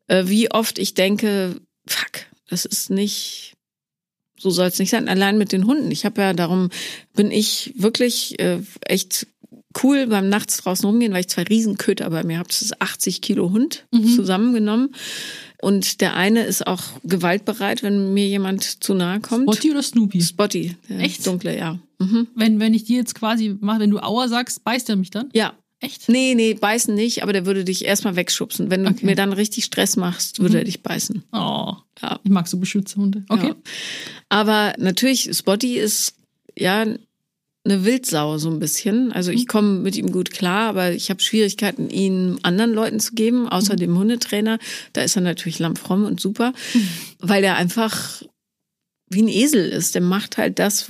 äh, 0.08 0.24
wie 0.28 0.52
oft 0.52 0.78
ich 0.78 0.94
denke, 0.94 1.56
fuck, 1.88 2.28
das 2.50 2.66
ist 2.66 2.90
nicht, 2.90 3.53
so 4.44 4.50
soll 4.50 4.68
es 4.68 4.78
nicht 4.78 4.90
sein. 4.90 5.08
Allein 5.08 5.38
mit 5.38 5.54
den 5.54 5.66
Hunden. 5.66 5.90
Ich 5.90 6.04
habe 6.06 6.22
ja, 6.22 6.34
darum 6.34 6.70
bin 7.16 7.32
ich 7.32 7.74
wirklich 7.78 8.38
äh, 8.40 8.60
echt 8.86 9.26
cool 9.82 10.06
beim 10.08 10.28
nachts 10.28 10.58
draußen 10.58 10.86
rumgehen, 10.86 11.14
weil 11.14 11.22
ich 11.22 11.30
zwei 11.30 11.44
Riesenköter 11.44 12.10
bei 12.10 12.24
mir 12.24 12.38
habe. 12.40 12.50
Das 12.50 12.62
ist 12.62 12.82
80 12.82 13.22
Kilo 13.22 13.52
Hund 13.52 13.86
zusammengenommen. 14.16 14.94
Und 15.62 16.02
der 16.02 16.16
eine 16.16 16.44
ist 16.44 16.68
auch 16.68 16.82
gewaltbereit, 17.06 17.84
wenn 17.84 18.14
mir 18.14 18.28
jemand 18.28 18.84
zu 18.84 18.94
nahe 18.94 19.22
kommt. 19.22 19.44
Spotty 19.44 19.72
oder 19.72 19.82
Snoopy? 19.82 20.22
Spotty, 20.22 20.76
der 20.90 21.00
Echt? 21.00 21.26
dunkle, 21.26 21.58
ja. 21.58 21.80
Mhm. 22.00 22.28
Wenn, 22.36 22.60
wenn 22.60 22.74
ich 22.74 22.84
dir 22.84 22.98
jetzt 22.98 23.16
quasi 23.16 23.56
mache, 23.62 23.80
wenn 23.80 23.90
du 23.90 24.00
Aua 24.00 24.28
sagst, 24.28 24.66
beißt 24.66 24.90
er 24.90 24.98
mich 24.98 25.10
dann? 25.10 25.30
Ja. 25.34 25.54
Echt? 25.84 26.08
Nee, 26.08 26.34
nee, 26.34 26.54
beißen 26.54 26.96
nicht, 26.96 27.24
aber 27.24 27.34
der 27.34 27.46
würde 27.46 27.66
dich 27.66 27.84
erstmal 27.84 28.16
wegschubsen. 28.16 28.72
Wenn 28.72 28.84
du 28.86 28.90
Okay. 28.92 29.00
Mhm. 29.02 29.06
mir 29.10 29.16
dann 29.16 29.34
richtig 29.34 29.66
Stress 29.66 29.98
machst, 29.98 30.40
würde 30.40 30.60
er 30.60 30.64
dich 30.64 30.82
beißen. 30.82 31.24
Oh, 31.34 31.74
Ja. 32.02 32.20
ich 32.24 32.30
mag 32.32 32.48
so 32.48 32.58
Beschützerhunde. 32.58 33.26
Okay. 33.28 33.48
Ja. 33.50 33.56
Aber 34.30 34.74
natürlich, 34.78 35.30
Spotty 35.36 35.78
ist 35.78 36.16
ja 36.58 36.86
eine 37.66 37.86
Wildsau 37.86 38.38
so 38.38 38.50
ein 38.50 38.60
bisschen. 38.60 39.12
Also 39.12 39.32
Mhm. 39.32 39.38
ich 39.38 39.48
komme 39.48 39.80
mit 39.80 39.96
ihm 39.98 40.12
gut 40.12 40.32
klar, 40.32 40.70
aber 40.70 40.92
ich 40.94 41.10
habe 41.10 41.22
Schwierigkeiten, 41.22 41.90
ihn 41.90 42.40
anderen 42.44 42.74
Leuten 42.74 43.00
zu 43.02 43.14
geben, 43.14 43.42
Mhm. 43.44 43.48
außer 43.50 43.76
dem 43.76 43.98
Hundetrainer. 43.98 44.60
Da 44.94 45.02
ist 45.02 45.16
er 45.18 45.22
natürlich 45.22 45.60
lammfromm 45.60 46.06
und 46.06 46.20
super, 46.22 46.54
Mhm. 46.74 46.88
weil 47.20 47.44
er 47.44 47.56
einfach 47.58 48.24
wie 49.10 49.22
ein 49.22 49.28
Esel 49.28 49.70
ist. 49.70 49.96
Der 49.96 50.02
macht 50.02 50.38
halt 50.38 50.60
das, 50.60 50.90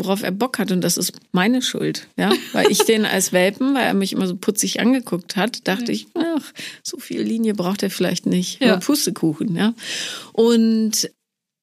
worauf 0.00 0.22
er 0.22 0.32
Bock 0.32 0.58
hat 0.58 0.72
und 0.72 0.80
das 0.80 0.96
ist 0.96 1.12
meine 1.32 1.62
Schuld, 1.62 2.08
ja, 2.16 2.32
weil 2.52 2.70
ich 2.70 2.78
den 2.84 3.04
als 3.04 3.32
Welpen, 3.32 3.74
weil 3.74 3.84
er 3.86 3.94
mich 3.94 4.12
immer 4.12 4.26
so 4.26 4.36
putzig 4.36 4.80
angeguckt 4.80 5.36
hat, 5.36 5.68
dachte 5.68 5.92
ich, 5.92 6.08
ach, 6.14 6.52
so 6.82 6.98
viel 6.98 7.22
Linie 7.22 7.54
braucht 7.54 7.82
er 7.82 7.90
vielleicht 7.90 8.26
nicht, 8.26 8.60
Ja. 8.60 8.72
aber 8.74 8.80
Pustekuchen, 8.84 9.54
ja. 9.56 9.74
Und 10.32 11.10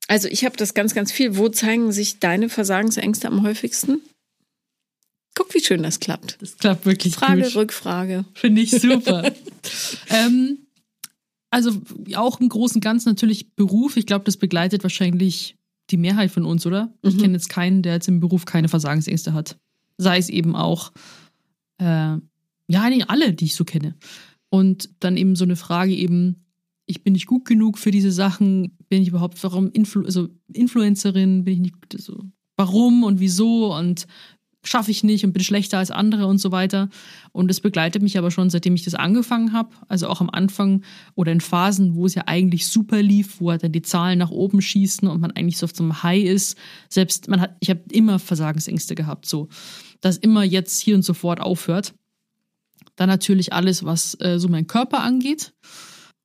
also 0.08 0.30
ich 0.30 0.46
habe 0.46 0.56
das 0.56 0.74
ganz, 0.74 0.94
ganz 0.96 1.12
viel. 1.12 1.36
Wo 1.36 1.50
zeigen 1.50 1.92
sich 1.92 2.20
deine 2.20 2.48
Versagensängste 2.48 3.28
am 3.28 3.44
häufigsten? 3.44 4.02
Guck, 5.36 5.54
wie 5.54 5.60
schön 5.60 5.84
das 5.84 6.00
klappt. 6.00 6.38
Das 6.40 6.58
klappt 6.58 6.86
wirklich 6.86 7.14
Frage, 7.14 7.42
gut. 7.44 7.56
Rückfrage. 7.56 8.24
Finde 8.34 8.62
ich 8.62 8.72
super. 8.72 9.32
ähm, 10.10 10.60
also 11.52 11.72
auch 12.16 12.40
im 12.40 12.48
Großen 12.50 12.78
und 12.78 12.84
Ganzen 12.84 13.10
natürlich 13.10 13.54
Beruf. 13.54 13.98
Ich 13.98 14.06
glaube, 14.06 14.24
das 14.26 14.38
begleitet 14.38 14.84
wahrscheinlich 14.84 15.57
die 15.90 15.98
Mehrheit 15.98 16.32
von 16.32 16.46
uns, 16.46 16.66
oder? 16.66 16.94
Ich 17.02 17.16
Mhm. 17.16 17.22
kenne 17.22 17.34
jetzt 17.34 17.50
keinen, 17.50 17.82
der 17.82 17.94
jetzt 17.94 18.08
im 18.08 18.20
Beruf 18.20 18.46
keine 18.46 18.70
Versagensängste 18.70 19.34
hat. 19.34 19.58
Sei 19.98 20.18
es 20.18 20.30
eben 20.30 20.56
auch, 20.56 20.92
äh, 21.80 21.86
ja, 21.86 22.22
eigentlich 22.84 23.10
alle, 23.10 23.34
die 23.34 23.46
ich 23.46 23.56
so 23.56 23.64
kenne. 23.66 23.96
Und 24.50 24.90
dann 25.00 25.18
eben 25.18 25.36
so 25.36 25.44
eine 25.46 25.56
Frage 25.56 25.94
eben, 25.94 26.46
ich 26.86 27.04
bin 27.04 27.14
nicht 27.14 27.26
gut 27.26 27.46
genug 27.46 27.78
für 27.78 27.92
diese 27.92 28.12
Sachen, 28.12 28.78
bin 28.90 29.02
ich 29.02 29.10
überhaupt, 29.10 29.42
warum 29.44 29.70
Influ 29.72 30.04
also 30.06 30.30
Influencerin, 30.54 31.44
bin 31.44 31.54
ich 31.54 31.60
nicht, 31.60 31.74
gut, 31.74 31.94
also, 31.96 32.24
warum 32.56 33.04
und 33.04 33.20
wieso 33.20 33.76
und 33.76 34.08
schaffe 34.68 34.92
ich 34.92 35.04
nicht 35.04 35.26
und 35.26 35.34
bin 35.34 35.44
schlechter 35.44 35.78
als 35.78 35.92
andere 35.92 36.28
und 36.28 36.40
so 36.40 36.52
weiter. 36.52 36.90
Und 37.32 37.48
das 37.48 37.62
begleitet 37.62 38.02
mich 38.02 38.18
aber 38.18 38.32
schon, 38.32 38.50
seitdem 38.50 38.76
ich 38.76 38.84
das 38.84 38.96
angefangen 38.96 39.54
habe. 39.54 39.70
Also 39.88 40.08
auch 40.08 40.22
am 40.22 40.30
Anfang 40.30 40.84
oder 41.16 41.32
in 41.32 41.42
Phasen, 41.42 41.96
wo 41.96 42.06
es 42.06 42.16
ja 42.16 42.24
eigentlich 42.26 42.68
super 42.68 43.02
lief, 43.02 43.40
wo 43.40 43.52
halt 43.52 43.64
dann 43.64 43.72
die 43.72 43.82
Zahlen 43.82 44.20
nach 44.20 44.32
oben 44.32 44.62
schießen 44.62 45.08
und 45.08 45.22
man 45.22 45.32
eigentlich 45.32 45.58
so 45.58 45.66
auf 45.66 45.80
einem 45.80 46.04
High 46.04 46.26
ist. 46.26 46.58
Selbst 46.90 47.28
man 47.28 47.42
hat, 47.42 47.56
ich 47.60 47.70
habe 47.70 47.82
immer 47.92 48.20
Versagensängste 48.20 48.96
gehabt, 48.96 49.26
so, 49.26 49.48
dass 50.02 50.18
immer 50.18 50.44
jetzt 50.44 50.80
hier 50.80 50.96
und 50.96 51.04
sofort 51.04 51.40
aufhört. 51.40 51.94
Dann 52.96 53.10
natürlich 53.10 53.54
alles, 53.54 53.86
was 53.86 54.20
äh, 54.20 54.40
so 54.40 54.48
mein 54.48 54.68
Körper 54.68 55.02
angeht, 55.02 55.54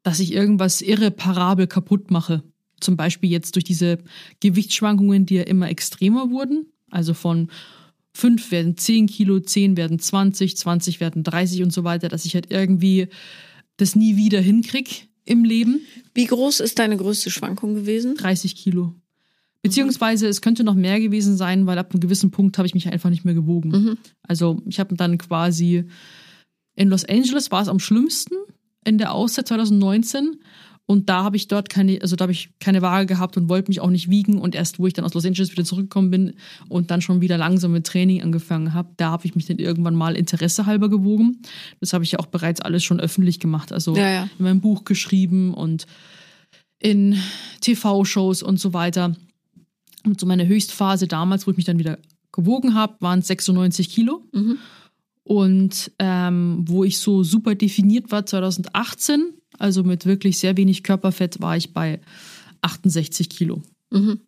dass 0.02 0.20
ich 0.20 0.33
irgendwas 0.33 0.81
irreparabel 0.81 1.66
kaputt 1.66 2.11
mache. 2.11 2.42
Zum 2.81 2.96
Beispiel 2.96 3.31
jetzt 3.31 3.55
durch 3.55 3.64
diese 3.64 3.98
Gewichtsschwankungen, 4.40 5.26
die 5.26 5.37
ja 5.37 5.42
immer 5.44 5.68
extremer 5.68 6.31
wurden. 6.31 6.66
Also 6.90 7.14
von 7.14 7.48
5 8.14 8.51
werden 8.51 8.77
10 8.77 9.07
Kilo, 9.07 9.40
10 9.40 9.77
werden 9.77 9.98
20, 9.98 10.57
20 10.57 11.01
werden 11.01 11.22
30 11.22 11.62
und 11.62 11.72
so 11.72 11.85
weiter, 11.85 12.09
dass 12.09 12.25
ich 12.25 12.35
halt 12.35 12.51
irgendwie 12.51 13.09
das 13.77 13.96
nie 13.96 14.16
wieder 14.16 14.40
hinkrieg 14.40 15.09
im 15.25 15.44
Leben. 15.44 15.81
Wie 16.14 16.27
groß 16.27 16.61
ist 16.61 16.79
deine 16.79 16.96
größte 16.96 17.31
Schwankung 17.31 17.75
gewesen? 17.75 18.16
30 18.16 18.57
Kilo. 18.57 18.94
Beziehungsweise 19.62 20.27
es 20.27 20.42
könnte 20.42 20.64
noch 20.64 20.75
mehr 20.75 20.98
gewesen 20.98 21.37
sein, 21.37 21.66
weil 21.66 21.79
ab 21.79 21.92
einem 21.92 22.01
gewissen 22.01 22.33
Punkt 22.33 22.59
habe 22.59 22.66
ich 22.66 22.75
mich 22.75 22.88
einfach 22.88 23.11
nicht 23.11 23.25
mehr 23.25 23.35
gewogen. 23.35 23.70
Mhm. 23.70 23.98
Also 24.22 24.61
ich 24.66 24.81
habe 24.81 24.96
dann 24.96 25.18
quasi 25.18 25.85
in 26.75 26.88
Los 26.88 27.05
Angeles 27.05 27.51
war 27.51 27.62
es 27.62 27.68
am 27.68 27.79
schlimmsten 27.79 28.35
in 28.85 28.98
der 28.98 29.12
Auszeit 29.12 29.46
2019 29.48 30.40
und 30.87 31.09
da 31.09 31.23
habe 31.23 31.37
ich 31.37 31.49
dort 31.49 31.71
keine, 31.71 32.01
also 32.03 32.16
da 32.16 32.25
habe 32.25 32.33
ich 32.33 32.51
keine 32.59 32.83
Waage 32.83 33.07
gehabt 33.07 33.37
und 33.37 33.49
wollte 33.49 33.71
mich 33.71 33.81
auch 33.81 33.90
nicht 33.90 34.11
wiegen 34.11 34.38
und 34.38 34.55
erst 34.55 34.79
wo 34.79 34.87
ich 34.87 34.92
dann 34.92 35.05
aus 35.05 35.14
Los 35.14 35.25
Angeles 35.25 35.53
wieder 35.53 35.64
zurückgekommen 35.64 36.11
bin 36.11 36.35
und 36.68 36.90
dann 36.90 37.01
schon 37.01 37.21
wieder 37.21 37.38
langsam 37.38 37.73
mit 37.73 37.87
Training 37.87 38.23
angefangen 38.23 38.75
habe, 38.75 38.90
da 38.97 39.11
habe 39.11 39.25
ich 39.25 39.35
mich 39.35 39.47
dann 39.47 39.59
irgendwann 39.59 39.95
mal 39.95 40.16
Interesse 40.16 40.66
halber 40.66 40.90
gewogen. 40.90 41.40
Das 41.81 41.92
habe 41.92 42.05
ich 42.05 42.12
ja 42.12 42.18
auch 42.18 42.27
bereits 42.27 42.61
alles 42.61 42.83
schon 42.85 43.01
öffentlich 43.01 43.38
gemacht, 43.38 43.73
also 43.73 43.97
Ja, 43.97 44.11
ja. 44.11 44.29
in 44.38 44.45
meinem 44.45 44.61
Buch 44.61 44.85
geschrieben 44.85 45.55
und 45.55 45.87
in 46.79 47.16
TV-Shows 47.61 48.42
und 48.42 48.59
so 48.59 48.73
weiter. 48.75 49.14
Und 50.05 50.18
so 50.18 50.27
meine 50.27 50.49
Höchstphase 50.49 51.07
damals, 51.07 51.47
wo 51.47 51.53
ich 51.53 51.57
mich 51.57 51.66
dann 51.66 51.79
wieder 51.79 51.99
gewogen 52.33 52.75
habe, 52.75 52.97
waren 53.01 53.23
96 53.23 53.88
Kilo. 53.88 54.25
Mhm. 54.33 54.59
Und 55.25 55.93
ähm, 55.99 56.65
wo 56.67 56.85
ich 56.85 56.99
so 56.99 57.23
super 57.23 57.55
definiert 57.55 58.11
war, 58.11 58.27
2018, 58.27 59.33
also 59.59 59.85
mit 59.85 60.07
wirklich 60.07 60.39
sehr 60.39 60.57
wenig 60.57 60.83
Körperfett, 60.83 61.41
war 61.41 61.57
ich 61.57 61.73
bei 61.73 62.01
68 62.63 63.31
Kilo. 63.31 63.63
Mhm. 63.91 64.21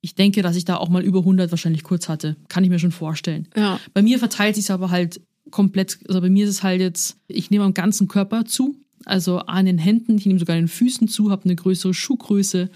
Ich 0.00 0.14
denke, 0.14 0.40
dass 0.40 0.56
ich 0.56 0.64
da 0.64 0.76
auch 0.76 0.88
mal 0.88 1.02
über 1.02 1.20
100 1.20 1.50
wahrscheinlich 1.50 1.82
kurz 1.82 2.08
hatte. 2.08 2.36
Kann 2.48 2.64
ich 2.64 2.70
mir 2.70 2.78
schon 2.78 2.92
vorstellen. 2.92 3.48
Ja. 3.54 3.78
Bei 3.92 4.00
mir 4.00 4.18
verteilt 4.18 4.54
sich 4.54 4.70
aber 4.70 4.90
halt 4.90 5.20
komplett, 5.50 5.98
also 6.08 6.20
bei 6.20 6.30
mir 6.30 6.44
ist 6.44 6.50
es 6.50 6.62
halt 6.62 6.80
jetzt, 6.80 7.18
ich 7.28 7.50
nehme 7.50 7.64
am 7.64 7.74
ganzen 7.74 8.08
Körper 8.08 8.44
zu, 8.44 8.76
also 9.04 9.38
an 9.40 9.66
den 9.66 9.78
Händen, 9.78 10.16
ich 10.16 10.26
nehme 10.26 10.38
sogar 10.38 10.56
an 10.56 10.62
den 10.62 10.68
Füßen 10.68 11.08
zu, 11.08 11.30
habe 11.30 11.44
eine 11.44 11.56
größere 11.56 11.94
Schuhgröße. 11.94 12.70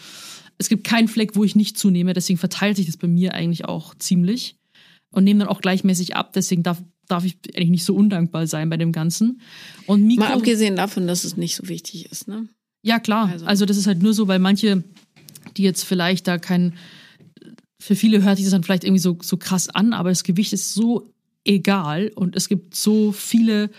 Es 0.59 0.69
gibt 0.69 0.85
keinen 0.85 1.09
Fleck, 1.09 1.37
wo 1.37 1.45
ich 1.45 1.57
nicht 1.57 1.79
zunehme, 1.79 2.13
deswegen 2.13 2.39
verteilt 2.39 2.77
sich 2.77 2.87
das 2.87 2.97
bei 2.97 3.09
mir 3.09 3.35
eigentlich 3.35 3.65
auch 3.65 3.95
ziemlich 3.95 4.57
und 5.11 5.25
nehme 5.25 5.41
dann 5.41 5.49
auch 5.49 5.61
gleichmäßig 5.61 6.17
ab, 6.17 6.33
deswegen 6.35 6.63
darf, 6.63 6.83
darf 7.09 7.25
ich 7.25 7.37
eigentlich 7.55 7.71
nicht 7.71 7.85
so 7.85 7.95
undankbar 7.95 8.47
sein 8.47 8.69
bei 8.71 8.77
dem 8.77 8.93
Ganzen. 8.93 9.41
Und 9.87 10.07
Mikro, 10.07 10.25
Mal 10.25 10.35
abgesehen 10.35 10.77
davon, 10.77 11.07
dass 11.07 11.25
es 11.25 11.37
nicht 11.37 11.57
so 11.57 11.69
wichtig 11.69 12.11
ist, 12.11 12.29
ne? 12.29 12.49
ja, 12.83 12.99
klar. 12.99 13.29
Also- 13.31 13.47
Also. 13.47 13.67
das 13.67 13.77
ist 13.77 13.87
halt 13.87 14.03
nur 14.03 14.13
so, 14.15 14.29
weil 14.29 14.39
manche, 14.39 14.85
die 15.57 15.63
jetzt 15.63 15.85
vielleicht 15.85 16.27
da 16.29 16.39
kein, 16.39 16.75
für 17.81 17.97
viele 17.97 18.23
hört 18.23 18.37
sich 18.37 18.45
das 18.47 18.53
dann 18.53 18.63
vielleicht 18.63 18.85
irgendwie 18.85 19.01
so, 19.01 19.19
so 19.23 19.37
krass 19.37 19.69
an, 19.69 19.93
aber 19.93 20.09
das 20.11 20.25
Gewicht 20.25 20.53
ist 20.53 20.75
so 20.75 21.11
egal 21.45 22.11
und 22.15 22.37
es 22.37 22.49
gibt 22.49 22.75
so 22.75 23.13
viele, 23.13 23.71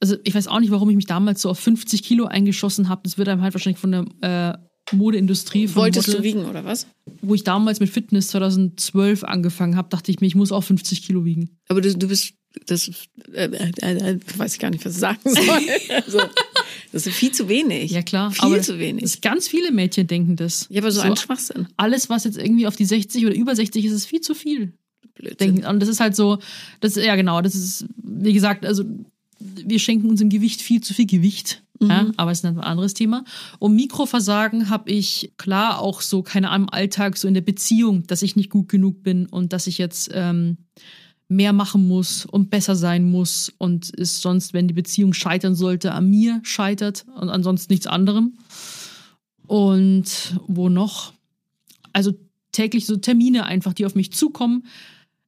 also 0.00 0.16
ich 0.24 0.34
weiß 0.34 0.46
auch 0.48 0.60
nicht, 0.60 0.70
warum 0.70 0.88
ich 0.90 0.96
mich 0.96 1.06
damals 1.06 1.42
so 1.42 1.50
auf 1.50 1.58
50 1.58 2.02
Kilo 2.02 2.26
eingeschossen 2.26 2.88
habe. 2.88 3.02
Das 3.04 3.18
wird 3.18 3.28
einem 3.28 3.42
halt 3.42 3.54
wahrscheinlich 3.54 3.80
von 3.80 3.92
der 4.20 4.56
äh, 4.56 4.58
Modeindustrie, 4.92 5.68
von 5.68 5.82
Wolltest 5.82 6.08
Model, 6.08 6.20
du 6.20 6.26
wiegen 6.26 6.44
oder 6.46 6.64
was? 6.64 6.86
wo 7.22 7.34
ich 7.34 7.44
damals 7.44 7.80
mit 7.80 7.90
Fitness 7.90 8.28
2012 8.28 9.24
angefangen 9.24 9.76
habe, 9.76 9.88
dachte 9.88 10.10
ich 10.10 10.20
mir, 10.20 10.26
ich 10.26 10.34
muss 10.34 10.52
auch 10.52 10.62
50 10.62 11.02
Kilo 11.02 11.24
wiegen. 11.24 11.50
Aber 11.68 11.80
du, 11.80 11.96
du 11.96 12.08
bist, 12.08 12.34
das 12.66 12.90
äh, 13.32 13.44
äh, 13.44 13.70
äh, 13.80 14.18
weiß 14.36 14.54
ich 14.54 14.58
gar 14.58 14.70
nicht, 14.70 14.84
was 14.84 14.94
ich 14.94 15.00
sagen 15.00 15.18
soll. 15.24 15.60
also, 15.96 16.20
das 16.92 17.06
ist 17.06 17.16
viel 17.16 17.32
zu 17.32 17.48
wenig. 17.48 17.90
Ja 17.90 18.02
klar, 18.02 18.30
Viel 18.30 18.44
aber 18.44 18.60
zu 18.62 18.78
wenig. 18.78 19.02
Das, 19.02 19.20
ganz 19.20 19.48
viele 19.48 19.70
Mädchen 19.70 20.06
denken 20.06 20.36
das. 20.36 20.66
ja, 20.70 20.80
aber 20.80 20.90
so, 20.90 21.00
ein 21.00 21.16
Schwachsinn. 21.16 21.68
alles, 21.76 22.08
was 22.08 22.24
jetzt 22.24 22.38
irgendwie 22.38 22.66
auf 22.66 22.76
die 22.76 22.84
60 22.84 23.26
oder 23.26 23.34
über 23.34 23.54
60 23.54 23.84
ist, 23.84 23.92
ist 23.92 24.06
viel 24.06 24.20
zu 24.20 24.34
viel. 24.34 24.72
Blödsinn. 25.14 25.54
denken. 25.54 25.66
Und 25.66 25.80
das 25.80 25.88
ist 25.88 26.00
halt 26.00 26.16
so, 26.16 26.38
das 26.80 26.96
ja 26.96 27.14
genau, 27.16 27.42
das 27.42 27.54
ist, 27.54 27.86
wie 28.02 28.32
gesagt, 28.32 28.64
also 28.64 28.84
wir 29.38 29.78
schenken 29.78 30.08
unserem 30.08 30.30
Gewicht 30.30 30.62
viel 30.62 30.80
zu 30.80 30.94
viel 30.94 31.06
Gewicht. 31.06 31.62
Ja, 31.82 32.10
aber 32.16 32.30
es 32.30 32.40
ist 32.40 32.44
ein 32.44 32.58
anderes 32.58 32.92
Thema. 32.92 33.24
Und 33.58 33.74
Mikroversagen 33.74 34.68
habe 34.68 34.90
ich 34.90 35.32
klar 35.38 35.80
auch 35.80 36.02
so, 36.02 36.22
keine 36.22 36.50
Ahnung, 36.50 36.68
im 36.68 36.74
Alltag, 36.74 37.16
so 37.16 37.26
in 37.26 37.34
der 37.34 37.40
Beziehung, 37.40 38.06
dass 38.06 38.20
ich 38.22 38.36
nicht 38.36 38.50
gut 38.50 38.68
genug 38.68 39.02
bin 39.02 39.26
und 39.26 39.54
dass 39.54 39.66
ich 39.66 39.78
jetzt 39.78 40.10
ähm, 40.12 40.58
mehr 41.28 41.52
machen 41.52 41.88
muss 41.88 42.26
und 42.26 42.50
besser 42.50 42.76
sein 42.76 43.10
muss 43.10 43.52
und 43.56 43.92
es 43.98 44.20
sonst, 44.20 44.52
wenn 44.52 44.68
die 44.68 44.74
Beziehung 44.74 45.14
scheitern 45.14 45.54
sollte, 45.54 45.92
an 45.92 46.10
mir 46.10 46.40
scheitert 46.42 47.06
und 47.18 47.30
ansonsten 47.30 47.72
nichts 47.72 47.86
anderem. 47.86 48.34
Und 49.46 50.36
wo 50.48 50.68
noch? 50.68 51.14
Also 51.92 52.12
täglich 52.52 52.84
so 52.84 52.96
Termine 52.96 53.46
einfach, 53.46 53.72
die 53.72 53.86
auf 53.86 53.94
mich 53.94 54.12
zukommen. 54.12 54.66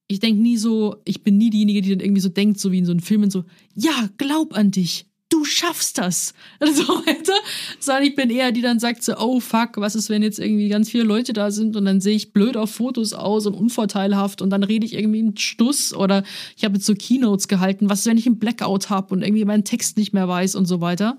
Ich 0.07 0.21
denke 0.21 0.43
nie 0.43 0.59
so, 0.59 0.97
ich 1.05 1.23
bin 1.23 1.38
nie 1.38 1.51
diejenige, 1.51 1.81
die 1.81 1.91
dann 1.91 2.01
irgendwie 2.01 2.21
so 2.21 2.29
denkt, 2.29 2.61
so 2.61 2.73
wie 2.73 2.79
in 2.79 2.85
so 2.85 2.93
einem 2.93 3.01
Film, 3.01 3.31
so, 3.31 3.45
ja, 3.75 4.11
glaub 4.19 4.55
an 4.55 4.71
dich, 4.71 5.07
du 5.33 5.45
schaffst 5.45 5.99
das. 5.99 6.35
Und 6.61 6.75
so 6.77 6.88
weiter. 6.88 7.33
Sondern 7.81 8.05
ich 8.05 8.14
bin 8.14 8.31
eher 8.31 8.53
die 8.53 8.61
dann 8.61 8.79
sagt 8.79 9.03
so, 9.03 9.16
oh 9.16 9.40
fuck, 9.40 9.77
was 9.77 9.95
ist, 9.95 10.11
wenn 10.11 10.23
jetzt 10.23 10.38
irgendwie 10.38 10.68
ganz 10.68 10.90
viele 10.90 11.05
Leute 11.05 11.33
da 11.33 11.51
sind 11.51 11.77
und 11.77 11.85
dann 11.85 12.01
sehe 12.01 12.16
ich 12.16 12.33
blöd 12.33 12.57
auf 12.57 12.71
Fotos 12.71 13.12
aus 13.12 13.47
und 13.47 13.55
unvorteilhaft 13.55 14.42
und 14.42 14.51
dann 14.51 14.62
rede 14.62 14.87
ich 14.87 14.95
irgendwie 14.95 15.21
einen 15.21 15.37
Stuss 15.37 15.95
oder 15.95 16.23
ich 16.57 16.64
habe 16.64 16.75
jetzt 16.75 16.87
so 16.87 16.95
Keynotes 16.95 17.49
gehalten, 17.49 17.88
was 17.88 18.01
ist, 18.01 18.07
wenn 18.07 18.18
ich 18.18 18.27
einen 18.27 18.38
Blackout 18.38 18.90
habe 18.90 19.14
und 19.14 19.23
irgendwie 19.23 19.45
meinen 19.45 19.64
Text 19.64 19.97
nicht 19.97 20.12
mehr 20.12 20.29
weiß 20.29 20.55
und 20.55 20.66
so 20.66 20.81
weiter. 20.81 21.18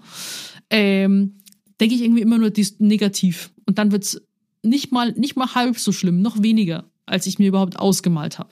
Ähm, 0.69 1.39
denke 1.79 1.95
ich 1.95 2.01
irgendwie 2.01 2.21
immer 2.21 2.37
nur 2.37 2.51
negativ. 2.79 3.51
Und 3.65 3.77
dann 3.77 3.91
wird's 3.91 4.21
nicht 4.61 4.91
mal, 4.91 5.11
nicht 5.13 5.35
mal 5.35 5.53
halb 5.55 5.77
so 5.77 5.91
schlimm, 5.91 6.21
noch 6.21 6.41
weniger, 6.41 6.85
als 7.05 7.25
ich 7.25 7.39
mir 7.39 7.49
überhaupt 7.49 7.77
ausgemalt 7.77 8.39
habe. 8.39 8.49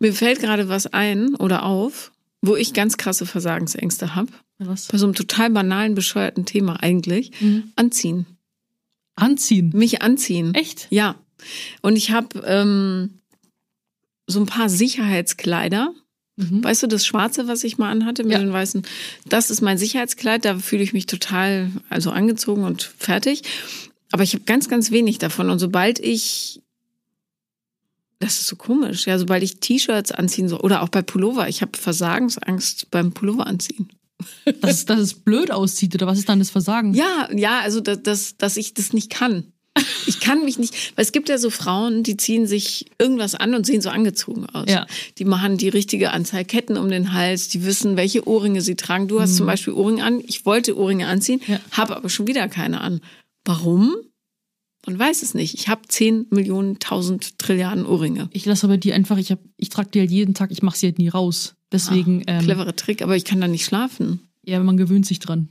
Mir 0.00 0.12
fällt 0.12 0.40
gerade 0.40 0.68
was 0.68 0.86
ein 0.86 1.34
oder 1.36 1.64
auf, 1.64 2.12
wo 2.42 2.56
ich 2.56 2.74
ganz 2.74 2.96
krasse 2.96 3.26
Versagensängste 3.26 4.14
habe. 4.14 4.30
Was? 4.58 4.88
Bei 4.88 4.98
so 4.98 5.06
einem 5.06 5.14
total 5.14 5.50
banalen, 5.50 5.94
bescheuerten 5.94 6.46
Thema 6.46 6.82
eigentlich. 6.82 7.32
Mhm. 7.40 7.72
Anziehen. 7.76 8.26
Anziehen. 9.14 9.70
Mich 9.74 10.02
anziehen. 10.02 10.54
Echt? 10.54 10.86
Ja. 10.90 11.16
Und 11.82 11.96
ich 11.96 12.10
habe 12.10 12.40
ähm, 12.46 13.20
so 14.26 14.40
ein 14.40 14.46
paar 14.46 14.68
Sicherheitskleider. 14.68 15.92
Mhm. 16.36 16.64
Weißt 16.64 16.82
du, 16.82 16.86
das 16.86 17.04
Schwarze, 17.06 17.48
was 17.48 17.64
ich 17.64 17.78
mal 17.78 17.90
anhatte 17.90 18.22
mit 18.24 18.32
Ja. 18.32 18.38
den 18.38 18.52
weißen, 18.52 18.82
das 19.26 19.50
ist 19.50 19.60
mein 19.60 19.78
Sicherheitskleid. 19.78 20.44
Da 20.44 20.58
fühle 20.58 20.82
ich 20.82 20.92
mich 20.92 21.06
total 21.06 21.70
also 21.88 22.10
angezogen 22.10 22.64
und 22.64 22.82
fertig. 22.82 23.42
Aber 24.12 24.22
ich 24.22 24.34
habe 24.34 24.44
ganz, 24.44 24.68
ganz 24.68 24.90
wenig 24.90 25.18
davon. 25.18 25.50
Und 25.50 25.58
sobald 25.58 25.98
ich 25.98 26.62
das 28.18 28.40
ist 28.40 28.46
so 28.46 28.56
komisch. 28.56 29.06
Ja, 29.06 29.18
sobald 29.18 29.42
ich 29.42 29.60
T-Shirts 29.60 30.10
anziehen 30.10 30.48
soll 30.48 30.60
oder 30.60 30.82
auch 30.82 30.88
bei 30.88 31.02
Pullover, 31.02 31.48
ich 31.48 31.60
habe 31.60 31.76
Versagensangst 31.78 32.90
beim 32.90 33.12
Pullover 33.12 33.46
anziehen. 33.46 33.90
Dass, 34.60 34.84
dass 34.86 34.98
es 35.00 35.14
blöd 35.14 35.50
aussieht 35.50 35.94
oder 35.94 36.06
was 36.06 36.18
ist 36.18 36.28
dann 36.28 36.38
das 36.38 36.50
Versagen? 36.50 36.94
Ja, 36.94 37.28
ja, 37.34 37.60
also 37.60 37.80
dass, 37.80 38.02
dass, 38.02 38.36
dass 38.36 38.56
ich 38.56 38.74
das 38.74 38.92
nicht 38.92 39.10
kann. 39.10 39.52
Ich 40.06 40.20
kann 40.20 40.42
mich 40.44 40.58
nicht, 40.58 40.96
weil 40.96 41.04
es 41.04 41.12
gibt 41.12 41.28
ja 41.28 41.36
so 41.36 41.50
Frauen, 41.50 42.02
die 42.02 42.16
ziehen 42.16 42.46
sich 42.46 42.86
irgendwas 42.98 43.34
an 43.34 43.54
und 43.54 43.66
sehen 43.66 43.82
so 43.82 43.90
angezogen 43.90 44.46
aus. 44.46 44.64
Ja. 44.70 44.86
Die 45.18 45.26
machen 45.26 45.58
die 45.58 45.68
richtige 45.68 46.12
Anzahl 46.12 46.46
Ketten 46.46 46.78
um 46.78 46.88
den 46.88 47.12
Hals, 47.12 47.48
die 47.48 47.64
wissen, 47.66 47.96
welche 47.98 48.26
Ohrringe 48.26 48.62
sie 48.62 48.74
tragen. 48.76 49.06
Du 49.06 49.20
hast 49.20 49.36
zum 49.36 49.44
Beispiel 49.46 49.74
Ohrringe 49.74 50.02
an. 50.02 50.22
Ich 50.26 50.46
wollte 50.46 50.78
Ohrringe 50.78 51.06
anziehen, 51.08 51.40
Mhm. 51.46 51.52
Ja. 51.54 51.60
habe 51.72 51.94
aber 51.96 52.08
schon 52.08 52.26
wieder 52.26 52.48
keine 52.48 52.80
an. 52.80 53.02
Warum? 53.44 53.94
Und 54.86 54.98
weiß 54.98 55.22
es 55.22 55.34
nicht. 55.34 55.52
Ich 55.54 55.68
habe 55.68 55.82
10 55.86 56.26
Millionen, 56.30 56.74
1000 56.76 57.38
Trilliarden 57.38 57.84
Ohrringe. 57.84 58.30
Ich 58.32 58.46
lasse 58.46 58.66
aber 58.66 58.78
die 58.78 58.92
einfach, 58.94 59.18
ich, 59.18 59.30
hab, 59.32 59.40
ich 59.58 59.68
trage 59.68 59.90
die 59.92 59.98
halt 60.00 60.10
jeden 60.12 60.32
Tag, 60.32 60.52
ich 60.52 60.62
mache 60.62 60.78
sie 60.78 60.86
halt 60.86 60.98
nie 60.98 61.08
raus. 61.08 61.55
Deswegen, 61.72 62.22
ähm, 62.26 62.42
Cleverer 62.44 62.76
Trick, 62.76 63.02
aber 63.02 63.16
ich 63.16 63.24
kann 63.24 63.40
da 63.40 63.48
nicht 63.48 63.64
schlafen. 63.64 64.20
ja, 64.44 64.60
man 64.62 64.76
gewöhnt 64.76 65.06
sich 65.06 65.18
dran. 65.18 65.48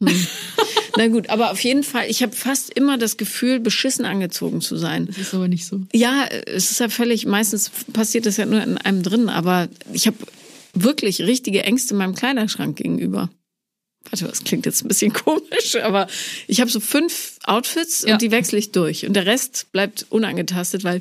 Na 0.96 1.08
gut, 1.08 1.28
aber 1.28 1.50
auf 1.50 1.60
jeden 1.60 1.82
Fall, 1.82 2.08
ich 2.08 2.22
habe 2.22 2.32
fast 2.32 2.70
immer 2.70 2.98
das 2.98 3.16
Gefühl, 3.16 3.58
beschissen 3.58 4.04
angezogen 4.04 4.60
zu 4.60 4.76
sein. 4.76 5.06
Das 5.06 5.18
ist 5.18 5.34
aber 5.34 5.48
nicht 5.48 5.66
so. 5.66 5.80
Ja, 5.92 6.26
es 6.46 6.70
ist 6.70 6.78
ja 6.80 6.88
völlig, 6.88 7.26
meistens 7.26 7.70
passiert 7.92 8.26
das 8.26 8.36
ja 8.36 8.46
nur 8.46 8.62
in 8.62 8.78
einem 8.78 9.02
drin, 9.02 9.28
aber 9.28 9.68
ich 9.92 10.06
habe 10.06 10.16
wirklich 10.74 11.20
richtige 11.22 11.64
Ängste 11.64 11.94
meinem 11.94 12.14
Kleiderschrank 12.14 12.76
gegenüber. 12.76 13.28
Warte, 14.10 14.26
das 14.26 14.44
klingt 14.44 14.66
jetzt 14.66 14.84
ein 14.84 14.88
bisschen 14.88 15.12
komisch, 15.24 15.76
aber 15.82 16.06
ich 16.46 16.60
habe 16.60 16.70
so 16.70 16.78
fünf 16.78 17.38
Outfits 17.44 18.02
Ja. 18.06 18.14
und 18.14 18.22
die 18.22 18.30
wechsle 18.30 18.58
ich 18.58 18.70
durch. 18.70 19.06
Und 19.06 19.14
der 19.14 19.26
Rest 19.26 19.66
bleibt 19.72 20.06
unangetastet, 20.10 20.84
weil 20.84 21.00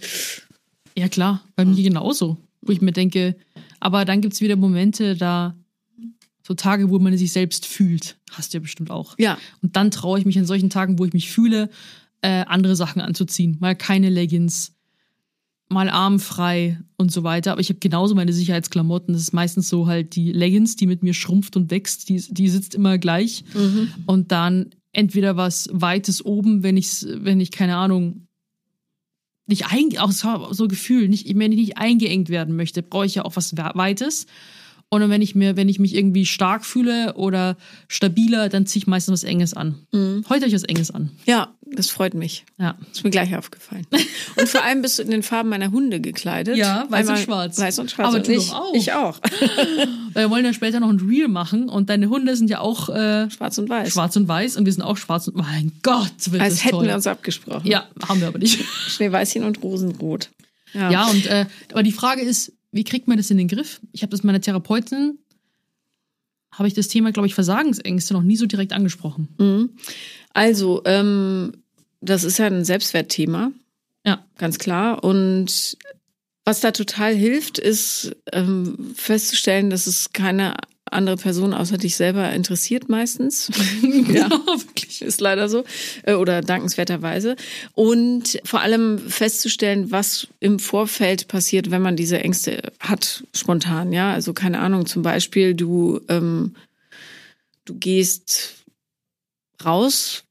Ja, 0.98 1.08
klar, 1.08 1.44
bei 1.56 1.66
mir 1.66 1.84
genauso. 1.84 2.38
Wo 2.62 2.72
ich 2.72 2.82
mir 2.82 2.94
denke, 2.94 3.36
aber 3.84 4.06
dann 4.06 4.22
gibt's 4.22 4.40
wieder 4.40 4.56
Momente, 4.56 5.18
da 5.18 5.58
so 6.48 6.54
Tage, 6.54 6.90
wo 6.90 7.00
man 7.00 7.18
sich 7.18 7.34
selbst 7.34 7.66
fühlt. 7.66 8.18
Hast 8.32 8.54
du 8.54 8.58
ja 8.58 8.62
bestimmt 8.62 8.90
auch. 8.92 9.16
ja, 9.20 9.38
Und 9.62 9.76
dann 9.76 9.92
traue 9.92 10.20
ich 10.20 10.26
mich 10.26 10.40
an 10.40 10.46
solchen 10.46 10.70
Tagen, 10.70 11.00
wo 11.00 11.06
ich 11.06 11.12
mich 11.12 11.30
fühle, 11.30 11.70
äh, 12.22 12.46
andere 12.46 12.78
Sachen 12.78 13.02
anzuziehen. 13.02 13.58
Mal 13.60 13.76
keine 13.76 14.10
Leggings, 14.10 14.74
mal 15.68 15.90
armfrei 15.90 16.80
und 16.96 17.12
so 17.12 17.24
weiter. 17.24 17.52
Aber 17.52 17.62
ich 17.62 17.68
habe 17.70 17.80
genauso 17.80 18.16
meine 18.16 18.32
Sicherheitsklamotten. 18.32 19.14
Das 19.14 19.22
ist 19.22 19.34
meistens 19.34 19.68
so 19.68 19.88
halt 19.88 20.16
die 20.16 20.32
Leggings, 20.32 20.78
die 20.78 20.88
mit 20.88 21.04
mir 21.04 21.14
schrumpft 21.14 21.58
und 21.58 21.70
wächst. 21.70 22.08
Die, 22.08 22.24
die 22.30 22.48
sitzt 22.48 22.76
immer 22.76 22.98
gleich. 22.98 23.44
Und 24.06 24.32
dann 24.32 24.70
entweder 24.94 25.36
was 25.36 25.70
Weites 25.74 26.24
oben, 26.24 26.64
wenn 26.64 26.78
ich, 26.78 27.06
wenn 27.06 27.42
ich 27.42 27.52
keine 27.52 27.76
Ahnung, 27.76 28.28
nicht 29.46 29.66
ein, 29.72 29.98
auch 29.98 30.12
so, 30.12 30.68
Gefühl, 30.68 31.10
nicht, 31.10 31.28
wenn 31.38 31.52
ich 31.52 31.60
nicht 31.60 31.78
eingeengt 31.78 32.30
werden 32.30 32.56
möchte, 32.56 32.82
brauche 32.82 33.06
ich 33.06 33.16
ja 33.16 33.26
auch 33.26 33.36
was 33.36 33.56
Weites. 33.56 34.26
Und 34.90 35.02
dann, 35.02 35.10
wenn 35.10 35.22
ich 35.22 35.34
mir, 35.34 35.58
wenn 35.58 35.70
ich 35.70 35.80
mich 35.80 35.96
irgendwie 35.96 36.26
stark 36.26 36.64
fühle 36.66 37.16
oder 37.16 37.58
stabiler, 37.88 38.48
dann 38.50 38.66
ziehe 38.66 38.82
ich 38.82 38.88
meistens 38.88 39.14
was 39.14 39.24
Enges 39.24 39.54
an. 39.54 39.88
Heute 39.92 40.46
habe 40.46 40.48
ich 40.48 40.54
was 40.54 40.64
Enges 40.64 40.92
an. 40.92 41.12
ja, 41.26 41.53
das 41.76 41.90
freut 41.90 42.14
mich. 42.14 42.46
Ja. 42.58 42.76
Ist 42.92 43.04
mir 43.04 43.10
gleich 43.10 43.36
aufgefallen. 43.36 43.86
Und 44.36 44.50
vor 44.50 44.64
allem 44.64 44.82
bist 44.82 45.00
du 45.00 45.04
in 45.04 45.12
den 45.12 45.24
Farben 45.24 45.50
meiner 45.50 45.72
Hunde 45.72 46.00
gekleidet. 46.00 46.58
Ja, 46.58 46.86
weiß 46.90 47.08
und 47.08 47.12
Einmal 47.12 47.18
schwarz. 47.18 47.60
Weiß 47.60 47.80
und 47.80 47.92
schwarz. 47.92 48.08
Aber 48.08 48.18
und 48.18 48.28
ich, 48.30 48.52
auch. 48.52 48.74
Ich 48.74 48.94
auch. 48.94 49.20
Wir 50.14 50.30
wollen 50.30 50.46
ja 50.46 50.54
später 50.54 50.80
noch 50.80 50.90
ein 50.90 51.00
Reel 51.00 51.28
machen 51.28 51.70
und 51.70 51.90
deine 51.90 52.10
Hunde 52.10 52.36
sind 52.36 52.50
ja 52.50 52.60
auch 52.60 52.90
äh, 52.90 53.30
Schwarz 53.32 53.58
und 53.58 53.70
weiß. 53.70 53.94
schwarz 53.94 54.16
und 54.16 54.28
weiß 54.28 54.58
und 54.58 54.66
wir 54.66 54.74
sind 54.74 54.84
auch 54.84 54.98
schwarz 54.98 55.28
und 55.28 55.36
mein 55.36 55.72
Gott, 55.82 56.12
wird 56.32 56.42
Als 56.42 56.56
das 56.56 56.66
hätten 56.66 56.76
toll. 56.76 56.88
wir 56.88 56.96
uns 56.96 57.08
abgesprochen. 57.08 57.66
ja, 57.68 57.88
haben 58.08 58.20
wir 58.22 58.28
aber 58.28 58.38
nicht. 58.40 58.64
Schneeweißchen 58.64 59.44
und 59.44 59.64
Rosenrot. 59.64 60.30
Ja, 60.74 61.08
und 61.08 61.26
äh, 61.28 61.46
aber 61.72 61.84
die 61.84 61.92
Frage 61.92 62.22
ist, 62.22 62.54
wie 62.72 62.84
kriegt 62.84 63.08
man 63.08 63.18
das 63.18 63.30
in 63.32 63.38
den 63.38 63.48
Griff? 63.48 63.80
Ich 63.92 64.02
habe 64.02 64.12
das 64.12 64.24
meiner 64.24 64.42
Therapeutin, 64.42 65.20
habe 66.52 66.68
ich 66.68 66.74
das 66.74 66.88
Thema, 66.88 67.12
glaube 67.12 67.28
ich, 67.28 67.34
Versagensängste 67.34 68.14
noch 68.14 68.24
nie 68.24 68.36
so 68.36 68.46
direkt 68.46 68.74
angesprochen. 68.74 69.30
Mhm. 69.38 69.70
Also, 70.34 70.82
ähm, 70.86 71.54
das 72.04 72.24
ist 72.24 72.38
ja 72.40 72.48
ein 72.48 72.66
Selbstwertthema, 72.66 73.52
Ja. 74.06 74.26
ganz 74.38 74.58
klar. 74.60 75.04
Und 75.04 75.78
was 76.46 76.60
da 76.60 76.72
total 76.72 77.16
hilft, 77.16 77.58
ist 77.58 78.16
ähm, 78.34 78.94
festzustellen, 78.96 79.70
dass 79.70 79.88
es 79.88 80.12
keine 80.12 80.56
andere 80.86 81.16
Person 81.18 81.54
außer 81.54 81.78
dich 81.78 81.96
selber 81.96 82.32
interessiert 82.34 82.88
meistens. 82.90 83.50
ja. 84.12 84.30
wirklich. 84.30 85.02
Ist 85.02 85.22
leider 85.22 85.50
so. 85.50 85.64
Äh, 86.04 86.14
Oder 86.14 86.42
dankenswerterweise. 86.42 87.36
Und 87.74 88.40
vor 88.44 88.62
allem 88.62 89.00
festzustellen, 89.00 89.90
was 89.92 90.28
im 90.40 90.60
Vorfeld 90.60 91.28
passiert, 91.30 91.72
wenn 91.72 91.82
man 91.82 91.96
diese 91.96 92.20
Ängste 92.20 92.72
hat, 92.80 93.24
spontan. 93.34 93.92
Ja, 93.94 94.14
also 94.14 94.34
keine 94.34 94.60
Ahnung, 94.60 94.86
zum 94.86 95.02
Beispiel, 95.02 95.56
du, 95.56 96.00
ähm, 96.10 96.56
du 97.66 97.74
gehst 97.76 98.54
raus 99.66 100.26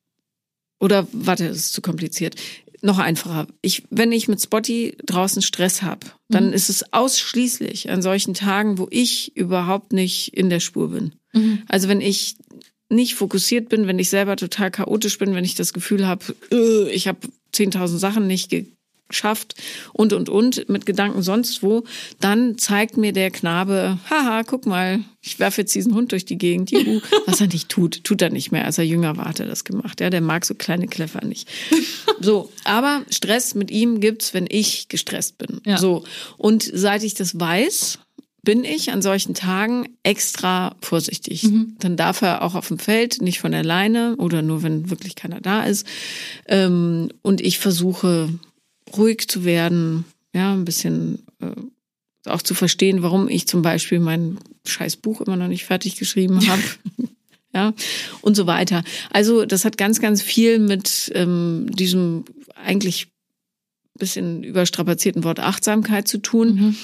oder 0.82 1.06
warte, 1.12 1.46
das 1.48 1.56
ist 1.58 1.72
zu 1.72 1.80
kompliziert. 1.80 2.34
Noch 2.82 2.98
einfacher. 2.98 3.46
Ich, 3.62 3.84
wenn 3.90 4.10
ich 4.10 4.26
mit 4.26 4.42
Spotty 4.42 4.96
draußen 5.06 5.40
Stress 5.40 5.82
habe, 5.82 6.08
dann 6.28 6.48
Mhm. 6.48 6.52
ist 6.52 6.68
es 6.68 6.92
ausschließlich 6.92 7.88
an 7.90 8.02
solchen 8.02 8.34
Tagen, 8.34 8.76
wo 8.78 8.88
ich 8.90 9.36
überhaupt 9.36 9.92
nicht 9.92 10.34
in 10.36 10.50
der 10.50 10.58
Spur 10.58 10.90
bin. 10.90 11.12
Mhm. 11.32 11.62
Also 11.68 11.86
wenn 11.88 12.00
ich 12.00 12.34
nicht 12.88 13.14
fokussiert 13.14 13.68
bin, 13.68 13.86
wenn 13.86 14.00
ich 14.00 14.10
selber 14.10 14.34
total 14.36 14.70
chaotisch 14.72 15.16
bin, 15.18 15.34
wenn 15.36 15.44
ich 15.44 15.54
das 15.54 15.72
Gefühl 15.72 16.06
habe, 16.06 16.34
äh, 16.50 16.90
ich 16.90 17.06
habe 17.06 17.20
10.000 17.54 17.98
Sachen 17.98 18.26
nicht 18.26 18.50
geschafft 19.12 19.54
und, 19.92 20.12
und, 20.12 20.28
und, 20.28 20.68
mit 20.68 20.86
Gedanken 20.86 21.22
sonst 21.22 21.62
wo, 21.62 21.84
dann 22.20 22.58
zeigt 22.58 22.96
mir 22.96 23.12
der 23.12 23.30
Knabe, 23.30 23.98
haha, 24.10 24.42
guck 24.42 24.66
mal, 24.66 25.00
ich 25.22 25.38
werfe 25.38 25.60
jetzt 25.60 25.74
diesen 25.74 25.94
Hund 25.94 26.10
durch 26.12 26.24
die 26.24 26.38
Gegend, 26.38 26.72
juhu. 26.72 27.00
was 27.26 27.40
er 27.40 27.46
nicht 27.46 27.68
tut, 27.68 28.02
tut 28.02 28.20
er 28.20 28.30
nicht 28.30 28.50
mehr. 28.50 28.64
Als 28.64 28.78
er 28.78 28.84
jünger 28.84 29.16
war, 29.16 29.26
hat 29.26 29.38
er 29.38 29.46
das 29.46 29.64
gemacht. 29.64 30.00
Ja, 30.00 30.10
der 30.10 30.20
mag 30.20 30.44
so 30.44 30.54
kleine 30.54 30.88
Kleffer 30.88 31.24
nicht. 31.24 31.48
So, 32.20 32.52
aber 32.62 33.02
Stress 33.10 33.56
mit 33.56 33.72
ihm 33.72 33.98
gibt's, 33.98 34.32
wenn 34.32 34.46
ich 34.48 34.88
gestresst 34.88 35.38
bin. 35.38 35.60
Ja. 35.66 35.78
So, 35.78 36.04
und 36.36 36.62
seit 36.62 37.02
ich 37.02 37.14
das 37.14 37.40
weiß, 37.40 37.98
bin 38.42 38.64
ich 38.64 38.90
an 38.90 39.02
solchen 39.02 39.34
Tagen 39.34 39.88
extra 40.02 40.74
vorsichtig. 40.80 41.48
Dann 41.78 41.96
darf 41.96 42.22
er 42.22 42.42
auch 42.42 42.54
auf 42.54 42.68
dem 42.68 42.78
Feld, 42.78 43.22
nicht 43.22 43.38
von 43.38 43.54
alleine 43.54 44.16
oder 44.16 44.42
nur, 44.42 44.62
wenn 44.62 44.90
wirklich 44.90 45.14
keiner 45.14 45.40
da 45.40 45.62
ist. 45.62 45.86
Ähm, 46.46 47.08
und 47.22 47.40
ich 47.40 47.58
versuche 47.58 48.30
ruhig 48.96 49.28
zu 49.28 49.44
werden, 49.44 50.04
ja, 50.34 50.52
ein 50.52 50.64
bisschen 50.64 51.24
äh, 51.40 52.30
auch 52.30 52.42
zu 52.42 52.54
verstehen, 52.54 53.02
warum 53.02 53.28
ich 53.28 53.46
zum 53.48 53.62
Beispiel 53.62 53.98
mein 54.00 54.38
scheiß 54.66 54.96
Buch 54.96 55.20
immer 55.20 55.36
noch 55.36 55.48
nicht 55.48 55.64
fertig 55.64 55.96
geschrieben 55.96 56.40
habe. 56.48 56.62
ja, 57.54 57.72
und 58.20 58.36
so 58.36 58.46
weiter. 58.46 58.84
Also 59.10 59.44
das 59.44 59.64
hat 59.64 59.76
ganz, 59.76 60.00
ganz 60.00 60.22
viel 60.22 60.58
mit 60.58 61.10
ähm, 61.14 61.66
diesem 61.72 62.24
eigentlich 62.54 63.08
bisschen 63.98 64.42
überstrapazierten 64.42 65.22
Wort 65.24 65.38
Achtsamkeit 65.40 66.08
zu 66.08 66.18
tun 66.18 66.48
Mhm. 66.54 66.76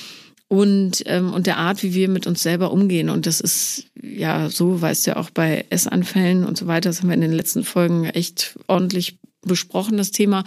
und, 0.48 1.02
ähm, 1.06 1.32
und 1.32 1.46
der 1.46 1.56
Art, 1.56 1.82
wie 1.82 1.94
wir 1.94 2.08
mit 2.08 2.26
uns 2.26 2.42
selber 2.42 2.70
umgehen. 2.70 3.08
Und 3.08 3.26
das 3.26 3.40
ist 3.40 3.86
ja 4.00 4.50
so, 4.50 4.80
weißt 4.80 5.06
du 5.06 5.10
ja 5.12 5.16
auch 5.16 5.30
bei 5.30 5.64
Essanfällen 5.70 6.44
und 6.44 6.58
so 6.58 6.66
weiter, 6.66 6.90
das 6.90 7.00
haben 7.00 7.08
wir 7.08 7.14
in 7.14 7.22
den 7.22 7.32
letzten 7.32 7.64
Folgen 7.64 8.04
echt 8.04 8.58
ordentlich 8.66 9.18
besprochen, 9.48 9.96
das 9.96 10.12
Thema. 10.12 10.44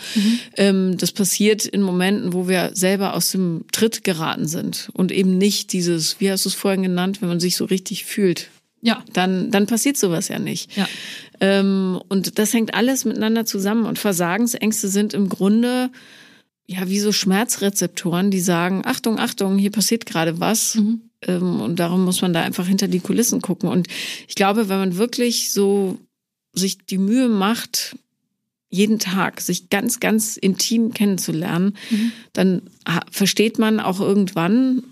Ähm, 0.56 0.97
das 0.97 1.12
passiert 1.12 1.66
in 1.66 1.82
Momenten, 1.82 2.32
wo 2.32 2.47
wir 2.47 2.72
selber 2.74 3.14
aus 3.14 3.32
dem 3.32 3.66
Tritt 3.74 4.06
geraten 4.06 4.47
sind 4.47 4.89
und 4.93 5.12
eben 5.12 5.38
nicht 5.38 5.74
dieses, 5.74 6.22
wie 6.22 6.32
hast 6.32 6.45
du 6.45 6.49
es 6.49 6.56
vorhin 6.56 6.84
genannt, 6.84 7.22
wenn 7.22 7.28
man 7.28 7.41
sich 7.41 7.58
so 7.58 7.66
richtig 7.66 8.06
fühlt. 8.06 8.49
Ja. 8.82 9.04
Dann, 9.14 9.52
dann 9.52 9.68
passiert 9.68 9.97
sowas 9.97 10.28
ja 10.28 10.39
nicht. 10.39 10.76
Ja. 10.76 10.88
Ähm, 11.39 12.02
und 12.10 12.39
das 12.39 12.54
hängt 12.54 12.74
alles 12.74 13.06
miteinander 13.06 13.45
zusammen. 13.45 13.86
Und 13.86 13.99
Versagensängste 13.99 14.88
sind 14.88 15.14
im 15.14 15.30
Grunde 15.30 15.91
ja 16.66 16.88
wie 16.88 16.99
so 16.99 17.12
Schmerzrezeptoren, 17.12 18.32
die 18.32 18.39
sagen, 18.39 18.84
Achtung, 18.86 19.20
Achtung, 19.20 19.58
hier 19.58 19.72
passiert 19.72 20.06
gerade 20.06 20.39
was. 20.39 20.76
Mhm. 20.76 21.02
Ähm, 21.28 21.62
und 21.62 21.80
darum 21.80 22.06
muss 22.06 22.22
man 22.22 22.34
da 22.34 22.41
einfach 22.41 22.68
hinter 22.68 22.88
die 22.88 22.99
Kulissen 22.99 23.41
gucken. 23.41 23.70
Und 23.70 23.88
ich 24.28 24.36
glaube, 24.36 24.70
wenn 24.70 24.80
man 24.80 24.97
wirklich 24.97 25.52
so 25.52 25.99
sich 26.54 26.80
die 26.80 26.97
Mühe 26.97 27.28
macht, 27.28 27.95
jeden 28.72 28.97
Tag 28.99 29.41
sich 29.41 29.69
ganz, 29.69 29.99
ganz 29.99 30.38
intim 30.38 30.93
kennenzulernen, 30.93 31.78
Mhm. 31.89 32.11
dann 32.34 32.61
versteht 33.11 33.59
man 33.59 33.80
auch 33.80 33.99
irgendwann, 33.99 34.84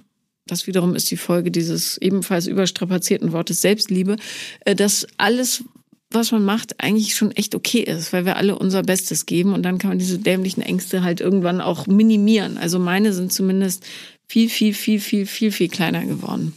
das 0.45 0.67
wiederum 0.67 0.95
ist 0.95 1.09
die 1.09 1.17
Folge 1.17 1.49
dieses 1.49 1.97
ebenfalls 1.97 2.45
überstrapazierten 2.45 3.31
Wortes 3.31 3.61
Selbstliebe, 3.61 4.17
äh, 4.65 4.75
dass 4.75 5.07
alles, 5.17 5.63
was 6.11 6.31
man 6.31 6.43
macht, 6.43 6.79
eigentlich 6.83 7.15
schon 7.15 7.31
echt 7.31 7.55
okay 7.55 7.81
ist, 7.81 8.11
weil 8.13 8.25
wir 8.25 8.35
alle 8.35 8.57
unser 8.57 8.83
Bestes 8.83 9.25
geben 9.25 9.53
und 9.53 9.63
dann 9.63 9.77
kann 9.77 9.89
man 9.91 9.99
diese 9.99 10.19
dämlichen 10.19 10.61
Ängste 10.61 11.03
halt 11.03 11.21
irgendwann 11.21 11.61
auch 11.61 11.87
minimieren. 11.87 12.57
Also 12.57 12.79
meine 12.79 13.13
sind 13.13 13.31
zumindest 13.31 13.85
viel, 14.27 14.49
viel, 14.49 14.73
viel, 14.73 14.99
viel, 14.99 15.25
viel, 15.25 15.51
viel 15.51 15.69
kleiner 15.69 16.05
geworden. 16.05 16.53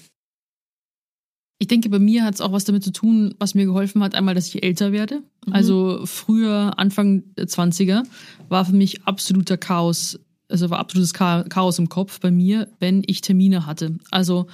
Ich 1.62 1.68
denke, 1.68 1.88
bei 1.90 2.00
mir 2.00 2.24
hat 2.24 2.34
es 2.34 2.40
auch 2.40 2.50
was 2.50 2.64
damit 2.64 2.82
zu 2.82 2.90
tun, 2.90 3.36
was 3.38 3.54
mir 3.54 3.66
geholfen 3.66 4.02
hat, 4.02 4.16
einmal, 4.16 4.34
dass 4.34 4.48
ich 4.52 4.64
älter 4.64 4.90
werde. 4.90 5.22
Also 5.52 6.00
früher, 6.06 6.76
Anfang 6.76 7.22
der 7.36 7.46
20er, 7.46 8.02
war 8.48 8.64
für 8.64 8.72
mich 8.74 9.04
absoluter 9.04 9.56
Chaos, 9.56 10.18
also 10.48 10.70
war 10.70 10.80
absolutes 10.80 11.12
Cha- 11.12 11.44
Chaos 11.44 11.78
im 11.78 11.88
Kopf 11.88 12.18
bei 12.18 12.32
mir, 12.32 12.66
wenn 12.80 13.04
ich 13.06 13.20
Termine 13.20 13.64
hatte. 13.64 13.94
Also 14.10 14.48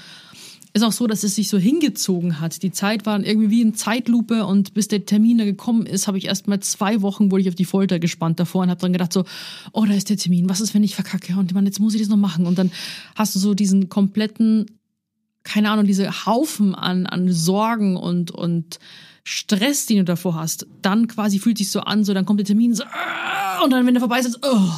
ist 0.74 0.82
auch 0.82 0.92
so, 0.92 1.06
dass 1.06 1.24
es 1.24 1.34
sich 1.34 1.48
so 1.48 1.56
hingezogen 1.56 2.40
hat. 2.40 2.62
Die 2.62 2.72
Zeit 2.72 3.06
war 3.06 3.18
irgendwie 3.24 3.48
wie 3.48 3.62
in 3.62 3.74
Zeitlupe 3.74 4.44
und 4.44 4.74
bis 4.74 4.86
der 4.88 5.06
Termin 5.06 5.38
da 5.38 5.44
gekommen 5.46 5.86
ist, 5.86 6.08
habe 6.08 6.18
ich 6.18 6.26
erst 6.26 6.46
mal 6.46 6.60
zwei 6.60 7.00
Wochen, 7.00 7.30
wurde 7.30 7.40
ich 7.40 7.48
auf 7.48 7.54
die 7.54 7.64
Folter 7.64 7.98
gespannt 7.98 8.38
davor 8.38 8.62
und 8.64 8.68
habe 8.70 8.80
dann 8.82 8.92
gedacht 8.92 9.14
so, 9.14 9.24
oh, 9.72 9.86
da 9.86 9.94
ist 9.94 10.10
der 10.10 10.18
Termin, 10.18 10.46
was 10.50 10.60
ist, 10.60 10.74
wenn 10.74 10.84
ich 10.84 10.94
verkacke? 10.94 11.36
Und 11.38 11.54
man, 11.54 11.64
jetzt 11.64 11.80
muss 11.80 11.94
ich 11.94 12.02
das 12.02 12.10
noch 12.10 12.18
machen. 12.18 12.46
Und 12.46 12.58
dann 12.58 12.70
hast 13.14 13.34
du 13.34 13.38
so 13.38 13.54
diesen 13.54 13.88
kompletten, 13.88 14.66
keine 15.44 15.70
Ahnung, 15.70 15.86
diese 15.86 16.26
Haufen 16.26 16.74
an, 16.74 17.06
an 17.06 17.32
Sorgen 17.32 17.96
und, 17.96 18.30
und 18.30 18.78
Stress, 19.24 19.86
den 19.86 19.98
du 19.98 20.04
davor 20.04 20.34
hast. 20.34 20.66
Dann 20.82 21.06
quasi 21.06 21.38
fühlt 21.38 21.58
sich 21.58 21.70
so 21.70 21.80
an, 21.80 22.04
so 22.04 22.14
dann 22.14 22.24
kommt 22.24 22.40
der 22.40 22.46
Termin 22.46 22.74
so, 22.74 22.84
ah, 22.84 23.62
und 23.62 23.70
dann, 23.70 23.86
wenn 23.86 23.94
der 23.94 24.00
vorbei 24.00 24.20
ist, 24.20 24.38
oh. 24.42 24.70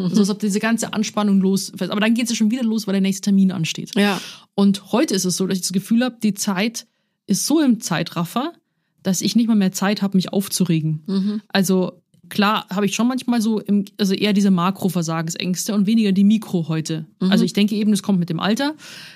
So 0.08 0.20
als 0.20 0.30
ob 0.30 0.38
diese 0.38 0.60
ganze 0.60 0.94
Anspannung 0.94 1.42
los. 1.42 1.72
Aber 1.78 2.00
dann 2.00 2.14
geht 2.14 2.24
es 2.24 2.30
ja 2.30 2.36
schon 2.36 2.50
wieder 2.50 2.62
los, 2.62 2.86
weil 2.86 2.92
der 2.92 3.02
nächste 3.02 3.22
Termin 3.22 3.52
ansteht. 3.52 3.94
Ja. 3.96 4.18
Und 4.54 4.92
heute 4.92 5.14
ist 5.14 5.26
es 5.26 5.36
so, 5.36 5.46
dass 5.46 5.58
ich 5.58 5.62
das 5.62 5.72
Gefühl 5.72 6.02
habe, 6.02 6.16
die 6.22 6.32
Zeit 6.32 6.86
ist 7.26 7.46
so 7.46 7.60
im 7.60 7.80
Zeitraffer, 7.80 8.54
dass 9.02 9.20
ich 9.20 9.36
nicht 9.36 9.46
mal 9.46 9.56
mehr 9.56 9.72
Zeit 9.72 10.00
habe, 10.00 10.16
mich 10.16 10.32
aufzuregen. 10.32 11.02
Also 11.48 11.99
klar 12.30 12.66
habe 12.70 12.86
ich 12.86 12.94
schon 12.94 13.08
manchmal 13.08 13.42
so, 13.42 13.60
im, 13.60 13.84
also 13.98 14.14
eher 14.14 14.32
diese 14.32 14.50
Makroversagensängste 14.50 15.74
und 15.74 15.86
weniger 15.86 16.12
die 16.12 16.24
Mikro 16.24 16.68
heute. 16.68 17.06
Also 17.18 17.44
ich 17.44 17.52
denke 17.52 17.74
eben, 17.74 17.90
das 17.90 18.02
kommt 18.02 18.18
mit 18.18 18.30
dem 18.30 18.40
Alter, 18.40 18.74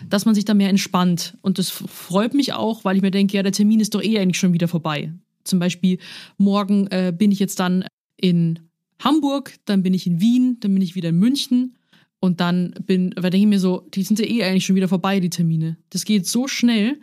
dass 0.08 0.26
man 0.26 0.34
sich 0.34 0.44
da 0.44 0.52
mehr 0.52 0.68
entspannt. 0.68 1.38
Und 1.40 1.58
das 1.58 1.70
freut 1.70 2.34
mich 2.34 2.52
auch, 2.52 2.84
weil 2.84 2.96
ich 2.96 3.02
mir 3.02 3.10
denke, 3.10 3.36
ja, 3.36 3.42
der 3.42 3.52
Termin 3.52 3.80
ist 3.80 3.94
doch 3.94 4.02
eh 4.02 4.18
eigentlich 4.18 4.38
schon 4.38 4.52
wieder 4.52 4.68
vorbei. 4.68 5.12
Zum 5.44 5.58
Beispiel 5.58 5.98
morgen 6.36 6.86
äh, 6.88 7.12
bin 7.16 7.30
ich 7.30 7.38
jetzt 7.38 7.60
dann 7.60 7.84
in 8.16 8.60
Hamburg, 8.98 9.54
dann 9.64 9.82
bin 9.82 9.94
ich 9.94 10.06
in 10.06 10.20
Wien, 10.20 10.58
dann 10.60 10.74
bin 10.74 10.82
ich 10.82 10.94
wieder 10.94 11.10
in 11.10 11.18
München 11.18 11.76
und 12.20 12.40
dann 12.40 12.74
bin, 12.86 13.14
weil 13.16 13.30
denke 13.30 13.44
ich 13.44 13.50
mir 13.50 13.60
so, 13.60 13.86
die 13.92 14.02
sind 14.02 14.18
ja 14.18 14.26
eh 14.26 14.44
eigentlich 14.44 14.64
schon 14.64 14.76
wieder 14.76 14.88
vorbei, 14.88 15.20
die 15.20 15.30
Termine. 15.30 15.76
Das 15.90 16.04
geht 16.04 16.26
so 16.26 16.48
schnell 16.48 16.98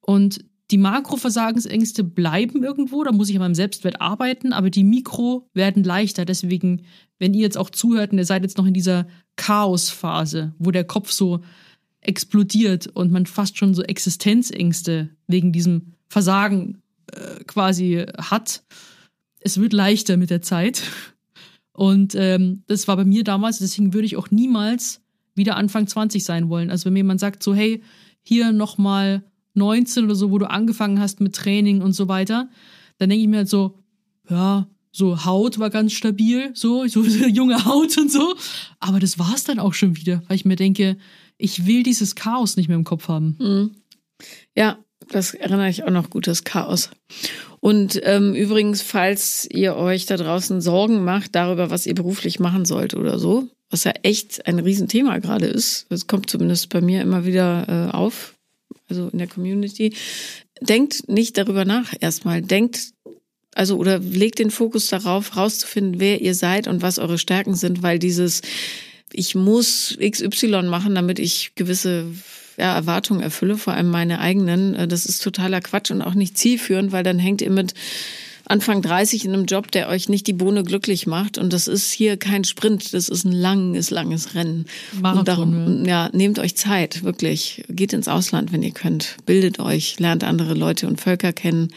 und 0.00 0.44
die 0.70 0.78
Makroversagensängste 0.78 2.04
bleiben 2.04 2.64
irgendwo, 2.64 3.04
da 3.04 3.12
muss 3.12 3.28
ich 3.28 3.36
an 3.36 3.42
meinem 3.42 3.54
Selbstwert 3.54 4.00
arbeiten, 4.00 4.52
aber 4.52 4.70
die 4.70 4.84
Mikro 4.84 5.48
werden 5.52 5.84
leichter. 5.84 6.24
Deswegen, 6.24 6.82
wenn 7.18 7.34
ihr 7.34 7.42
jetzt 7.42 7.58
auch 7.58 7.70
zuhört 7.70 8.12
und 8.12 8.18
ihr 8.18 8.24
seid 8.24 8.42
jetzt 8.42 8.56
noch 8.56 8.66
in 8.66 8.74
dieser 8.74 9.06
Chaosphase, 9.36 10.54
wo 10.58 10.70
der 10.70 10.84
Kopf 10.84 11.10
so 11.10 11.40
explodiert 12.00 12.86
und 12.86 13.12
man 13.12 13.26
fast 13.26 13.58
schon 13.58 13.74
so 13.74 13.82
Existenzängste 13.82 15.10
wegen 15.26 15.52
diesem 15.52 15.94
Versagen 16.08 16.82
äh, 17.12 17.44
quasi 17.44 18.06
hat, 18.16 18.62
es 19.40 19.60
wird 19.60 19.74
leichter 19.74 20.16
mit 20.16 20.30
der 20.30 20.42
Zeit. 20.42 20.82
Und 21.72 22.14
ähm, 22.14 22.62
das 22.66 22.88
war 22.88 22.96
bei 22.96 23.04
mir 23.04 23.24
damals, 23.24 23.58
deswegen 23.58 23.92
würde 23.92 24.06
ich 24.06 24.16
auch 24.16 24.30
niemals 24.30 25.02
wieder 25.34 25.56
Anfang 25.56 25.86
20 25.86 26.24
sein 26.24 26.48
wollen. 26.48 26.70
Also 26.70 26.86
wenn 26.86 26.94
mir 26.94 27.00
jemand 27.00 27.20
sagt, 27.20 27.42
so, 27.42 27.54
hey, 27.54 27.82
hier 28.22 28.52
nochmal 28.52 29.24
19 29.54 30.04
oder 30.04 30.14
so, 30.14 30.30
wo 30.30 30.38
du 30.38 30.50
angefangen 30.50 31.00
hast 31.00 31.20
mit 31.20 31.34
Training 31.34 31.82
und 31.82 31.92
so 31.92 32.08
weiter, 32.08 32.48
dann 32.98 33.10
denke 33.10 33.22
ich 33.22 33.28
mir 33.28 33.38
halt 33.38 33.48
so, 33.48 33.78
ja, 34.28 34.66
so 34.92 35.24
Haut 35.24 35.58
war 35.58 35.70
ganz 35.70 35.92
stabil, 35.92 36.50
so, 36.54 36.86
so 36.86 37.02
junge 37.26 37.64
Haut 37.64 37.98
und 37.98 38.10
so. 38.10 38.34
Aber 38.78 39.00
das 39.00 39.18
war's 39.18 39.44
dann 39.44 39.58
auch 39.58 39.74
schon 39.74 39.96
wieder, 39.96 40.22
weil 40.28 40.36
ich 40.36 40.44
mir 40.44 40.56
denke, 40.56 40.96
ich 41.36 41.66
will 41.66 41.82
dieses 41.82 42.14
Chaos 42.14 42.56
nicht 42.56 42.68
mehr 42.68 42.76
im 42.76 42.84
Kopf 42.84 43.08
haben. 43.08 43.36
Mhm. 43.40 43.70
Ja, 44.56 44.78
das 45.10 45.34
erinnere 45.34 45.68
ich 45.68 45.84
auch 45.84 45.90
noch 45.90 46.10
gut, 46.10 46.26
das 46.26 46.44
Chaos. 46.44 46.90
Und 47.60 48.00
ähm, 48.04 48.34
übrigens, 48.34 48.82
falls 48.82 49.48
ihr 49.50 49.74
euch 49.76 50.06
da 50.06 50.16
draußen 50.16 50.60
Sorgen 50.60 51.04
macht 51.04 51.34
darüber, 51.34 51.70
was 51.70 51.86
ihr 51.86 51.94
beruflich 51.94 52.38
machen 52.38 52.64
sollt 52.64 52.94
oder 52.94 53.18
so, 53.18 53.48
was 53.70 53.84
ja 53.84 53.92
echt 54.02 54.46
ein 54.46 54.58
Riesenthema 54.58 55.18
gerade 55.18 55.46
ist, 55.46 55.86
das 55.88 56.06
kommt 56.06 56.30
zumindest 56.30 56.68
bei 56.68 56.80
mir 56.80 57.02
immer 57.02 57.24
wieder 57.24 57.88
äh, 57.90 57.94
auf, 57.94 58.33
also 58.94 59.08
in 59.08 59.18
der 59.18 59.26
Community, 59.26 59.94
denkt 60.60 61.08
nicht 61.08 61.36
darüber 61.36 61.64
nach 61.64 61.92
erstmal. 62.00 62.42
Denkt 62.42 62.92
also 63.54 63.76
oder 63.76 63.98
legt 63.98 64.38
den 64.38 64.50
Fokus 64.50 64.88
darauf, 64.88 65.36
rauszufinden, 65.36 66.00
wer 66.00 66.20
ihr 66.20 66.34
seid 66.34 66.66
und 66.66 66.82
was 66.82 66.98
eure 66.98 67.18
Stärken 67.18 67.54
sind, 67.54 67.82
weil 67.82 67.98
dieses 67.98 68.42
ich 69.12 69.36
muss 69.36 69.96
XY 70.00 70.62
machen, 70.64 70.94
damit 70.96 71.20
ich 71.20 71.54
gewisse 71.54 72.06
ja, 72.56 72.74
Erwartungen 72.74 73.20
erfülle, 73.20 73.56
vor 73.56 73.72
allem 73.72 73.90
meine 73.90 74.18
eigenen. 74.18 74.74
äh, 74.74 74.88
Das 74.88 75.06
ist 75.06 75.22
totaler 75.22 75.60
Quatsch 75.60 75.92
und 75.92 76.02
auch 76.02 76.14
nicht 76.14 76.36
zielführend, 76.36 76.90
weil 76.90 77.04
dann 77.04 77.20
hängt 77.20 77.40
ihr 77.40 77.50
mit 77.50 77.74
Anfang 78.46 78.82
30 78.82 79.24
in 79.24 79.32
einem 79.32 79.46
Job, 79.46 79.70
der 79.70 79.88
euch 79.88 80.08
nicht 80.08 80.26
die 80.26 80.32
Bohne 80.32 80.64
glücklich 80.64 81.06
macht. 81.06 81.38
Und 81.38 81.52
das 81.52 81.66
ist 81.66 81.90
hier 81.92 82.16
kein 82.16 82.44
Sprint, 82.44 82.92
das 82.92 83.08
ist 83.08 83.24
ein 83.24 83.32
langes, 83.32 83.90
langes 83.90 84.34
Rennen. 84.34 84.66
Marathon, 84.92 85.18
und 85.18 85.28
darum, 85.28 85.84
ja, 85.86 86.10
nehmt 86.12 86.38
euch 86.38 86.56
Zeit, 86.56 87.02
wirklich. 87.04 87.64
Geht 87.68 87.92
ins 87.92 88.08
Ausland, 88.08 88.52
wenn 88.52 88.62
ihr 88.62 88.72
könnt. 88.72 89.16
Bildet 89.24 89.58
euch, 89.60 89.98
lernt 89.98 90.24
andere 90.24 90.54
Leute 90.54 90.86
und 90.86 91.00
Völker 91.00 91.32
kennen. 91.32 91.72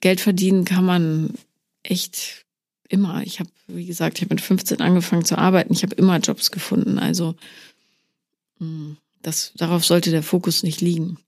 Geld 0.00 0.20
verdienen 0.20 0.64
kann 0.64 0.84
man 0.84 1.34
echt 1.82 2.44
immer. 2.88 3.22
Ich 3.24 3.40
habe, 3.40 3.50
wie 3.66 3.86
gesagt, 3.86 4.18
ich 4.18 4.24
habe 4.24 4.34
mit 4.34 4.42
15 4.42 4.80
angefangen 4.80 5.24
zu 5.24 5.38
arbeiten. 5.38 5.72
Ich 5.72 5.82
habe 5.82 5.94
immer 5.96 6.18
Jobs 6.18 6.50
gefunden. 6.50 6.98
Also 6.98 7.34
mh, 8.58 8.96
das, 9.22 9.52
darauf 9.56 9.84
sollte 9.84 10.10
der 10.10 10.22
Fokus 10.22 10.62
nicht 10.62 10.80
liegen. 10.80 11.18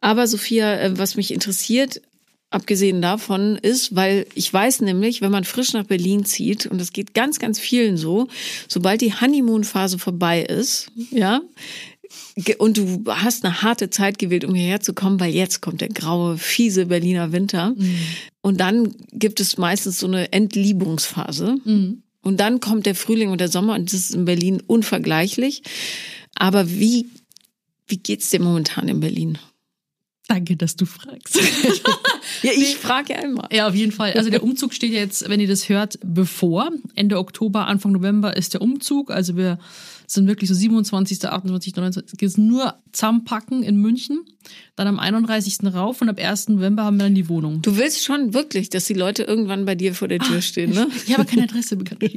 Aber 0.00 0.26
Sophia, 0.26 0.78
äh, 0.78 0.98
was 0.98 1.16
mich 1.16 1.32
interessiert, 1.32 2.02
abgesehen 2.50 3.02
davon, 3.02 3.56
ist, 3.56 3.94
weil 3.94 4.26
ich 4.34 4.52
weiß 4.52 4.80
nämlich, 4.80 5.20
wenn 5.20 5.32
man 5.32 5.44
frisch 5.44 5.72
nach 5.72 5.84
Berlin 5.84 6.24
zieht, 6.24 6.66
und 6.66 6.80
das 6.80 6.92
geht 6.92 7.14
ganz, 7.14 7.38
ganz 7.38 7.58
vielen 7.58 7.96
so, 7.96 8.28
sobald 8.68 9.00
die 9.00 9.12
Honeymoon-Phase 9.12 9.98
vorbei 9.98 10.42
ist, 10.42 10.90
ja, 11.10 11.40
und 12.58 12.76
du 12.76 13.04
hast 13.08 13.44
eine 13.44 13.62
harte 13.62 13.90
Zeit 13.90 14.18
gewählt, 14.18 14.44
um 14.44 14.54
hierher 14.54 14.80
zu 14.80 14.94
kommen, 14.94 15.18
weil 15.18 15.34
jetzt 15.34 15.60
kommt 15.60 15.80
der 15.80 15.88
graue, 15.88 16.38
fiese 16.38 16.86
Berliner 16.86 17.32
Winter. 17.32 17.74
Und 18.42 18.60
dann 18.60 18.94
gibt 19.12 19.40
es 19.40 19.58
meistens 19.58 19.98
so 19.98 20.06
eine 20.06 20.32
Entliebungsphase. 20.32 21.56
Und 22.22 22.40
dann 22.40 22.60
kommt 22.60 22.86
der 22.86 22.94
Frühling 22.94 23.30
und 23.30 23.40
der 23.40 23.48
Sommer 23.48 23.74
und 23.74 23.92
das 23.92 24.00
ist 24.00 24.14
in 24.14 24.24
Berlin 24.24 24.62
unvergleichlich. 24.66 25.62
Aber 26.34 26.70
wie, 26.70 27.06
wie 27.88 27.98
geht's 27.98 28.30
dir 28.30 28.40
momentan 28.40 28.88
in 28.88 29.00
Berlin? 29.00 29.38
Danke, 30.28 30.56
dass 30.56 30.76
du 30.76 30.86
fragst. 30.86 31.38
Ja, 32.42 32.50
ich 32.52 32.76
frage 32.76 33.14
ja 33.14 33.20
immer. 33.20 33.48
Ja, 33.52 33.68
auf 33.68 33.74
jeden 33.74 33.92
Fall. 33.92 34.12
Also 34.12 34.30
der 34.30 34.42
Umzug 34.42 34.74
steht 34.74 34.92
ja 34.92 34.98
jetzt, 34.98 35.28
wenn 35.28 35.40
ihr 35.40 35.46
das 35.46 35.68
hört, 35.68 35.98
bevor. 36.04 36.70
Ende 36.94 37.18
Oktober, 37.18 37.66
Anfang 37.66 37.92
November 37.92 38.36
ist 38.36 38.52
der 38.52 38.62
Umzug. 38.62 39.10
Also 39.10 39.36
wir 39.36 39.58
sind 40.06 40.26
wirklich 40.26 40.48
so 40.48 40.54
27., 40.54 41.24
28., 41.24 41.76
29. 41.76 42.20
Jetzt 42.20 42.36
nur 42.36 42.74
zusammenpacken 42.96 43.62
in 43.62 43.76
München. 43.76 44.24
Dann 44.76 44.86
am 44.86 44.98
31. 44.98 45.58
rauf 45.74 46.02
und 46.02 46.08
ab 46.08 46.20
1. 46.20 46.50
November 46.50 46.84
haben 46.84 46.98
wir 46.98 47.04
dann 47.04 47.14
die 47.14 47.28
Wohnung. 47.28 47.62
Du 47.62 47.76
willst 47.76 48.04
schon 48.04 48.32
wirklich, 48.32 48.70
dass 48.70 48.84
die 48.84 48.94
Leute 48.94 49.24
irgendwann 49.24 49.64
bei 49.64 49.74
dir 49.74 49.94
vor 49.94 50.06
der 50.06 50.20
Tür 50.20 50.40
stehen, 50.40 50.70
ne? 50.70 50.86
Ich 51.06 51.16
habe 51.16 51.24
keine 51.24 51.44
Adresse 51.44 51.76
bekannt. 51.76 52.02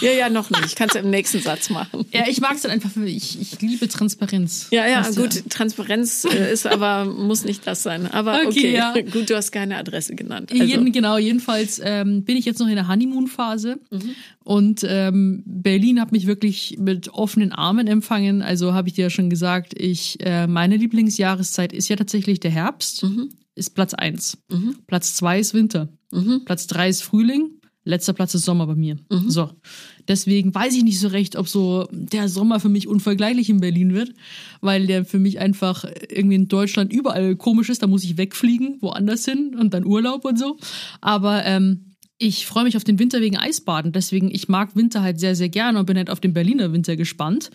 Ja, 0.00 0.12
ja, 0.12 0.28
noch 0.28 0.50
nicht. 0.50 0.76
Kannst 0.76 0.94
du 0.94 1.00
im 1.00 1.10
nächsten 1.10 1.40
Satz 1.40 1.70
machen. 1.70 2.04
ja, 2.12 2.24
ich 2.28 2.40
mag 2.40 2.54
es 2.54 2.62
dann 2.62 2.70
einfach, 2.70 2.90
ich, 3.04 3.40
ich 3.40 3.60
liebe 3.60 3.88
Transparenz. 3.88 4.68
Ja, 4.70 4.86
ja, 4.86 5.08
gut. 5.10 5.50
Transparenz 5.50 6.24
äh, 6.24 6.52
ist 6.52 6.66
aber, 6.66 7.04
muss 7.04 7.44
nicht 7.44 7.66
das 7.66 7.82
sein. 7.82 8.06
Aber 8.10 8.40
Okay, 8.46 8.48
okay, 8.48 8.74
ja. 8.74 8.94
gut, 9.12 9.30
du 9.30 9.36
hast 9.36 9.50
keine 9.52 9.76
Adresse 9.76 10.14
genannt. 10.14 10.50
Also, 10.52 10.62
Jeden, 10.62 10.92
genau, 10.92 11.18
jedenfalls 11.18 11.80
ähm, 11.84 12.24
bin 12.24 12.36
ich 12.36 12.44
jetzt 12.44 12.58
noch 12.58 12.68
in 12.68 12.76
der 12.76 12.88
Honeymoon-Phase 12.88 13.78
und 14.48 14.82
ähm, 14.88 15.42
Berlin 15.44 16.00
hat 16.00 16.10
mich 16.10 16.26
wirklich 16.26 16.76
mit 16.78 17.12
offenen 17.12 17.52
Armen 17.52 17.86
empfangen. 17.86 18.40
Also 18.40 18.72
habe 18.72 18.88
ich 18.88 18.94
dir 18.94 19.02
ja 19.02 19.10
schon 19.10 19.28
gesagt, 19.28 19.74
ich 19.78 20.17
äh, 20.20 20.46
meine 20.46 20.76
Lieblingsjahreszeit 20.76 21.72
ist 21.72 21.88
ja 21.88 21.96
tatsächlich 21.96 22.40
der 22.40 22.50
Herbst, 22.50 23.06
ist 23.54 23.74
Platz 23.74 23.94
eins. 23.94 24.38
Platz 24.86 25.14
zwei 25.14 25.38
ist 25.40 25.54
Winter, 25.54 25.88
Platz 26.44 26.66
drei 26.66 26.88
ist 26.88 27.02
Frühling, 27.02 27.50
letzter 27.84 28.12
Platz 28.12 28.34
ist 28.34 28.44
Sommer 28.44 28.66
bei 28.66 28.74
mir. 28.74 28.98
So, 29.28 29.50
deswegen 30.06 30.54
weiß 30.54 30.74
ich 30.76 30.84
nicht 30.84 31.00
so 31.00 31.08
recht, 31.08 31.36
ob 31.36 31.48
so 31.48 31.88
der 31.90 32.28
Sommer 32.28 32.60
für 32.60 32.68
mich 32.68 32.86
unvergleichlich 32.86 33.48
in 33.48 33.60
Berlin 33.60 33.94
wird, 33.94 34.12
weil 34.60 34.86
der 34.86 35.04
für 35.04 35.18
mich 35.18 35.38
einfach 35.38 35.84
irgendwie 36.10 36.36
in 36.36 36.48
Deutschland 36.48 36.92
überall 36.92 37.34
komisch 37.36 37.70
ist. 37.70 37.82
Da 37.82 37.86
muss 37.86 38.04
ich 38.04 38.18
wegfliegen, 38.18 38.76
woanders 38.80 39.24
hin 39.24 39.56
und 39.58 39.72
dann 39.72 39.86
Urlaub 39.86 40.24
und 40.24 40.38
so. 40.38 40.58
Aber 41.00 41.44
ähm, 41.46 41.87
ich 42.20 42.46
freue 42.46 42.64
mich 42.64 42.76
auf 42.76 42.82
den 42.82 42.98
Winter 42.98 43.20
wegen 43.20 43.36
Eisbaden. 43.36 43.92
Deswegen, 43.92 44.28
ich 44.32 44.48
mag 44.48 44.74
Winter 44.74 45.02
halt 45.02 45.20
sehr, 45.20 45.36
sehr 45.36 45.48
gerne 45.48 45.78
und 45.78 45.86
bin 45.86 45.96
halt 45.96 46.10
auf 46.10 46.18
den 46.18 46.32
Berliner 46.32 46.72
Winter 46.72 46.96
gespannt. 46.96 47.50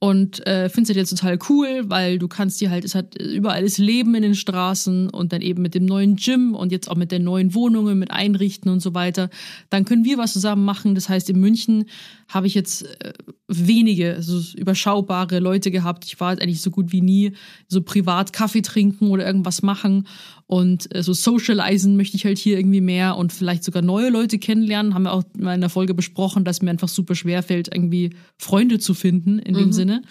Und 0.00 0.44
äh, 0.48 0.68
finde 0.68 0.82
es 0.82 0.88
halt 0.88 0.96
jetzt 0.96 1.10
total 1.10 1.38
cool, 1.48 1.84
weil 1.84 2.18
du 2.18 2.26
kannst 2.26 2.60
dir 2.60 2.70
halt, 2.70 2.84
es 2.84 2.96
hat 2.96 3.14
überall 3.14 3.62
ist 3.62 3.78
Leben 3.78 4.16
in 4.16 4.22
den 4.22 4.34
Straßen 4.34 5.10
und 5.10 5.32
dann 5.32 5.42
eben 5.42 5.62
mit 5.62 5.76
dem 5.76 5.86
neuen 5.86 6.16
Gym 6.16 6.56
und 6.56 6.72
jetzt 6.72 6.90
auch 6.90 6.96
mit 6.96 7.12
den 7.12 7.22
neuen 7.22 7.54
Wohnungen, 7.54 8.00
mit 8.00 8.10
Einrichten 8.10 8.68
und 8.72 8.80
so 8.80 8.94
weiter. 8.94 9.30
Dann 9.68 9.84
können 9.84 10.04
wir 10.04 10.18
was 10.18 10.32
zusammen 10.32 10.64
machen. 10.64 10.96
Das 10.96 11.08
heißt, 11.08 11.30
in 11.30 11.38
München 11.38 11.84
habe 12.28 12.48
ich 12.48 12.54
jetzt 12.54 12.86
äh, 13.04 13.12
wenige, 13.46 14.16
also 14.16 14.40
überschaubare 14.56 15.38
Leute 15.38 15.70
gehabt. 15.70 16.04
Ich 16.04 16.18
war 16.18 16.32
jetzt 16.32 16.42
eigentlich 16.42 16.62
so 16.62 16.72
gut 16.72 16.90
wie 16.90 17.00
nie 17.00 17.32
so 17.68 17.80
privat 17.82 18.32
Kaffee 18.32 18.62
trinken 18.62 19.08
oder 19.10 19.24
irgendwas 19.24 19.62
machen. 19.62 20.08
Und 20.50 20.92
äh, 20.92 21.04
so 21.04 21.12
socialisen 21.12 21.96
möchte 21.96 22.16
ich 22.16 22.24
halt 22.24 22.36
hier 22.36 22.58
irgendwie 22.58 22.80
mehr 22.80 23.16
und 23.16 23.32
vielleicht 23.32 23.62
sogar 23.62 23.82
neue 23.82 24.10
Leute 24.10 24.40
kennenlernen. 24.40 24.94
Haben 24.94 25.04
wir 25.04 25.12
auch 25.12 25.22
mal 25.38 25.54
in 25.54 25.60
der 25.60 25.70
Folge 25.70 25.94
besprochen, 25.94 26.44
dass 26.44 26.60
mir 26.60 26.70
einfach 26.70 26.88
super 26.88 27.14
schwer 27.14 27.44
fällt, 27.44 27.72
irgendwie 27.72 28.16
Freunde 28.36 28.80
zu 28.80 28.94
finden 28.94 29.38
in 29.38 29.54
dem 29.54 29.70
Sinne. 29.70 30.02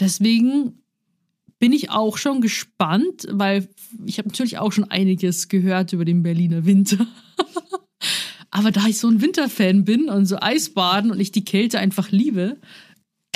Deswegen 0.00 0.82
bin 1.60 1.72
ich 1.72 1.90
auch 1.90 2.16
schon 2.16 2.40
gespannt, 2.40 3.28
weil 3.30 3.68
ich 4.04 4.18
habe 4.18 4.26
natürlich 4.26 4.58
auch 4.58 4.72
schon 4.72 4.90
einiges 4.90 5.46
gehört 5.46 5.92
über 5.92 6.04
den 6.04 6.24
Berliner 6.24 6.66
Winter. 6.66 7.06
Aber 8.50 8.72
da 8.72 8.84
ich 8.88 8.98
so 8.98 9.06
ein 9.06 9.20
Winterfan 9.20 9.84
bin 9.84 10.08
und 10.08 10.26
so 10.26 10.38
Eisbaden 10.40 11.12
und 11.12 11.20
ich 11.20 11.30
die 11.30 11.44
Kälte 11.44 11.78
einfach 11.78 12.10
liebe, 12.10 12.56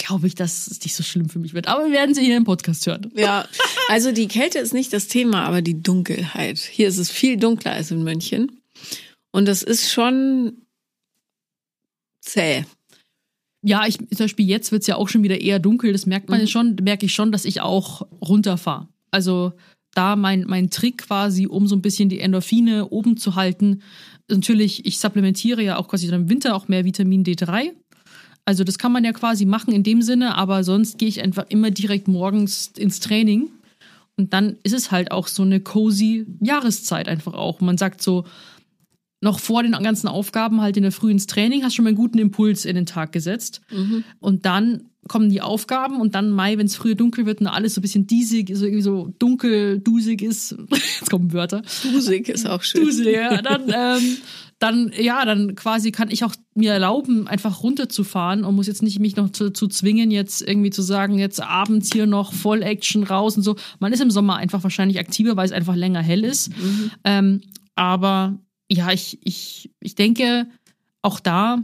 glaube 0.04 0.26
ich, 0.26 0.34
dass 0.34 0.66
es 0.66 0.80
nicht 0.82 0.94
so 0.94 1.02
schlimm 1.02 1.28
für 1.28 1.38
mich 1.38 1.54
wird. 1.54 1.68
Aber 1.68 1.84
wir 1.84 1.92
werden 1.92 2.14
sie 2.14 2.24
hier 2.24 2.36
im 2.36 2.44
Podcast 2.44 2.86
hören. 2.86 3.10
Ja, 3.14 3.46
also 3.88 4.12
die 4.12 4.28
Kälte 4.28 4.58
ist 4.58 4.74
nicht 4.74 4.92
das 4.92 5.08
Thema, 5.08 5.44
aber 5.44 5.62
die 5.62 5.82
Dunkelheit. 5.82 6.58
Hier 6.58 6.88
ist 6.88 6.98
es 6.98 7.10
viel 7.10 7.36
dunkler 7.36 7.72
als 7.72 7.90
in 7.90 8.02
München. 8.02 8.60
Und 9.30 9.46
das 9.46 9.62
ist 9.62 9.90
schon 9.92 10.52
zäh. 12.20 12.64
Ja, 13.64 13.86
ich, 13.86 13.98
zum 13.98 14.08
Beispiel 14.18 14.46
jetzt 14.48 14.72
wird's 14.72 14.86
ja 14.88 14.96
auch 14.96 15.08
schon 15.08 15.22
wieder 15.22 15.40
eher 15.40 15.58
dunkel. 15.58 15.92
Das 15.92 16.06
merkt 16.06 16.28
man 16.28 16.38
Mhm. 16.40 16.44
ja 16.46 16.50
schon, 16.50 16.76
merke 16.82 17.06
ich 17.06 17.14
schon, 17.14 17.32
dass 17.32 17.44
ich 17.44 17.60
auch 17.60 18.02
runterfahre. 18.20 18.88
Also 19.10 19.52
da 19.94 20.16
mein, 20.16 20.44
mein 20.48 20.70
Trick 20.70 20.98
quasi, 21.06 21.46
um 21.46 21.66
so 21.66 21.76
ein 21.76 21.82
bisschen 21.82 22.08
die 22.08 22.20
Endorphine 22.20 22.88
oben 22.88 23.16
zu 23.16 23.34
halten. 23.34 23.82
Natürlich, 24.28 24.84
ich 24.86 24.98
supplementiere 24.98 25.62
ja 25.62 25.76
auch 25.76 25.88
quasi 25.88 26.08
dann 26.08 26.22
im 26.22 26.28
Winter 26.30 26.54
auch 26.56 26.66
mehr 26.68 26.84
Vitamin 26.84 27.24
D3. 27.24 27.72
Also 28.44 28.64
das 28.64 28.78
kann 28.78 28.92
man 28.92 29.04
ja 29.04 29.12
quasi 29.12 29.44
machen 29.44 29.72
in 29.72 29.82
dem 29.82 30.02
Sinne, 30.02 30.36
aber 30.36 30.64
sonst 30.64 30.98
gehe 30.98 31.08
ich 31.08 31.22
einfach 31.22 31.46
immer 31.48 31.70
direkt 31.70 32.08
morgens 32.08 32.72
ins 32.76 33.00
Training. 33.00 33.50
Und 34.16 34.32
dann 34.32 34.56
ist 34.62 34.74
es 34.74 34.90
halt 34.90 35.10
auch 35.10 35.26
so 35.26 35.42
eine 35.42 35.60
cozy 35.60 36.26
Jahreszeit 36.40 37.08
einfach 37.08 37.34
auch. 37.34 37.60
Man 37.60 37.78
sagt 37.78 38.02
so, 38.02 38.24
noch 39.20 39.38
vor 39.38 39.62
den 39.62 39.72
ganzen 39.72 40.08
Aufgaben 40.08 40.60
halt 40.60 40.76
in 40.76 40.82
der 40.82 40.92
Früh 40.92 41.10
ins 41.10 41.28
Training, 41.28 41.62
hast 41.62 41.76
schon 41.76 41.84
mal 41.84 41.90
einen 41.90 41.96
guten 41.96 42.18
Impuls 42.18 42.64
in 42.64 42.74
den 42.74 42.86
Tag 42.86 43.12
gesetzt. 43.12 43.60
Und 44.18 44.44
dann 44.44 44.90
kommen 45.08 45.30
die 45.30 45.40
Aufgaben 45.40 46.00
und 46.00 46.14
dann 46.14 46.30
Mai, 46.30 46.58
wenn 46.58 46.66
es 46.66 46.76
früher 46.76 46.94
dunkel 46.94 47.26
wird 47.26 47.40
und 47.40 47.46
alles 47.46 47.74
so 47.74 47.80
ein 47.80 47.82
bisschen 47.82 48.06
diesig, 48.06 48.50
so 48.54 48.64
irgendwie 48.64 48.82
so 48.82 49.12
dunkel, 49.18 49.80
dusig 49.80 50.22
ist. 50.22 50.56
Jetzt 50.70 51.10
kommen 51.10 51.32
Wörter. 51.32 51.62
Dusig 51.82 52.28
ist 52.28 52.48
auch 52.48 52.62
schön. 52.62 52.84
Duselig, 52.84 53.16
ja. 53.16 53.42
Dann, 53.42 53.62
ähm, 53.68 54.16
dann, 54.62 54.92
ja, 54.96 55.24
dann 55.24 55.56
quasi 55.56 55.90
kann 55.90 56.10
ich 56.10 56.22
auch 56.22 56.34
mir 56.54 56.72
erlauben, 56.72 57.26
einfach 57.26 57.62
runterzufahren 57.62 58.44
und 58.44 58.54
muss 58.54 58.68
jetzt 58.68 58.82
nicht 58.82 59.00
mich 59.00 59.16
noch 59.16 59.30
zu, 59.30 59.50
zu 59.52 59.66
zwingen, 59.66 60.10
jetzt 60.12 60.40
irgendwie 60.40 60.70
zu 60.70 60.82
sagen, 60.82 61.18
jetzt 61.18 61.42
abends 61.42 61.92
hier 61.92 62.06
noch 62.06 62.32
voll 62.32 62.62
Action 62.62 63.02
raus 63.02 63.36
und 63.36 63.42
so. 63.42 63.56
Man 63.80 63.92
ist 63.92 64.00
im 64.00 64.10
Sommer 64.10 64.36
einfach 64.36 64.62
wahrscheinlich 64.62 65.00
aktiver, 65.00 65.36
weil 65.36 65.46
es 65.46 65.52
einfach 65.52 65.74
länger 65.74 66.00
hell 66.00 66.24
ist. 66.24 66.50
Ähm, 67.02 67.40
aber 67.74 68.38
ja, 68.70 68.92
ich, 68.92 69.18
ich, 69.24 69.70
ich 69.80 69.96
denke, 69.96 70.46
auch 71.02 71.18
da 71.18 71.58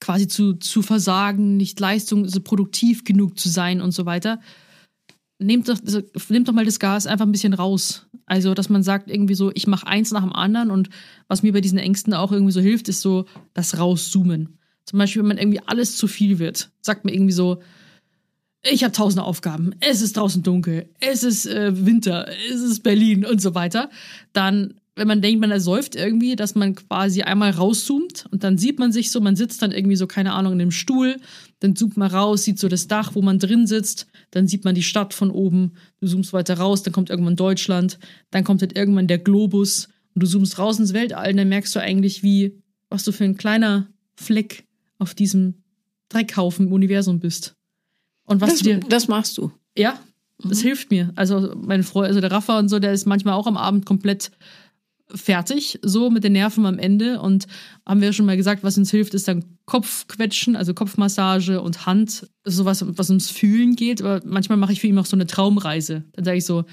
quasi 0.00 0.28
zu, 0.28 0.54
zu 0.54 0.82
versagen, 0.82 1.56
nicht 1.56 1.78
Leistung, 1.78 2.26
so 2.26 2.40
produktiv 2.40 3.04
genug 3.04 3.38
zu 3.38 3.48
sein 3.48 3.80
und 3.80 3.92
so 3.92 4.06
weiter. 4.06 4.40
Nehmt 5.38 5.68
doch, 5.68 5.78
nehmt 6.28 6.48
doch 6.48 6.52
mal 6.52 6.64
das 6.64 6.78
Gas 6.78 7.06
einfach 7.06 7.26
ein 7.26 7.32
bisschen 7.32 7.54
raus. 7.54 8.06
Also, 8.26 8.54
dass 8.54 8.68
man 8.68 8.82
sagt 8.82 9.10
irgendwie 9.10 9.34
so, 9.34 9.50
ich 9.54 9.66
mache 9.66 9.86
eins 9.86 10.10
nach 10.10 10.22
dem 10.22 10.32
anderen 10.32 10.70
und 10.70 10.88
was 11.28 11.42
mir 11.42 11.52
bei 11.52 11.60
diesen 11.60 11.78
Ängsten 11.78 12.14
auch 12.14 12.32
irgendwie 12.32 12.52
so 12.52 12.60
hilft, 12.60 12.88
ist 12.88 13.00
so 13.00 13.26
das 13.52 13.78
Rauszoomen. 13.78 14.58
Zum 14.86 14.98
Beispiel, 14.98 15.22
wenn 15.22 15.28
man 15.28 15.38
irgendwie 15.38 15.60
alles 15.66 15.96
zu 15.96 16.06
viel 16.06 16.38
wird, 16.38 16.70
sagt 16.80 17.04
man 17.04 17.12
irgendwie 17.12 17.32
so, 17.32 17.60
ich 18.62 18.82
habe 18.82 18.92
tausende 18.92 19.24
Aufgaben, 19.24 19.74
es 19.80 20.00
ist 20.00 20.16
draußen 20.16 20.42
dunkel, 20.42 20.88
es 21.00 21.22
ist 21.22 21.46
äh, 21.46 21.84
Winter, 21.84 22.28
es 22.50 22.62
ist 22.62 22.82
Berlin 22.82 23.26
und 23.26 23.40
so 23.40 23.54
weiter, 23.54 23.90
dann, 24.32 24.74
wenn 24.96 25.08
man 25.08 25.20
denkt, 25.20 25.40
man 25.40 25.50
ersäuft 25.50 25.96
irgendwie, 25.96 26.36
dass 26.36 26.54
man 26.54 26.74
quasi 26.74 27.22
einmal 27.22 27.50
rauszoomt 27.50 28.26
und 28.30 28.44
dann 28.44 28.58
sieht 28.58 28.78
man 28.78 28.92
sich 28.92 29.10
so, 29.10 29.20
man 29.20 29.34
sitzt 29.36 29.60
dann 29.62 29.72
irgendwie 29.72 29.96
so, 29.96 30.06
keine 30.06 30.32
Ahnung, 30.34 30.52
in 30.52 30.60
einem 30.60 30.70
Stuhl, 30.70 31.16
dann 31.60 31.74
zoomt 31.74 31.96
man 31.96 32.10
raus, 32.10 32.44
sieht 32.44 32.58
so 32.58 32.68
das 32.68 32.86
Dach, 32.86 33.14
wo 33.14 33.22
man 33.22 33.38
drin 33.38 33.66
sitzt, 33.66 34.06
dann 34.30 34.46
sieht 34.46 34.64
man 34.64 34.74
die 34.74 34.82
Stadt 34.82 35.12
von 35.12 35.30
oben, 35.30 35.72
du 36.00 36.06
zoomst 36.06 36.32
weiter 36.32 36.58
raus, 36.58 36.82
dann 36.82 36.92
kommt 36.92 37.10
irgendwann 37.10 37.36
Deutschland, 37.36 37.98
dann 38.30 38.44
kommt 38.44 38.60
halt 38.62 38.76
irgendwann 38.76 39.08
der 39.08 39.18
Globus 39.18 39.88
und 40.14 40.22
du 40.22 40.28
zoomst 40.28 40.58
raus 40.58 40.78
ins 40.78 40.92
Weltall 40.92 41.30
und 41.30 41.38
dann 41.38 41.48
merkst 41.48 41.74
du 41.74 41.80
eigentlich, 41.80 42.22
wie, 42.22 42.62
was 42.88 43.02
du 43.04 43.10
für 43.10 43.24
ein 43.24 43.36
kleiner 43.36 43.88
Fleck 44.14 44.64
auf 44.98 45.14
diesem 45.14 45.54
Dreckhaufen 46.08 46.68
im 46.68 46.72
Universum 46.72 47.18
bist. 47.18 47.56
Und 48.26 48.40
was 48.40 48.50
Das, 48.50 48.58
du 48.60 48.64
dir 48.64 48.80
das 48.88 49.08
machst 49.08 49.36
du. 49.38 49.50
ja, 49.76 49.98
das 50.42 50.60
hilft 50.60 50.90
mir. 50.90 51.12
Also 51.14 51.54
mein 51.56 51.82
Freund, 51.82 52.08
also 52.08 52.20
der 52.20 52.30
Rafa 52.30 52.58
und 52.58 52.68
so, 52.68 52.78
der 52.78 52.92
ist 52.92 53.06
manchmal 53.06 53.34
auch 53.34 53.46
am 53.46 53.56
Abend 53.56 53.86
komplett 53.86 54.30
fertig, 55.12 55.78
so 55.82 56.10
mit 56.10 56.24
den 56.24 56.32
Nerven 56.32 56.66
am 56.66 56.78
Ende. 56.78 57.20
Und 57.20 57.46
haben 57.86 58.00
wir 58.00 58.12
schon 58.12 58.26
mal 58.26 58.36
gesagt, 58.36 58.62
was 58.62 58.78
uns 58.78 58.90
hilft, 58.90 59.14
ist 59.14 59.28
dann 59.28 59.44
Kopfquetschen, 59.66 60.56
also 60.56 60.74
Kopfmassage 60.74 61.60
und 61.60 61.86
Hand, 61.86 62.28
sowas, 62.44 62.84
was 62.86 63.10
ums 63.10 63.30
Fühlen 63.30 63.76
geht. 63.76 64.02
Aber 64.02 64.20
manchmal 64.24 64.58
mache 64.58 64.72
ich 64.72 64.80
für 64.80 64.86
ihn 64.86 64.98
auch 64.98 65.06
so 65.06 65.16
eine 65.16 65.26
Traumreise. 65.26 66.04
Dann 66.12 66.24
sage 66.24 66.38
ich 66.38 66.46
so, 66.46 66.64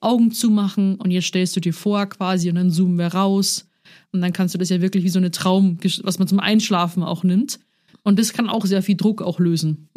Augen 0.00 0.30
zumachen 0.32 0.96
und 0.96 1.10
jetzt 1.10 1.26
stellst 1.26 1.54
du 1.56 1.60
dir 1.60 1.74
vor 1.74 2.06
quasi 2.06 2.48
und 2.48 2.54
dann 2.54 2.70
zoomen 2.70 2.98
wir 2.98 3.08
raus. 3.08 3.68
Und 4.12 4.20
dann 4.22 4.32
kannst 4.32 4.54
du 4.54 4.58
das 4.58 4.70
ja 4.70 4.80
wirklich 4.80 5.04
wie 5.04 5.10
so 5.10 5.18
eine 5.18 5.30
Traum, 5.30 5.78
was 6.02 6.18
man 6.18 6.28
zum 6.28 6.40
Einschlafen 6.40 7.02
auch 7.02 7.22
nimmt. 7.22 7.60
Und 8.02 8.18
das 8.18 8.32
kann 8.32 8.48
auch 8.48 8.64
sehr 8.64 8.82
viel 8.82 8.96
Druck 8.96 9.20
auch 9.22 9.38
lösen. 9.38 9.88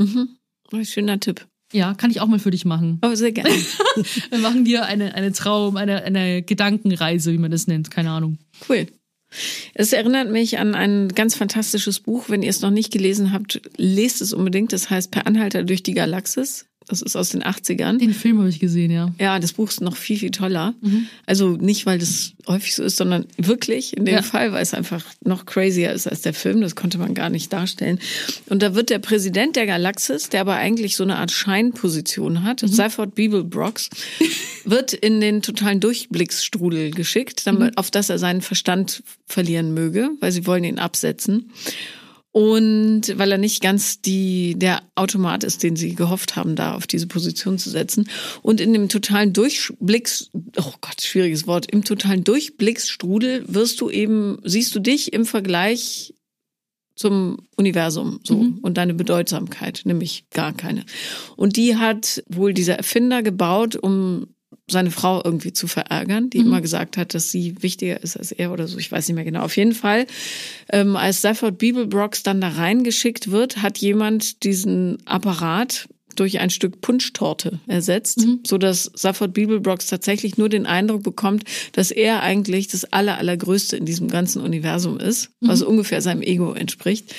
Oh, 0.72 0.84
Schöner 0.84 1.20
Tipp. 1.20 1.48
Ja, 1.74 1.96
kann 1.96 2.12
ich 2.12 2.22
auch 2.22 2.28
mal 2.28 2.40
für 2.40 2.52
dich 2.52 2.66
machen. 2.66 3.00
Oh, 3.04 3.16
sehr 3.16 3.32
gerne. 3.32 3.50
Wir 4.30 4.38
machen 4.38 4.64
dir 4.64 4.86
eine, 4.86 5.16
eine 5.16 5.34
Traum, 5.34 5.76
eine, 5.76 6.04
eine 6.04 6.44
Gedankenreise, 6.44 7.34
wie 7.34 7.40
man 7.40 7.52
das 7.52 7.68
nennt. 7.68 7.92
Keine 7.92 8.12
Ahnung. 8.12 8.38
Cool. 8.70 8.88
Es 9.74 9.92
erinnert 9.92 10.30
mich 10.30 10.60
an 10.60 10.76
ein 10.76 11.10
ganz 11.10 11.36
fantastisches 11.36 12.00
Buch. 12.00 12.26
Wenn 12.30 12.44
ihr 12.44 12.52
es 12.52 12.62
noch 12.62 12.70
nicht 12.70 12.94
gelesen 12.94 13.34
habt, 13.34 13.62
lest 13.76 14.22
es 14.22 14.34
unbedingt. 14.34 14.72
Das 14.72 14.92
heißt 14.92 15.12
Per 15.12 15.26
Anhalter 15.26 15.64
durch 15.64 15.82
die 15.82 15.96
Galaxis. 15.96 16.68
Das 16.94 17.02
ist 17.02 17.16
aus 17.16 17.30
den 17.30 17.42
80ern. 17.44 17.98
Den 17.98 18.14
Film 18.14 18.38
habe 18.38 18.50
ich 18.50 18.60
gesehen, 18.60 18.92
ja. 18.92 19.12
Ja, 19.20 19.40
das 19.40 19.54
Buch 19.54 19.70
ist 19.70 19.82
noch 19.82 19.96
viel, 19.98 20.18
viel 20.20 20.30
toller. 20.32 20.76
Mhm. 20.82 21.08
Also 21.26 21.50
nicht, 21.58 21.86
weil 21.88 21.98
das 21.98 22.34
häufig 22.48 22.76
so 22.76 22.84
ist, 22.84 22.98
sondern 22.98 23.26
wirklich 23.38 23.98
in 23.98 24.06
dem 24.06 24.14
Ja. 24.16 24.22
Fall, 24.22 24.52
weil 24.54 24.62
es 24.62 24.74
einfach 24.74 25.04
noch 25.26 25.46
crazier 25.46 25.92
ist 25.92 26.08
als 26.08 26.22
der 26.22 26.34
Film. 26.34 26.62
Das 26.62 26.76
konnte 26.76 26.98
man 27.00 27.14
gar 27.16 27.30
nicht 27.30 27.52
darstellen. 27.52 28.00
Und 28.48 28.62
da 28.62 28.76
wird 28.76 28.90
der 28.92 29.00
Präsident 29.00 29.56
der 29.56 29.66
Galaxis, 29.66 30.30
der 30.30 30.42
aber 30.42 30.56
eigentlich 30.56 30.96
so 30.96 31.04
eine 31.04 31.18
Art 31.18 31.32
Scheinposition 31.32 32.44
hat, 32.44 32.62
Mhm. 32.64 32.68
Seifert 32.68 33.16
Beeblebrox, 33.16 33.90
wird 34.66 34.94
in 34.94 35.20
den 35.20 35.42
totalen 35.42 35.80
Durchblicksstrudel 35.80 36.92
geschickt, 36.92 37.48
damit, 37.48 37.72
Mhm. 37.72 37.78
auf 37.78 37.90
dass 37.92 38.10
er 38.10 38.20
seinen 38.20 38.42
Verstand 38.42 39.04
verlieren 39.26 39.74
möge, 39.74 40.10
weil 40.20 40.32
sie 40.32 40.46
wollen 40.46 40.64
ihn 40.64 40.80
absetzen. 40.80 41.50
Und 42.34 43.16
weil 43.16 43.32
er 43.32 43.38
nicht 43.38 43.62
ganz 43.62 44.02
die, 44.02 44.56
der 44.58 44.82
Automat 44.96 45.44
ist, 45.44 45.62
den 45.62 45.76
sie 45.76 45.94
gehofft 45.94 46.36
haben, 46.36 46.56
da 46.56 46.74
auf 46.74 46.88
diese 46.88 47.06
Position 47.06 47.60
zu 47.60 47.70
setzen. 47.70 48.10
Und 48.42 48.60
in 48.60 48.74
dem 48.74 48.90
totalen 48.90 49.34
Durchblicks, 49.34 50.32
oh 50.34 50.74
Gott, 50.82 51.00
schwieriges 51.00 51.46
Wort, 51.46 51.72
im 51.72 51.84
totalen 51.84 52.24
Durchblicksstrudel 52.24 53.46
wirst 53.48 53.80
du 53.82 53.92
eben, 53.92 54.40
siehst 54.44 54.74
du 54.74 54.80
dich 54.80 55.14
im 55.14 55.28
Vergleich 55.28 56.16
zum 56.96 57.38
Universum 57.56 58.20
so 58.24 58.36
und 58.62 58.78
deine 58.78 58.96
Bedeutsamkeit, 58.96 59.82
nämlich 59.86 60.26
gar 60.32 60.54
keine. 60.54 60.86
Und 61.36 61.56
die 61.56 61.78
hat 61.78 62.24
wohl 62.28 62.54
dieser 62.54 62.76
Erfinder 62.76 63.22
gebaut, 63.22 63.76
um 63.76 64.33
seine 64.70 64.92
Frau 64.92 65.22
irgendwie 65.24 65.52
zu 65.52 65.68
verärgern, 65.68 66.30
die 66.30 66.38
immer 66.38 66.62
gesagt 66.62 66.96
hat, 66.96 67.14
dass 67.14 67.32
sie 67.32 67.62
wichtiger 67.62 68.02
ist 68.02 68.16
als 68.16 68.32
er 68.32 68.52
oder 68.52 68.68
so. 68.68 68.78
Ich 68.78 68.92
weiß 68.92 69.08
nicht 69.08 69.16
mehr 69.16 69.26
genau. 69.26 69.42
Auf 69.42 69.58
jeden 69.58 69.74
Fall, 69.74 70.08
ähm, 70.72 70.96
als 70.96 71.20
Stafford 71.20 71.58
Beeblebrox 71.58 72.24
dann 72.24 72.40
da 72.40 72.50
reingeschickt 72.50 73.32
wird, 73.32 73.62
hat 73.62 73.78
jemand 73.80 74.44
diesen 74.44 75.06
Apparat 75.06 75.90
durch 76.16 76.40
ein 76.40 76.50
Stück 76.50 76.82
Punschtorte 76.82 77.60
ersetzt, 77.68 78.26
so 78.46 78.58
dass 78.58 78.92
Stafford 78.96 79.34
Beeblebrox 79.34 79.88
tatsächlich 79.88 80.38
nur 80.38 80.48
den 80.48 80.66
Eindruck 80.66 81.04
bekommt, 81.04 81.44
dass 81.74 81.92
er 81.92 82.22
eigentlich 82.22 82.68
das 82.68 82.86
aller, 82.86 83.18
allergrößte 83.18 83.78
in 83.78 83.86
diesem 83.86 84.10
ganzen 84.10 84.42
Universum 84.42 85.00
ist, 85.00 85.32
was 85.42 85.62
ungefähr 85.62 86.02
seinem 86.02 86.22
Ego 86.22 86.54
entspricht. 86.54 87.14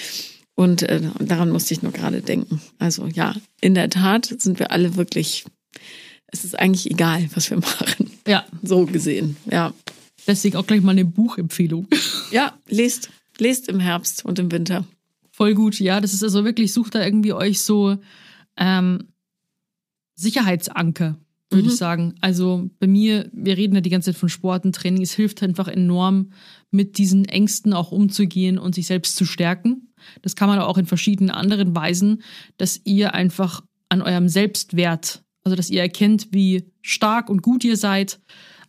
Und 0.54 0.84
äh, 0.84 1.00
daran 1.18 1.50
musste 1.50 1.74
ich 1.74 1.82
nur 1.82 1.92
gerade 1.92 2.22
denken. 2.22 2.60
Also 2.78 3.06
ja, 3.08 3.34
in 3.60 3.74
der 3.74 3.90
Tat 3.90 4.26
sind 4.38 4.58
wir 4.58 4.70
alle 4.70 4.96
wirklich, 4.96 5.44
es 6.34 6.44
ist 6.44 6.58
eigentlich 6.58 6.90
egal, 6.90 7.28
was 7.34 7.48
wir 7.48 7.58
machen. 7.58 8.10
Ja, 8.26 8.44
So 8.62 8.86
gesehen, 8.86 9.36
ja. 9.50 9.72
deswegen 10.26 10.56
auch 10.56 10.66
gleich 10.66 10.82
mal 10.82 10.90
eine 10.92 11.04
Buchempfehlung. 11.04 11.86
Ja, 12.30 12.54
lest, 12.68 13.10
lest 13.38 13.68
im 13.68 13.78
Herbst 13.80 14.24
und 14.24 14.38
im 14.38 14.50
Winter. 14.50 14.84
Voll 15.30 15.54
gut. 15.54 15.78
Ja, 15.78 16.00
das 16.00 16.12
ist 16.12 16.22
also 16.22 16.44
wirklich, 16.44 16.72
sucht 16.72 16.94
da 16.94 17.04
irgendwie 17.04 17.32
euch 17.32 17.60
so 17.60 17.96
ähm, 18.56 19.08
Sicherheitsanker, 20.14 21.16
würde 21.50 21.68
ich 21.68 21.76
sagen. 21.76 22.14
Also 22.20 22.68
bei 22.80 22.86
mir, 22.86 23.30
wir 23.32 23.56
reden 23.56 23.74
ja 23.76 23.80
die 23.80 23.90
ganze 23.90 24.12
Zeit 24.12 24.18
von 24.18 24.28
Sport 24.28 24.64
und 24.64 24.74
Training. 24.74 25.02
Es 25.02 25.12
hilft 25.12 25.42
einfach 25.42 25.68
enorm, 25.68 26.32
mit 26.70 26.98
diesen 26.98 27.24
Ängsten 27.24 27.72
auch 27.72 27.92
umzugehen 27.92 28.58
und 28.58 28.74
sich 28.74 28.86
selbst 28.86 29.16
zu 29.16 29.24
stärken. 29.24 29.92
Das 30.22 30.34
kann 30.34 30.48
man 30.48 30.58
auch 30.58 30.78
in 30.78 30.86
verschiedenen 30.86 31.30
anderen 31.30 31.74
Weisen, 31.74 32.22
dass 32.56 32.80
ihr 32.84 33.14
einfach 33.14 33.62
an 33.88 34.02
eurem 34.02 34.28
Selbstwert, 34.28 35.23
also 35.44 35.56
dass 35.56 35.70
ihr 35.70 35.82
erkennt, 35.82 36.28
wie 36.32 36.64
stark 36.82 37.28
und 37.28 37.42
gut 37.42 37.64
ihr 37.64 37.76
seid. 37.76 38.18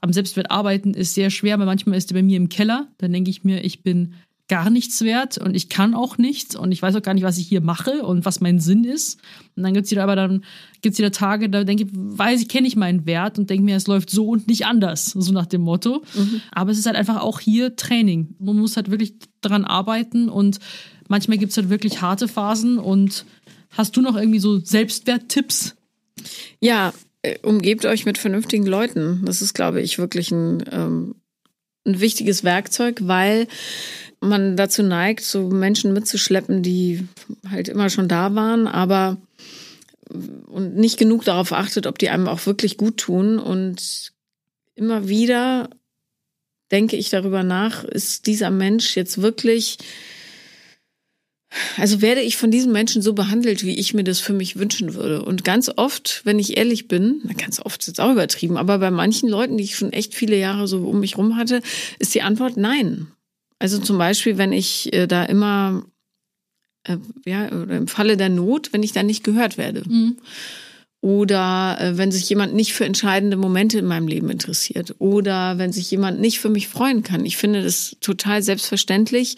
Am 0.01 0.13
Selbstwert 0.13 0.51
arbeiten 0.51 0.93
ist 0.93 1.15
sehr 1.15 1.29
schwer, 1.29 1.57
weil 1.57 1.65
manchmal 1.65 1.97
ist 1.97 2.11
er 2.11 2.15
bei 2.15 2.23
mir 2.23 2.37
im 2.37 2.49
Keller. 2.49 2.89
Dann 2.97 3.11
denke 3.11 3.29
ich 3.29 3.43
mir, 3.43 3.63
ich 3.63 3.81
bin 3.81 4.13
gar 4.47 4.69
nichts 4.69 5.01
wert 5.01 5.39
und 5.39 5.55
ich 5.55 5.69
kann 5.69 5.95
auch 5.95 6.19
nichts 6.19 6.55
und 6.55 6.71
ich 6.71 6.81
weiß 6.81 6.95
auch 6.95 7.01
gar 7.01 7.15
nicht, 7.15 7.23
was 7.23 7.39
ich 7.39 7.47
hier 7.47 7.61
mache 7.61 8.03
und 8.03 8.25
was 8.25 8.41
mein 8.41 8.59
Sinn 8.59 8.83
ist. 8.83 9.19
Und 9.55 9.63
dann 9.63 9.73
gibt's 9.73 9.89
wieder 9.89 10.03
aber 10.03 10.15
dann 10.15 10.43
gibt's 10.81 10.99
wieder 10.99 11.11
Tage, 11.11 11.49
da 11.49 11.63
denke 11.63 11.85
ich, 11.85 11.89
weiß 11.91 12.41
ich, 12.41 12.49
kenne 12.49 12.67
ich 12.67 12.75
meinen 12.75 13.07
Wert 13.07 13.39
und 13.39 13.49
denke 13.49 13.63
mir, 13.63 13.75
es 13.75 13.87
läuft 13.87 14.11
so 14.11 14.27
und 14.27 14.47
nicht 14.47 14.67
anders, 14.67 15.05
so 15.05 15.31
nach 15.31 15.47
dem 15.47 15.61
Motto. 15.61 16.03
Mhm. 16.13 16.41
Aber 16.51 16.71
es 16.71 16.77
ist 16.77 16.85
halt 16.85 16.95
einfach 16.95 17.21
auch 17.21 17.39
hier 17.39 17.75
Training. 17.75 18.35
Man 18.37 18.57
muss 18.57 18.75
halt 18.75 18.91
wirklich 18.91 19.15
dran 19.41 19.65
arbeiten 19.65 20.29
und 20.29 20.59
manchmal 21.07 21.39
gibt's 21.39 21.57
halt 21.57 21.69
wirklich 21.69 22.01
harte 22.01 22.27
Phasen 22.27 22.77
und 22.77 23.25
hast 23.71 23.97
du 23.97 24.01
noch 24.01 24.15
irgendwie 24.15 24.39
so 24.39 24.59
Selbstwerttipps? 24.59 25.75
Ja, 26.59 26.93
äh, 27.21 27.37
umgebt 27.41 27.85
euch 27.85 28.05
mit 28.05 28.17
vernünftigen 28.17 28.65
Leuten. 28.65 29.23
Das 29.25 29.41
ist, 29.41 29.53
glaube 29.53 29.81
ich, 29.81 29.97
wirklich 29.97 30.31
ein, 30.31 30.63
ähm, 30.71 31.15
ein 31.85 31.99
wichtiges 31.99 32.43
Werkzeug, 32.43 32.99
weil 33.03 33.47
man 34.19 34.57
dazu 34.57 34.83
neigt, 34.83 35.23
so 35.23 35.49
Menschen 35.49 35.93
mitzuschleppen, 35.93 36.63
die 36.63 37.07
halt 37.49 37.67
immer 37.67 37.89
schon 37.89 38.07
da 38.07 38.33
waren, 38.35 38.67
aber 38.67 39.17
und 40.47 40.75
nicht 40.75 40.97
genug 40.97 41.25
darauf 41.25 41.51
achtet, 41.51 41.87
ob 41.87 41.97
die 41.97 42.09
einem 42.09 42.27
auch 42.27 42.45
wirklich 42.45 42.77
gut 42.77 42.97
tun. 42.97 43.39
Und 43.39 44.11
immer 44.75 45.07
wieder 45.07 45.69
denke 46.71 46.95
ich 46.95 47.09
darüber 47.09 47.43
nach, 47.43 47.83
ist 47.83 48.27
dieser 48.27 48.51
Mensch 48.51 48.95
jetzt 48.95 49.21
wirklich, 49.21 49.77
also 51.77 52.01
werde 52.01 52.21
ich 52.21 52.37
von 52.37 52.51
diesem 52.51 52.71
Menschen 52.71 53.01
so 53.01 53.13
behandelt, 53.13 53.63
wie 53.63 53.77
ich 53.77 53.93
mir 53.93 54.03
das 54.03 54.19
für 54.19 54.33
mich 54.33 54.57
wünschen 54.57 54.93
würde. 54.93 55.23
Und 55.23 55.43
ganz 55.43 55.71
oft, 55.75 56.21
wenn 56.23 56.39
ich 56.39 56.57
ehrlich 56.57 56.87
bin, 56.87 57.21
ganz 57.37 57.59
oft 57.59 57.81
ist 57.81 57.87
jetzt 57.87 58.01
auch 58.01 58.11
übertrieben, 58.11 58.57
aber 58.57 58.79
bei 58.79 58.91
manchen 58.91 59.29
Leuten, 59.29 59.57
die 59.57 59.63
ich 59.63 59.75
schon 59.75 59.93
echt 59.93 60.13
viele 60.13 60.37
Jahre 60.37 60.67
so 60.67 60.79
um 60.79 60.99
mich 60.99 61.17
rum 61.17 61.35
hatte, 61.37 61.61
ist 61.99 62.13
die 62.15 62.21
Antwort 62.21 62.57
nein. 62.57 63.07
Also 63.59 63.79
zum 63.79 63.97
Beispiel, 63.97 64.37
wenn 64.37 64.51
ich 64.51 64.93
äh, 64.93 65.07
da 65.07 65.23
immer, 65.23 65.85
äh, 66.83 66.97
ja, 67.25 67.45
im 67.47 67.87
Falle 67.87 68.17
der 68.17 68.29
Not, 68.29 68.73
wenn 68.73 68.83
ich 68.83 68.91
da 68.91 69.03
nicht 69.03 69.23
gehört 69.23 69.57
werde. 69.57 69.83
Mhm. 69.87 70.17
Oder 71.05 71.77
äh, 71.79 71.97
wenn 71.99 72.11
sich 72.11 72.27
jemand 72.27 72.55
nicht 72.55 72.73
für 72.73 72.83
entscheidende 72.83 73.37
Momente 73.37 73.77
in 73.77 73.85
meinem 73.85 74.07
Leben 74.07 74.31
interessiert. 74.31 74.95
Oder 74.97 75.59
wenn 75.59 75.71
sich 75.71 75.91
jemand 75.91 76.19
nicht 76.19 76.39
für 76.39 76.49
mich 76.49 76.67
freuen 76.67 77.03
kann. 77.03 77.27
Ich 77.27 77.37
finde 77.37 77.61
das 77.61 77.95
total 78.01 78.41
selbstverständlich 78.41 79.35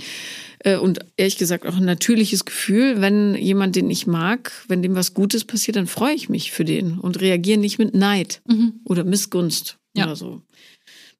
äh, 0.59 0.78
und 0.78 0.99
ehrlich 1.18 1.38
gesagt 1.38 1.65
auch 1.65 1.76
ein 1.76 1.84
natürliches 1.84 2.45
Gefühl, 2.45 3.01
wenn 3.01 3.36
jemand, 3.36 3.76
den 3.76 3.89
ich 3.89 4.07
mag, 4.07 4.53
wenn 4.70 4.82
dem 4.82 4.95
was 4.95 5.13
Gutes 5.13 5.43
passiert, 5.43 5.76
dann 5.76 5.88
freue 5.88 6.13
ich 6.13 6.30
mich 6.30 6.53
für 6.53 6.63
den 6.63 6.99
und 6.99 7.20
reagiere 7.20 7.59
nicht 7.59 7.80
mit 7.80 7.93
Neid 7.93 8.39
mhm. 8.47 8.80
oder 8.86 9.03
Missgunst 9.03 9.78
ja. 9.93 10.05
oder 10.05 10.15
so. 10.15 10.41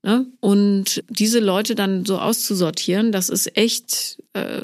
Ne? 0.02 0.28
Und 0.40 1.04
diese 1.10 1.42
Leute 1.42 1.76
dann 1.76 2.06
so 2.06 2.20
auszusortieren, 2.20 3.12
das 3.12 3.28
ist 3.28 3.58
echt 3.58 4.24
äh, 4.32 4.62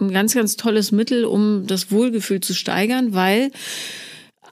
ein 0.00 0.10
ganz, 0.10 0.34
ganz 0.34 0.56
tolles 0.56 0.90
Mittel, 0.90 1.24
um 1.24 1.68
das 1.68 1.92
Wohlgefühl 1.92 2.40
zu 2.40 2.52
steigern, 2.52 3.14
weil 3.14 3.52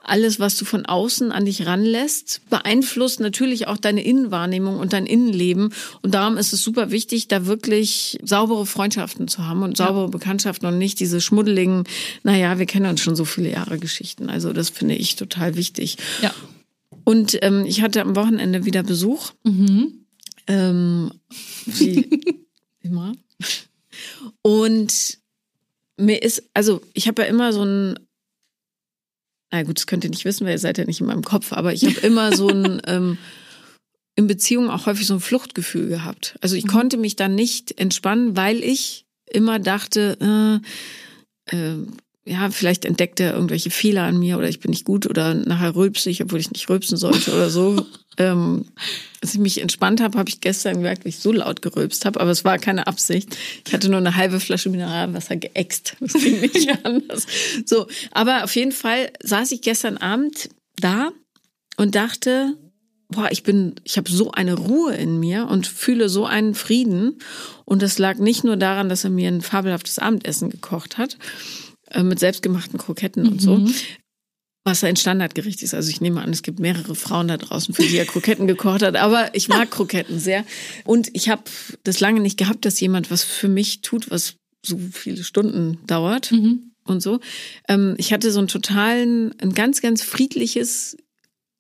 alles, 0.05 0.41
was 0.41 0.57
du 0.57 0.65
von 0.65 0.87
außen 0.87 1.33
an 1.33 1.45
dich 1.45 1.67
ranlässt, 1.67 2.41
beeinflusst 2.51 3.21
natürlich 3.21 3.67
auch 3.67 3.77
deine 3.77 4.05
Innenwahrnehmung 4.05 4.79
und 4.79 4.93
dein 4.93 5.07
Innenleben. 5.07 5.73
Und 6.03 6.15
darum 6.15 6.37
ist 6.37 6.53
es 6.53 6.63
super 6.63 6.91
wichtig, 6.91 7.29
da 7.29 7.47
wirklich 7.47 8.19
saubere 8.23 8.67
Freundschaften 8.67 9.29
zu 9.29 9.47
haben 9.47 9.63
und 9.63 9.77
saubere 9.77 10.05
ja. 10.05 10.11
Bekanntschaften 10.11 10.67
und 10.69 10.79
nicht 10.79 11.01
diese 11.01 11.21
schmuddeligen, 11.21 11.85
naja, 12.23 12.59
wir 12.59 12.67
kennen 12.67 12.87
uns 12.87 13.01
schon 13.01 13.17
so 13.17 13.25
viele 13.25 13.51
Jahre 13.51 13.79
Geschichten. 13.79 14.29
Also 14.29 14.53
das 14.53 14.71
finde 14.71 14.95
ich 14.95 15.17
total 15.17 15.57
wichtig. 15.57 15.99
Ja. 16.21 16.35
Und 17.05 17.39
ähm, 17.43 17.65
ich 17.67 17.83
hatte 17.83 18.03
am 18.03 18.17
Wochenende 18.17 18.65
wieder 18.65 18.83
Besuch. 18.83 19.33
Mhm. 19.45 20.05
Ähm, 20.47 21.11
wie 21.67 22.09
immer. 22.83 23.13
Und 24.43 25.19
mir 25.97 26.23
ist, 26.23 26.43
also 26.55 26.81
ich 26.95 27.09
habe 27.09 27.23
ja 27.23 27.29
immer 27.29 27.53
so 27.53 27.65
ein, 27.65 27.99
na 29.53 29.63
gut, 29.63 29.79
das 29.79 29.87
könnt 29.87 30.03
ihr 30.05 30.11
nicht 30.11 30.25
wissen, 30.25 30.47
weil 30.47 30.55
ihr 30.55 30.59
seid 30.59 30.79
ja 30.79 30.85
nicht 30.85 31.01
in 31.01 31.07
meinem 31.07 31.23
Kopf, 31.23 31.53
aber 31.53 31.73
ich 31.73 31.85
habe 31.85 32.01
immer 32.01 32.35
so 32.35 32.49
ein, 32.49 32.81
ähm, 32.87 33.19
in 34.17 34.27
Beziehungen 34.27 34.71
auch 34.71 34.87
häufig 34.87 35.07
so 35.07 35.15
ein 35.15 35.21
Fluchtgefühl 35.21 35.89
gehabt. 35.89 36.37
Also 36.41 36.57
ich 36.57 36.65
mhm. 36.65 36.69
konnte 36.69 36.97
mich 36.97 37.17
dann 37.17 37.35
nicht 37.35 37.79
entspannen, 37.79 38.37
weil 38.37 38.63
ich 38.63 39.07
immer 39.31 39.59
dachte, 39.59 40.61
äh, 41.51 41.57
äh, 41.57 41.77
ja, 42.25 42.51
vielleicht 42.51 42.85
entdeckt 42.85 43.19
er 43.19 43.35
irgendwelche 43.35 43.71
Fehler 43.71 44.05
an 44.05 44.19
mir 44.19 44.39
oder 44.39 44.49
ich 44.49 44.61
bin 44.61 44.71
nicht 44.71 44.85
gut 44.85 45.07
oder 45.07 45.35
nachher 45.35 45.75
rülpse 45.75 46.09
ich, 46.09 46.23
obwohl 46.23 46.39
ich 46.39 46.53
nicht 46.53 46.69
rülpsen 46.69 46.97
sollte 46.97 47.33
oder 47.33 47.51
so. 47.51 47.85
ähm, 48.17 48.67
als 49.21 49.35
ich 49.35 49.41
mich 49.41 49.61
entspannt 49.61 50.01
habe, 50.01 50.17
habe 50.19 50.29
ich 50.29 50.41
gestern 50.41 50.75
gemerkt, 50.75 51.05
wie 51.05 51.09
ich 51.09 51.19
so 51.19 51.33
laut 51.33 51.63
gerülpst 51.63 52.05
habe, 52.05 52.21
aber 52.21 52.31
es 52.31 52.45
war 52.45 52.59
keine 52.59 52.87
Absicht. 52.87 53.37
Ich 53.67 53.73
hatte 53.73 53.89
nur 53.89 53.99
eine 53.99 54.15
halbe 54.15 54.39
Flasche 54.39 54.69
Mineralwasser 54.69 55.37
geäxt. 55.37 55.97
Das 56.01 56.13
ging 56.13 56.41
nicht 56.41 56.85
anders. 56.85 57.27
So, 57.65 57.87
aber 58.13 58.45
auf 58.45 58.55
jeden 58.55 58.73
Fall 58.73 59.11
saß 59.23 59.51
ich 59.53 59.63
gestern 59.63 59.97
Abend 59.97 60.49
da 60.77 61.11
und 61.77 61.95
dachte, 61.95 62.57
boah, 63.09 63.29
ich 63.31 63.43
bin, 63.43 63.75
ich 63.85 63.97
habe 63.97 64.11
so 64.11 64.33
eine 64.33 64.55
Ruhe 64.55 64.95
in 64.95 65.19
mir 65.19 65.49
und 65.49 65.67
fühle 65.67 66.09
so 66.09 66.27
einen 66.27 66.55
Frieden. 66.55 67.19
Und 67.65 67.83
das 67.83 67.99
lag 67.99 68.19
nicht 68.19 68.45
nur 68.45 68.57
daran, 68.57 68.89
dass 68.89 69.05
er 69.05 69.11
mir 69.11 69.29
ein 69.29 69.43
fabelhaftes 69.43 69.99
Abendessen 69.99 70.51
gekocht 70.51 70.99
hat, 70.99 71.19
äh, 71.93 72.03
mit 72.03 72.19
selbstgemachten 72.19 72.79
Kroketten 72.79 73.27
und 73.27 73.41
so. 73.41 73.57
Mhm. 73.57 73.75
Was 74.65 74.85
ein 74.85 74.95
Standardgericht 74.95 75.63
ist. 75.63 75.75
Also 75.75 75.91
ich 75.91 76.01
nehme 76.01 76.23
an, 76.23 76.31
es 76.31 76.43
gibt 76.43 76.61
mehrere 76.61 76.95
Frauen 76.95 77.27
da 77.27 77.37
draußen, 77.37 77.75
für 77.75 77.83
die 77.83 77.97
er 77.97 78.05
Kroketten 78.05 78.47
gekocht 78.47 78.83
hat. 78.83 78.95
Aber 78.95 79.35
ich 79.35 79.49
mag 79.49 79.73
Kroketten 79.73 80.21
sehr. 80.21 80.45
Und 80.85 81.11
ich 81.15 81.29
habe 81.29 81.43
das 81.83 81.99
lange 81.99 82.21
nicht 82.21 82.39
gehabt, 82.39 82.65
dass 82.65 82.79
jemand 82.79 83.11
was 83.11 83.25
für 83.25 83.49
mich 83.49 83.81
tut, 83.81 84.11
was 84.11 84.37
so 84.65 84.79
viele 84.93 85.25
Stunden 85.25 85.79
dauert. 85.87 86.31
Mhm. 86.31 86.73
Und 86.85 87.03
so. 87.03 87.21
Ähm, 87.69 87.95
ich 87.99 88.13
hatte 88.13 88.31
so 88.31 88.39
einen 88.39 88.49
totalen, 88.49 89.35
ein 89.41 89.53
ganz, 89.53 89.81
ganz 89.81 90.03
friedliches 90.03 90.97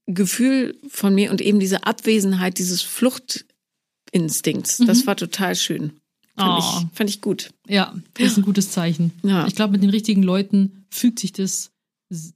Gefühl 0.07 0.79
von 0.89 1.15
mir 1.15 1.31
und 1.31 1.41
eben 1.41 1.61
diese 1.61 1.85
Abwesenheit 1.85 2.59
dieses 2.59 2.83
Fluchtinstinkts. 2.83 4.81
Mhm. 4.81 4.87
Das 4.87 5.07
war 5.07 5.17
total 5.17 5.55
schön. 5.55 6.01
Fand, 6.37 6.51
oh. 6.51 6.59
ich, 6.59 6.97
fand 6.97 7.11
ich 7.11 7.21
gut. 7.21 7.51
Ja, 7.69 7.95
das 8.15 8.33
ist 8.33 8.39
ein 8.39 8.45
gutes 8.45 8.71
Zeichen. 8.71 9.13
Ja. 9.23 9.47
Ich 9.47 9.55
glaube, 9.55 9.73
mit 9.73 9.83
den 9.83 9.91
richtigen 9.91 10.23
Leuten 10.23 10.87
fügt 10.91 11.19
sich 11.19 11.33
das 11.33 11.71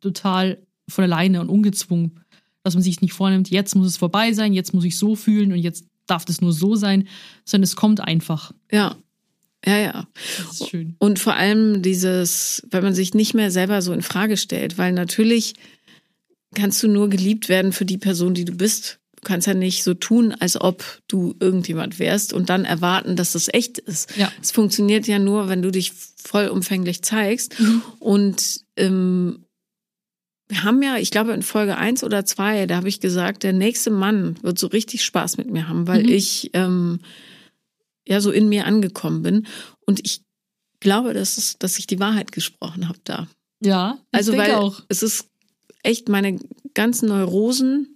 total 0.01 0.59
von 0.89 1.05
alleine 1.05 1.41
und 1.41 1.49
ungezwungen, 1.49 2.21
dass 2.63 2.75
man 2.75 2.83
sich 2.83 3.01
nicht 3.01 3.13
vornimmt, 3.13 3.51
jetzt 3.51 3.75
muss 3.75 3.87
es 3.87 3.97
vorbei 3.97 4.33
sein, 4.33 4.53
jetzt 4.53 4.75
muss 4.75 4.85
ich 4.85 4.99
so 4.99 5.15
fühlen 5.15 5.53
und 5.53 5.59
jetzt 5.59 5.85
darf 6.07 6.25
das 6.25 6.41
nur 6.41 6.53
so 6.53 6.77
sein, 6.77 7.09
sondern 7.45 7.65
es 7.65 7.77
kommt 7.77 8.01
einfach. 8.01 8.53
Ja. 8.71 8.97
Ja, 9.65 9.79
ja. 9.79 10.09
Das 10.39 10.61
ist 10.61 10.71
schön. 10.71 10.95
Und 10.99 11.19
vor 11.19 11.35
allem 11.35 11.83
dieses, 11.83 12.63
wenn 12.71 12.85
man 12.85 12.95
sich 12.95 13.15
nicht 13.15 13.35
mehr 13.35 13.51
selber 13.51 13.83
so 13.83 13.93
in 13.93 14.03
Frage 14.03 14.37
stellt, 14.37 14.79
weil 14.79 14.93
natürlich 14.93 15.55
kannst 16.55 16.83
du 16.83 16.89
nur 16.89 17.09
geliebt 17.09 17.49
werden 17.49 17.73
für 17.73 17.85
die 17.85 17.99
Person, 17.99 18.35
die 18.35 18.45
du 18.45 18.53
bist 18.53 19.01
kannst 19.27 19.47
ja 19.47 19.55
nicht 19.55 19.83
so 19.83 19.93
tun, 19.93 20.33
als 20.33 20.59
ob 20.59 20.85
du 21.09 21.35
irgendjemand 21.41 21.99
wärst 21.99 22.33
und 22.33 22.49
dann 22.49 22.65
erwarten, 22.65 23.17
dass 23.17 23.33
das 23.33 23.53
echt 23.53 23.79
ist. 23.79 24.17
Ja. 24.17 24.33
Es 24.41 24.53
funktioniert 24.53 25.07
ja 25.07 25.19
nur, 25.19 25.49
wenn 25.49 25.63
du 25.63 25.71
dich 25.71 25.93
vollumfänglich 25.93 27.03
zeigst. 27.03 27.59
Mhm. 27.61 27.83
Und 27.99 28.61
ähm, 28.77 29.45
wir 30.49 30.63
haben 30.63 30.83
ja, 30.83 30.97
ich 30.97 31.11
glaube 31.11 31.33
in 31.33 31.43
Folge 31.43 31.77
eins 31.77 32.05
oder 32.05 32.25
zwei, 32.25 32.67
da 32.67 32.77
habe 32.77 32.89
ich 32.89 33.01
gesagt, 33.01 33.43
der 33.43 33.53
nächste 33.53 33.91
Mann 33.91 34.37
wird 34.43 34.59
so 34.59 34.69
richtig 34.69 35.05
Spaß 35.05 35.39
mit 35.39 35.51
mir 35.51 35.69
haben, 35.69 35.89
weil 35.89 36.05
mhm. 36.05 36.09
ich 36.09 36.51
ähm, 36.53 37.01
ja 38.07 38.21
so 38.21 38.31
in 38.31 38.49
mir 38.49 38.67
angekommen 38.67 39.23
bin. 39.23 39.47
Und 39.87 40.01
ich 40.05 40.23
glaube, 40.81 41.15
dass, 41.15 41.37
es, 41.37 41.59
dass 41.59 41.79
ich 41.79 41.87
die 41.87 41.99
Wahrheit 42.01 42.31
gesprochen 42.31 42.89
habe 42.89 43.01
da. 43.05 43.27
Ja, 43.61 43.99
also 44.13 44.37
weil 44.37 44.55
auch. 44.55 44.83
es 44.89 45.03
ist 45.03 45.29
echt 45.83 46.09
meine 46.09 46.39
ganzen 46.75 47.09
Neurosen 47.09 47.96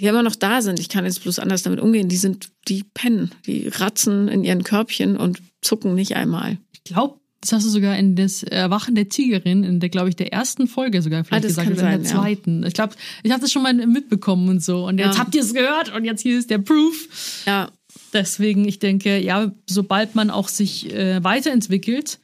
die 0.00 0.06
immer 0.06 0.22
noch 0.22 0.36
da 0.36 0.62
sind. 0.62 0.80
Ich 0.80 0.88
kann 0.88 1.04
jetzt 1.04 1.22
bloß 1.22 1.38
anders 1.38 1.62
damit 1.62 1.80
umgehen. 1.80 2.08
Die 2.08 2.16
sind, 2.16 2.50
die 2.68 2.84
pennen, 2.84 3.32
die 3.46 3.68
ratzen 3.68 4.28
in 4.28 4.44
ihren 4.44 4.64
Körbchen 4.64 5.16
und 5.16 5.40
zucken 5.60 5.94
nicht 5.94 6.16
einmal. 6.16 6.58
Ich 6.72 6.84
glaube, 6.84 7.20
das 7.40 7.52
hast 7.52 7.64
du 7.64 7.70
sogar 7.70 7.96
in 7.96 8.16
das 8.16 8.42
Erwachen 8.42 8.94
der 8.94 9.08
Tigerin, 9.08 9.64
in 9.64 9.80
der, 9.80 9.88
glaube 9.88 10.10
ich, 10.10 10.16
der 10.16 10.32
ersten 10.32 10.66
Folge 10.66 11.00
sogar 11.00 11.24
vielleicht 11.24 11.44
ah, 11.44 11.48
gesagt, 11.48 11.70
oder 11.70 11.92
in 11.94 12.02
der 12.02 12.10
zweiten. 12.10 12.62
Ja. 12.62 12.68
Ich 12.68 12.74
glaube, 12.74 12.94
ich 13.22 13.30
habe 13.30 13.40
das 13.40 13.50
schon 13.52 13.62
mal 13.62 13.74
mitbekommen 13.74 14.48
und 14.48 14.62
so. 14.62 14.86
Und 14.86 14.98
jetzt 14.98 15.14
ja. 15.14 15.20
habt 15.20 15.34
ihr 15.34 15.42
es 15.42 15.54
gehört 15.54 15.94
und 15.94 16.04
jetzt 16.04 16.20
hier 16.22 16.38
ist 16.38 16.50
der 16.50 16.58
Proof. 16.58 17.44
Ja. 17.46 17.70
Deswegen, 18.12 18.66
ich 18.66 18.78
denke, 18.78 19.18
ja, 19.18 19.52
sobald 19.66 20.14
man 20.14 20.30
auch 20.30 20.48
sich 20.48 20.92
äh, 20.92 21.22
weiterentwickelt, 21.22 22.20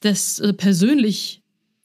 das 0.00 0.38
äh, 0.38 0.52
persönlich, 0.52 1.42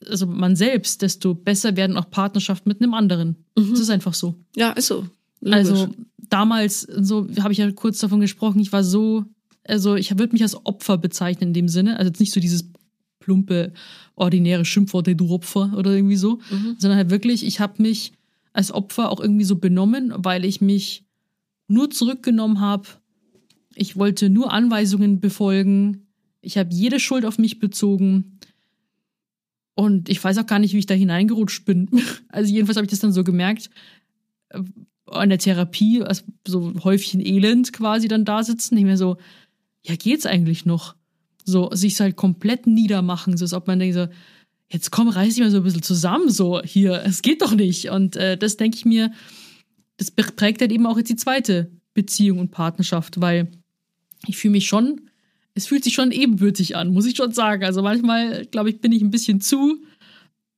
also 0.08 0.26
man 0.26 0.56
selbst, 0.56 1.02
desto 1.02 1.34
besser 1.34 1.76
werden 1.76 1.98
auch 1.98 2.10
Partnerschaften 2.10 2.70
mit 2.70 2.82
einem 2.82 2.94
anderen. 2.94 3.46
Mhm. 3.58 3.72
Das 3.72 3.80
ist 3.80 3.90
einfach 3.90 4.14
so. 4.14 4.36
Ja, 4.56 4.72
ist 4.72 4.88
so. 4.88 5.08
Logisch. 5.42 5.58
Also 5.58 5.90
damals, 6.18 6.82
so 6.82 7.28
habe 7.40 7.52
ich 7.52 7.60
ja 7.60 7.72
kurz 7.72 8.00
davon 8.00 8.20
gesprochen, 8.20 8.60
ich 8.60 8.72
war 8.72 8.84
so, 8.84 9.26
also 9.66 9.96
ich 9.96 10.18
würde 10.18 10.34
mich 10.34 10.44
als 10.44 10.66
Opfer 10.66 10.98
bezeichnen 10.98 11.50
in 11.50 11.54
dem 11.54 11.68
Sinne, 11.68 11.98
also 11.98 12.10
jetzt 12.10 12.20
nicht 12.20 12.34
so 12.34 12.40
dieses 12.40 12.70
plumpe, 13.20 13.74
ordinäre 14.16 14.66
Schimpfwort, 14.66 15.08
du 15.08 15.32
Opfer 15.32 15.74
oder 15.78 15.94
irgendwie 15.94 16.16
so, 16.16 16.40
mhm. 16.52 16.76
sondern 16.78 16.98
halt 16.98 17.10
wirklich, 17.10 17.46
ich 17.46 17.60
habe 17.60 17.82
mich 17.82 18.14
als 18.54 18.72
Opfer 18.72 19.12
auch 19.12 19.20
irgendwie 19.20 19.46
so 19.46 19.58
benommen, 19.58 20.14
weil 20.16 20.46
ich 20.46 20.62
mich 20.62 21.06
nur 21.68 21.90
zurückgenommen 21.90 22.60
habe 22.60 22.88
Ich 23.76 23.96
wollte 23.96 24.30
nur 24.30 24.52
Anweisungen 24.52 25.20
befolgen. 25.20 26.08
Ich 26.42 26.58
habe 26.58 26.74
jede 26.74 27.00
Schuld 27.00 27.26
auf 27.26 27.38
mich 27.38 27.60
bezogen. 27.60 28.40
Und 29.76 30.10
ich 30.10 30.22
weiß 30.22 30.38
auch 30.40 30.48
gar 30.48 30.60
nicht, 30.60 30.74
wie 30.74 30.80
ich 30.80 30.88
da 30.88 30.96
hineingerutscht 30.96 31.64
bin. 31.66 31.90
Also 32.30 32.52
jedenfalls 32.52 32.78
habe 32.78 32.86
ich 32.86 32.92
das 32.92 33.00
dann 33.00 33.14
so 33.14 33.24
gemerkt, 33.24 33.70
an 35.12 35.30
der 35.30 35.40
Therapie, 35.40 36.02
also 36.04 36.24
so 36.48 36.74
Häufchen 36.84 37.26
Elend 37.26 37.74
quasi 37.74 38.08
dann 38.08 38.26
da 38.26 38.44
sitzen. 38.44 38.78
Ich 38.78 38.84
mir 38.84 38.98
so, 38.98 39.18
ja, 39.84 39.96
geht's 39.96 40.26
eigentlich 40.26 40.66
noch? 40.66 40.96
So, 41.46 41.70
sich 41.72 42.00
halt 42.00 42.16
komplett 42.16 42.68
niedermachen, 42.68 43.38
so 43.38 43.46
als 43.46 43.54
ob 43.54 43.68
man 43.68 43.80
denkt 43.80 43.96
so, 43.96 44.08
jetzt 44.72 44.92
komm, 44.92 45.10
reiß 45.10 45.34
dich 45.34 45.44
mal 45.44 45.52
so 45.52 45.58
ein 45.58 45.64
bisschen 45.64 45.82
zusammen, 45.82 46.30
so 46.30 46.62
hier, 46.62 47.02
es 47.06 47.22
geht 47.22 47.42
doch 47.42 47.56
nicht. 47.56 47.90
Und 47.90 48.16
äh, 48.16 48.38
das 48.38 48.58
denke 48.58 48.78
ich 48.78 48.86
mir, 48.86 49.12
das 49.98 50.12
prägt 50.12 50.62
halt 50.62 50.72
eben 50.72 50.86
auch 50.86 50.98
jetzt 50.98 51.10
die 51.10 51.16
zweite 51.16 51.72
Beziehung 51.94 52.40
und 52.40 52.52
Partnerschaft, 52.52 53.20
weil 53.20 53.50
ich 54.28 54.38
fühle 54.38 54.54
mich 54.54 54.68
schon, 54.68 55.02
es 55.56 55.68
fühlt 55.68 55.84
sich 55.84 55.94
schon 55.94 56.12
ebenbürtig 56.12 56.76
an, 56.76 56.94
muss 56.94 57.06
ich 57.06 57.18
schon 57.18 57.32
sagen. 57.32 57.64
Also 57.66 57.82
manchmal, 57.82 58.46
glaube 58.46 58.70
ich, 58.70 58.80
bin 58.80 58.92
ich 58.92 59.02
ein 59.02 59.12
bisschen 59.12 59.42
zu 59.42 59.82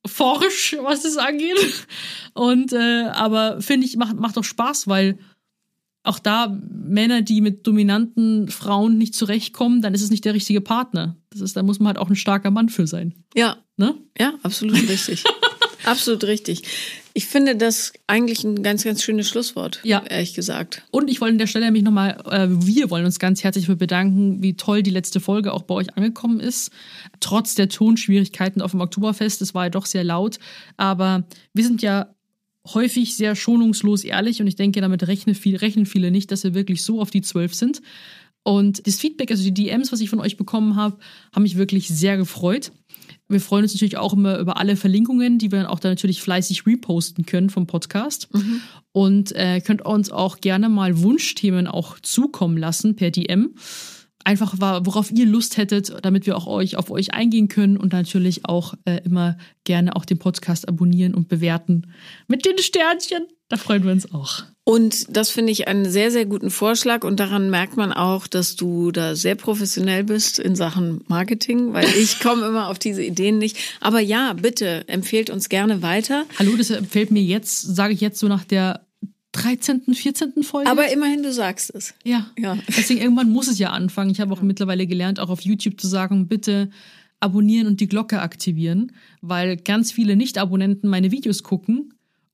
forsch, 0.06 0.76
was 0.82 1.02
das 1.02 1.16
angeht. 1.16 1.86
Und 2.34 2.72
äh, 2.72 3.04
aber 3.12 3.60
finde 3.60 3.86
ich, 3.86 3.96
macht, 3.96 4.16
macht 4.16 4.36
doch 4.36 4.44
Spaß, 4.44 4.88
weil 4.88 5.18
auch 6.04 6.18
da 6.18 6.58
Männer, 6.68 7.22
die 7.22 7.40
mit 7.40 7.66
dominanten 7.66 8.48
Frauen 8.48 8.98
nicht 8.98 9.14
zurechtkommen, 9.14 9.82
dann 9.82 9.94
ist 9.94 10.02
es 10.02 10.10
nicht 10.10 10.24
der 10.24 10.34
richtige 10.34 10.60
Partner. 10.60 11.16
Das 11.30 11.40
ist, 11.40 11.56
da 11.56 11.62
muss 11.62 11.78
man 11.78 11.88
halt 11.88 11.98
auch 11.98 12.10
ein 12.10 12.16
starker 12.16 12.50
Mann 12.50 12.68
für 12.68 12.86
sein. 12.86 13.14
Ja. 13.34 13.58
Ne? 13.76 13.94
Ja, 14.18 14.34
absolut 14.42 14.88
richtig. 14.88 15.24
absolut 15.84 16.24
richtig. 16.24 16.62
Ich 17.14 17.26
finde 17.26 17.56
das 17.56 17.92
eigentlich 18.06 18.42
ein 18.44 18.62
ganz, 18.62 18.84
ganz 18.84 19.02
schönes 19.02 19.28
Schlusswort. 19.28 19.80
Ja. 19.82 20.02
Ehrlich 20.08 20.34
gesagt. 20.34 20.82
Und 20.90 21.10
ich 21.10 21.20
wollte 21.20 21.32
an 21.32 21.38
der 21.38 21.46
Stelle 21.46 21.66
nämlich 21.66 21.82
nochmal, 21.82 22.22
äh, 22.30 22.46
wir 22.48 22.90
wollen 22.90 23.04
uns 23.04 23.18
ganz 23.18 23.44
herzlich 23.44 23.66
für 23.66 23.76
bedanken, 23.76 24.42
wie 24.42 24.54
toll 24.54 24.82
die 24.82 24.90
letzte 24.90 25.20
Folge 25.20 25.52
auch 25.52 25.62
bei 25.62 25.74
euch 25.74 25.94
angekommen 25.96 26.40
ist. 26.40 26.70
Trotz 27.20 27.54
der 27.54 27.68
Tonschwierigkeiten 27.68 28.62
auf 28.62 28.70
dem 28.70 28.80
Oktoberfest, 28.80 29.42
es 29.42 29.54
war 29.54 29.64
ja 29.64 29.70
doch 29.70 29.86
sehr 29.86 30.04
laut. 30.04 30.38
Aber 30.76 31.24
wir 31.52 31.64
sind 31.64 31.82
ja 31.82 32.14
häufig 32.66 33.16
sehr 33.16 33.34
schonungslos 33.34 34.04
ehrlich 34.04 34.40
und 34.40 34.46
ich 34.46 34.56
denke, 34.56 34.80
damit 34.80 35.06
rechnen, 35.06 35.34
viel, 35.34 35.56
rechnen 35.56 35.86
viele 35.86 36.10
nicht, 36.10 36.30
dass 36.30 36.44
wir 36.44 36.54
wirklich 36.54 36.82
so 36.82 37.00
auf 37.00 37.10
die 37.10 37.22
zwölf 37.22 37.54
sind. 37.54 37.82
Und 38.44 38.86
das 38.86 38.96
Feedback, 38.96 39.30
also 39.30 39.44
die 39.44 39.54
DMs, 39.54 39.92
was 39.92 40.00
ich 40.00 40.10
von 40.10 40.20
euch 40.20 40.36
bekommen 40.36 40.74
habe, 40.76 40.98
haben 41.32 41.42
mich 41.42 41.56
wirklich 41.56 41.88
sehr 41.88 42.16
gefreut. 42.16 42.72
Wir 43.28 43.40
freuen 43.40 43.62
uns 43.62 43.74
natürlich 43.74 43.96
auch 43.96 44.12
immer 44.12 44.38
über 44.38 44.58
alle 44.58 44.76
Verlinkungen, 44.76 45.38
die 45.38 45.50
wir 45.50 45.58
dann 45.58 45.66
auch 45.66 45.80
da 45.80 45.88
natürlich 45.88 46.20
fleißig 46.20 46.66
reposten 46.66 47.24
können 47.24 47.50
vom 47.50 47.66
Podcast. 47.66 48.28
Mhm. 48.34 48.60
Und 48.92 49.32
äh, 49.32 49.60
könnt 49.60 49.84
uns 49.84 50.10
auch 50.10 50.38
gerne 50.38 50.68
mal 50.68 51.02
Wunschthemen 51.02 51.66
auch 51.66 51.98
zukommen 52.00 52.56
lassen 52.56 52.94
per 52.96 53.10
DM 53.10 53.54
einfach 54.24 54.60
war, 54.60 54.86
worauf 54.86 55.10
ihr 55.10 55.26
Lust 55.26 55.56
hättet, 55.56 55.92
damit 56.02 56.26
wir 56.26 56.36
auch 56.36 56.46
euch 56.46 56.76
auf 56.76 56.90
euch 56.90 57.14
eingehen 57.14 57.48
können 57.48 57.76
und 57.76 57.92
natürlich 57.92 58.46
auch 58.46 58.74
äh, 58.84 59.00
immer 59.04 59.36
gerne 59.64 59.96
auch 59.96 60.04
den 60.04 60.18
Podcast 60.18 60.68
abonnieren 60.68 61.14
und 61.14 61.28
bewerten 61.28 61.92
mit 62.28 62.44
den 62.44 62.58
Sternchen. 62.58 63.26
Da 63.52 63.58
freuen 63.58 63.84
wir 63.84 63.92
uns 63.92 64.10
auch. 64.14 64.44
Und 64.64 65.14
das 65.14 65.28
finde 65.28 65.52
ich 65.52 65.68
einen 65.68 65.84
sehr, 65.84 66.10
sehr 66.10 66.24
guten 66.24 66.50
Vorschlag 66.50 67.04
und 67.04 67.20
daran 67.20 67.50
merkt 67.50 67.76
man 67.76 67.92
auch, 67.92 68.26
dass 68.26 68.56
du 68.56 68.92
da 68.92 69.14
sehr 69.14 69.34
professionell 69.34 70.04
bist 70.04 70.38
in 70.38 70.56
Sachen 70.56 71.04
Marketing, 71.06 71.74
weil 71.74 71.84
ich 71.98 72.20
komme 72.20 72.46
immer 72.46 72.68
auf 72.68 72.78
diese 72.78 73.02
Ideen 73.04 73.36
nicht. 73.36 73.58
Aber 73.82 74.00
ja, 74.00 74.32
bitte 74.32 74.88
empfehlt 74.88 75.28
uns 75.28 75.50
gerne 75.50 75.82
weiter. 75.82 76.24
Hallo, 76.38 76.56
das 76.56 76.70
empfiehlt 76.70 77.10
mir 77.10 77.22
jetzt, 77.22 77.60
sage 77.60 77.92
ich 77.92 78.00
jetzt 78.00 78.20
so 78.20 78.26
nach 78.26 78.44
der 78.44 78.86
13., 79.32 79.82
14. 79.92 80.42
Folge. 80.44 80.70
Aber 80.70 80.90
immerhin, 80.90 81.22
du 81.22 81.30
sagst 81.30 81.74
es. 81.74 81.92
Ja. 82.04 82.30
ja. 82.38 82.56
Deswegen 82.68 83.02
irgendwann 83.02 83.28
muss 83.28 83.48
es 83.48 83.58
ja 83.58 83.68
anfangen. 83.68 84.08
Ich 84.08 84.22
habe 84.22 84.32
auch 84.32 84.40
mittlerweile 84.40 84.86
gelernt, 84.86 85.20
auch 85.20 85.28
auf 85.28 85.42
YouTube 85.42 85.78
zu 85.78 85.88
sagen, 85.88 86.26
bitte 86.26 86.70
abonnieren 87.20 87.66
und 87.66 87.80
die 87.80 87.86
Glocke 87.86 88.22
aktivieren, 88.22 88.92
weil 89.20 89.58
ganz 89.58 89.92
viele 89.92 90.16
Nicht-Abonnenten 90.16 90.88
meine 90.88 91.10
Videos 91.10 91.42
gucken 91.42 91.91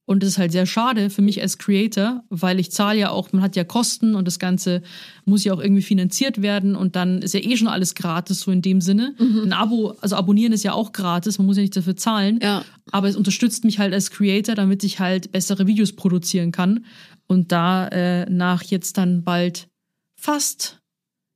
und 0.08 0.22
das 0.22 0.30
ist 0.30 0.38
halt 0.38 0.52
sehr 0.52 0.64
schade 0.64 1.10
für 1.10 1.20
mich 1.20 1.42
als 1.42 1.58
Creator, 1.58 2.24
weil 2.30 2.58
ich 2.58 2.72
zahle 2.72 2.98
ja 2.98 3.10
auch, 3.10 3.30
man 3.32 3.42
hat 3.42 3.56
ja 3.56 3.64
Kosten 3.64 4.14
und 4.14 4.26
das 4.26 4.38
Ganze 4.38 4.80
muss 5.26 5.44
ja 5.44 5.52
auch 5.52 5.60
irgendwie 5.60 5.82
finanziert 5.82 6.40
werden 6.40 6.76
und 6.76 6.96
dann 6.96 7.20
ist 7.20 7.34
ja 7.34 7.40
eh 7.40 7.58
schon 7.58 7.68
alles 7.68 7.94
gratis, 7.94 8.40
so 8.40 8.50
in 8.50 8.62
dem 8.62 8.80
Sinne. 8.80 9.14
Mhm. 9.18 9.42
Ein 9.44 9.52
Abo, 9.52 9.98
also 10.00 10.16
abonnieren 10.16 10.54
ist 10.54 10.64
ja 10.64 10.72
auch 10.72 10.92
gratis, 10.92 11.36
man 11.36 11.46
muss 11.46 11.58
ja 11.58 11.62
nicht 11.62 11.76
dafür 11.76 11.94
zahlen. 11.94 12.40
Ja. 12.42 12.64
Aber 12.90 13.06
es 13.06 13.16
unterstützt 13.16 13.64
mich 13.64 13.78
halt 13.78 13.92
als 13.92 14.10
Creator, 14.10 14.54
damit 14.54 14.82
ich 14.82 14.98
halt 14.98 15.30
bessere 15.30 15.66
Videos 15.66 15.92
produzieren 15.92 16.52
kann. 16.52 16.86
Und 17.26 17.52
da 17.52 17.88
äh, 17.88 18.30
nach 18.30 18.62
jetzt 18.62 18.96
dann 18.96 19.24
bald 19.24 19.68
fast 20.16 20.77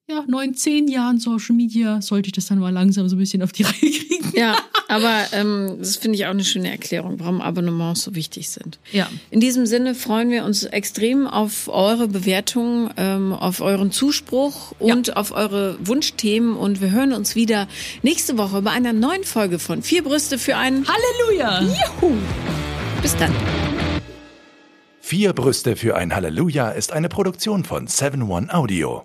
ja, 0.09 0.25
neun, 0.27 0.55
zehn 0.55 0.89
Jahren 0.89 1.19
Social 1.19 1.55
Media 1.55 2.03
sollte 2.03 2.27
ich 2.29 2.33
das 2.33 2.47
dann 2.47 2.59
mal 2.59 2.73
langsam 2.73 3.09
so 3.09 3.17
ein 3.17 3.19
bisschen 3.19 3.43
auf 3.43 3.53
die 3.53 3.63
Reihe 3.63 3.75
kriegen. 3.75 4.33
Ja, 4.35 4.57
aber 4.89 5.27
ähm, 5.33 5.77
das 5.79 5.97
finde 5.97 6.17
ich 6.17 6.27
auch 6.27 6.31
eine 6.31 6.45
schöne 6.45 6.71
Erklärung, 6.71 7.21
warum 7.21 7.41
Abonnements 7.41 8.03
so 8.03 8.15
wichtig 8.15 8.51
sind. 8.51 8.79
Ja. 8.91 9.09
In 9.31 9.41
diesem 9.41 9.65
Sinne 9.65 9.95
freuen 9.95 10.31
wir 10.31 10.45
uns 10.45 10.65
extrem 10.65 11.27
auf 11.27 11.69
eure 11.69 12.09
Bewertung, 12.09 12.91
ähm, 12.97 13.33
auf 13.33 13.61
euren 13.61 13.93
Zuspruch 13.93 14.73
und 14.79 15.09
ja. 15.09 15.15
auf 15.15 15.33
eure 15.33 15.79
Wunschthemen 15.87 16.57
und 16.57 16.81
wir 16.81 16.91
hören 16.91 17.13
uns 17.13 17.37
wieder 17.37 17.69
nächste 18.03 18.39
Woche 18.39 18.63
bei 18.63 18.71
einer 18.71 18.93
neuen 18.93 19.25
Folge 19.25 19.59
von 19.59 19.83
Vier 19.83 20.03
Brüste 20.03 20.39
für 20.39 20.57
einen 20.57 20.85
Halleluja. 20.87 21.63
Juhu. 21.63 22.15
Bis 23.01 23.17
dann. 23.17 23.33
Vier 25.01 25.33
Brüste 25.33 25.77
für 25.77 25.97
ein 25.97 26.15
Halleluja 26.15 26.71
ist 26.71 26.93
eine 26.93 27.09
Produktion 27.09 27.65
von 27.65 27.87
7 27.87 28.23
One 28.23 28.53
Audio. 28.53 29.05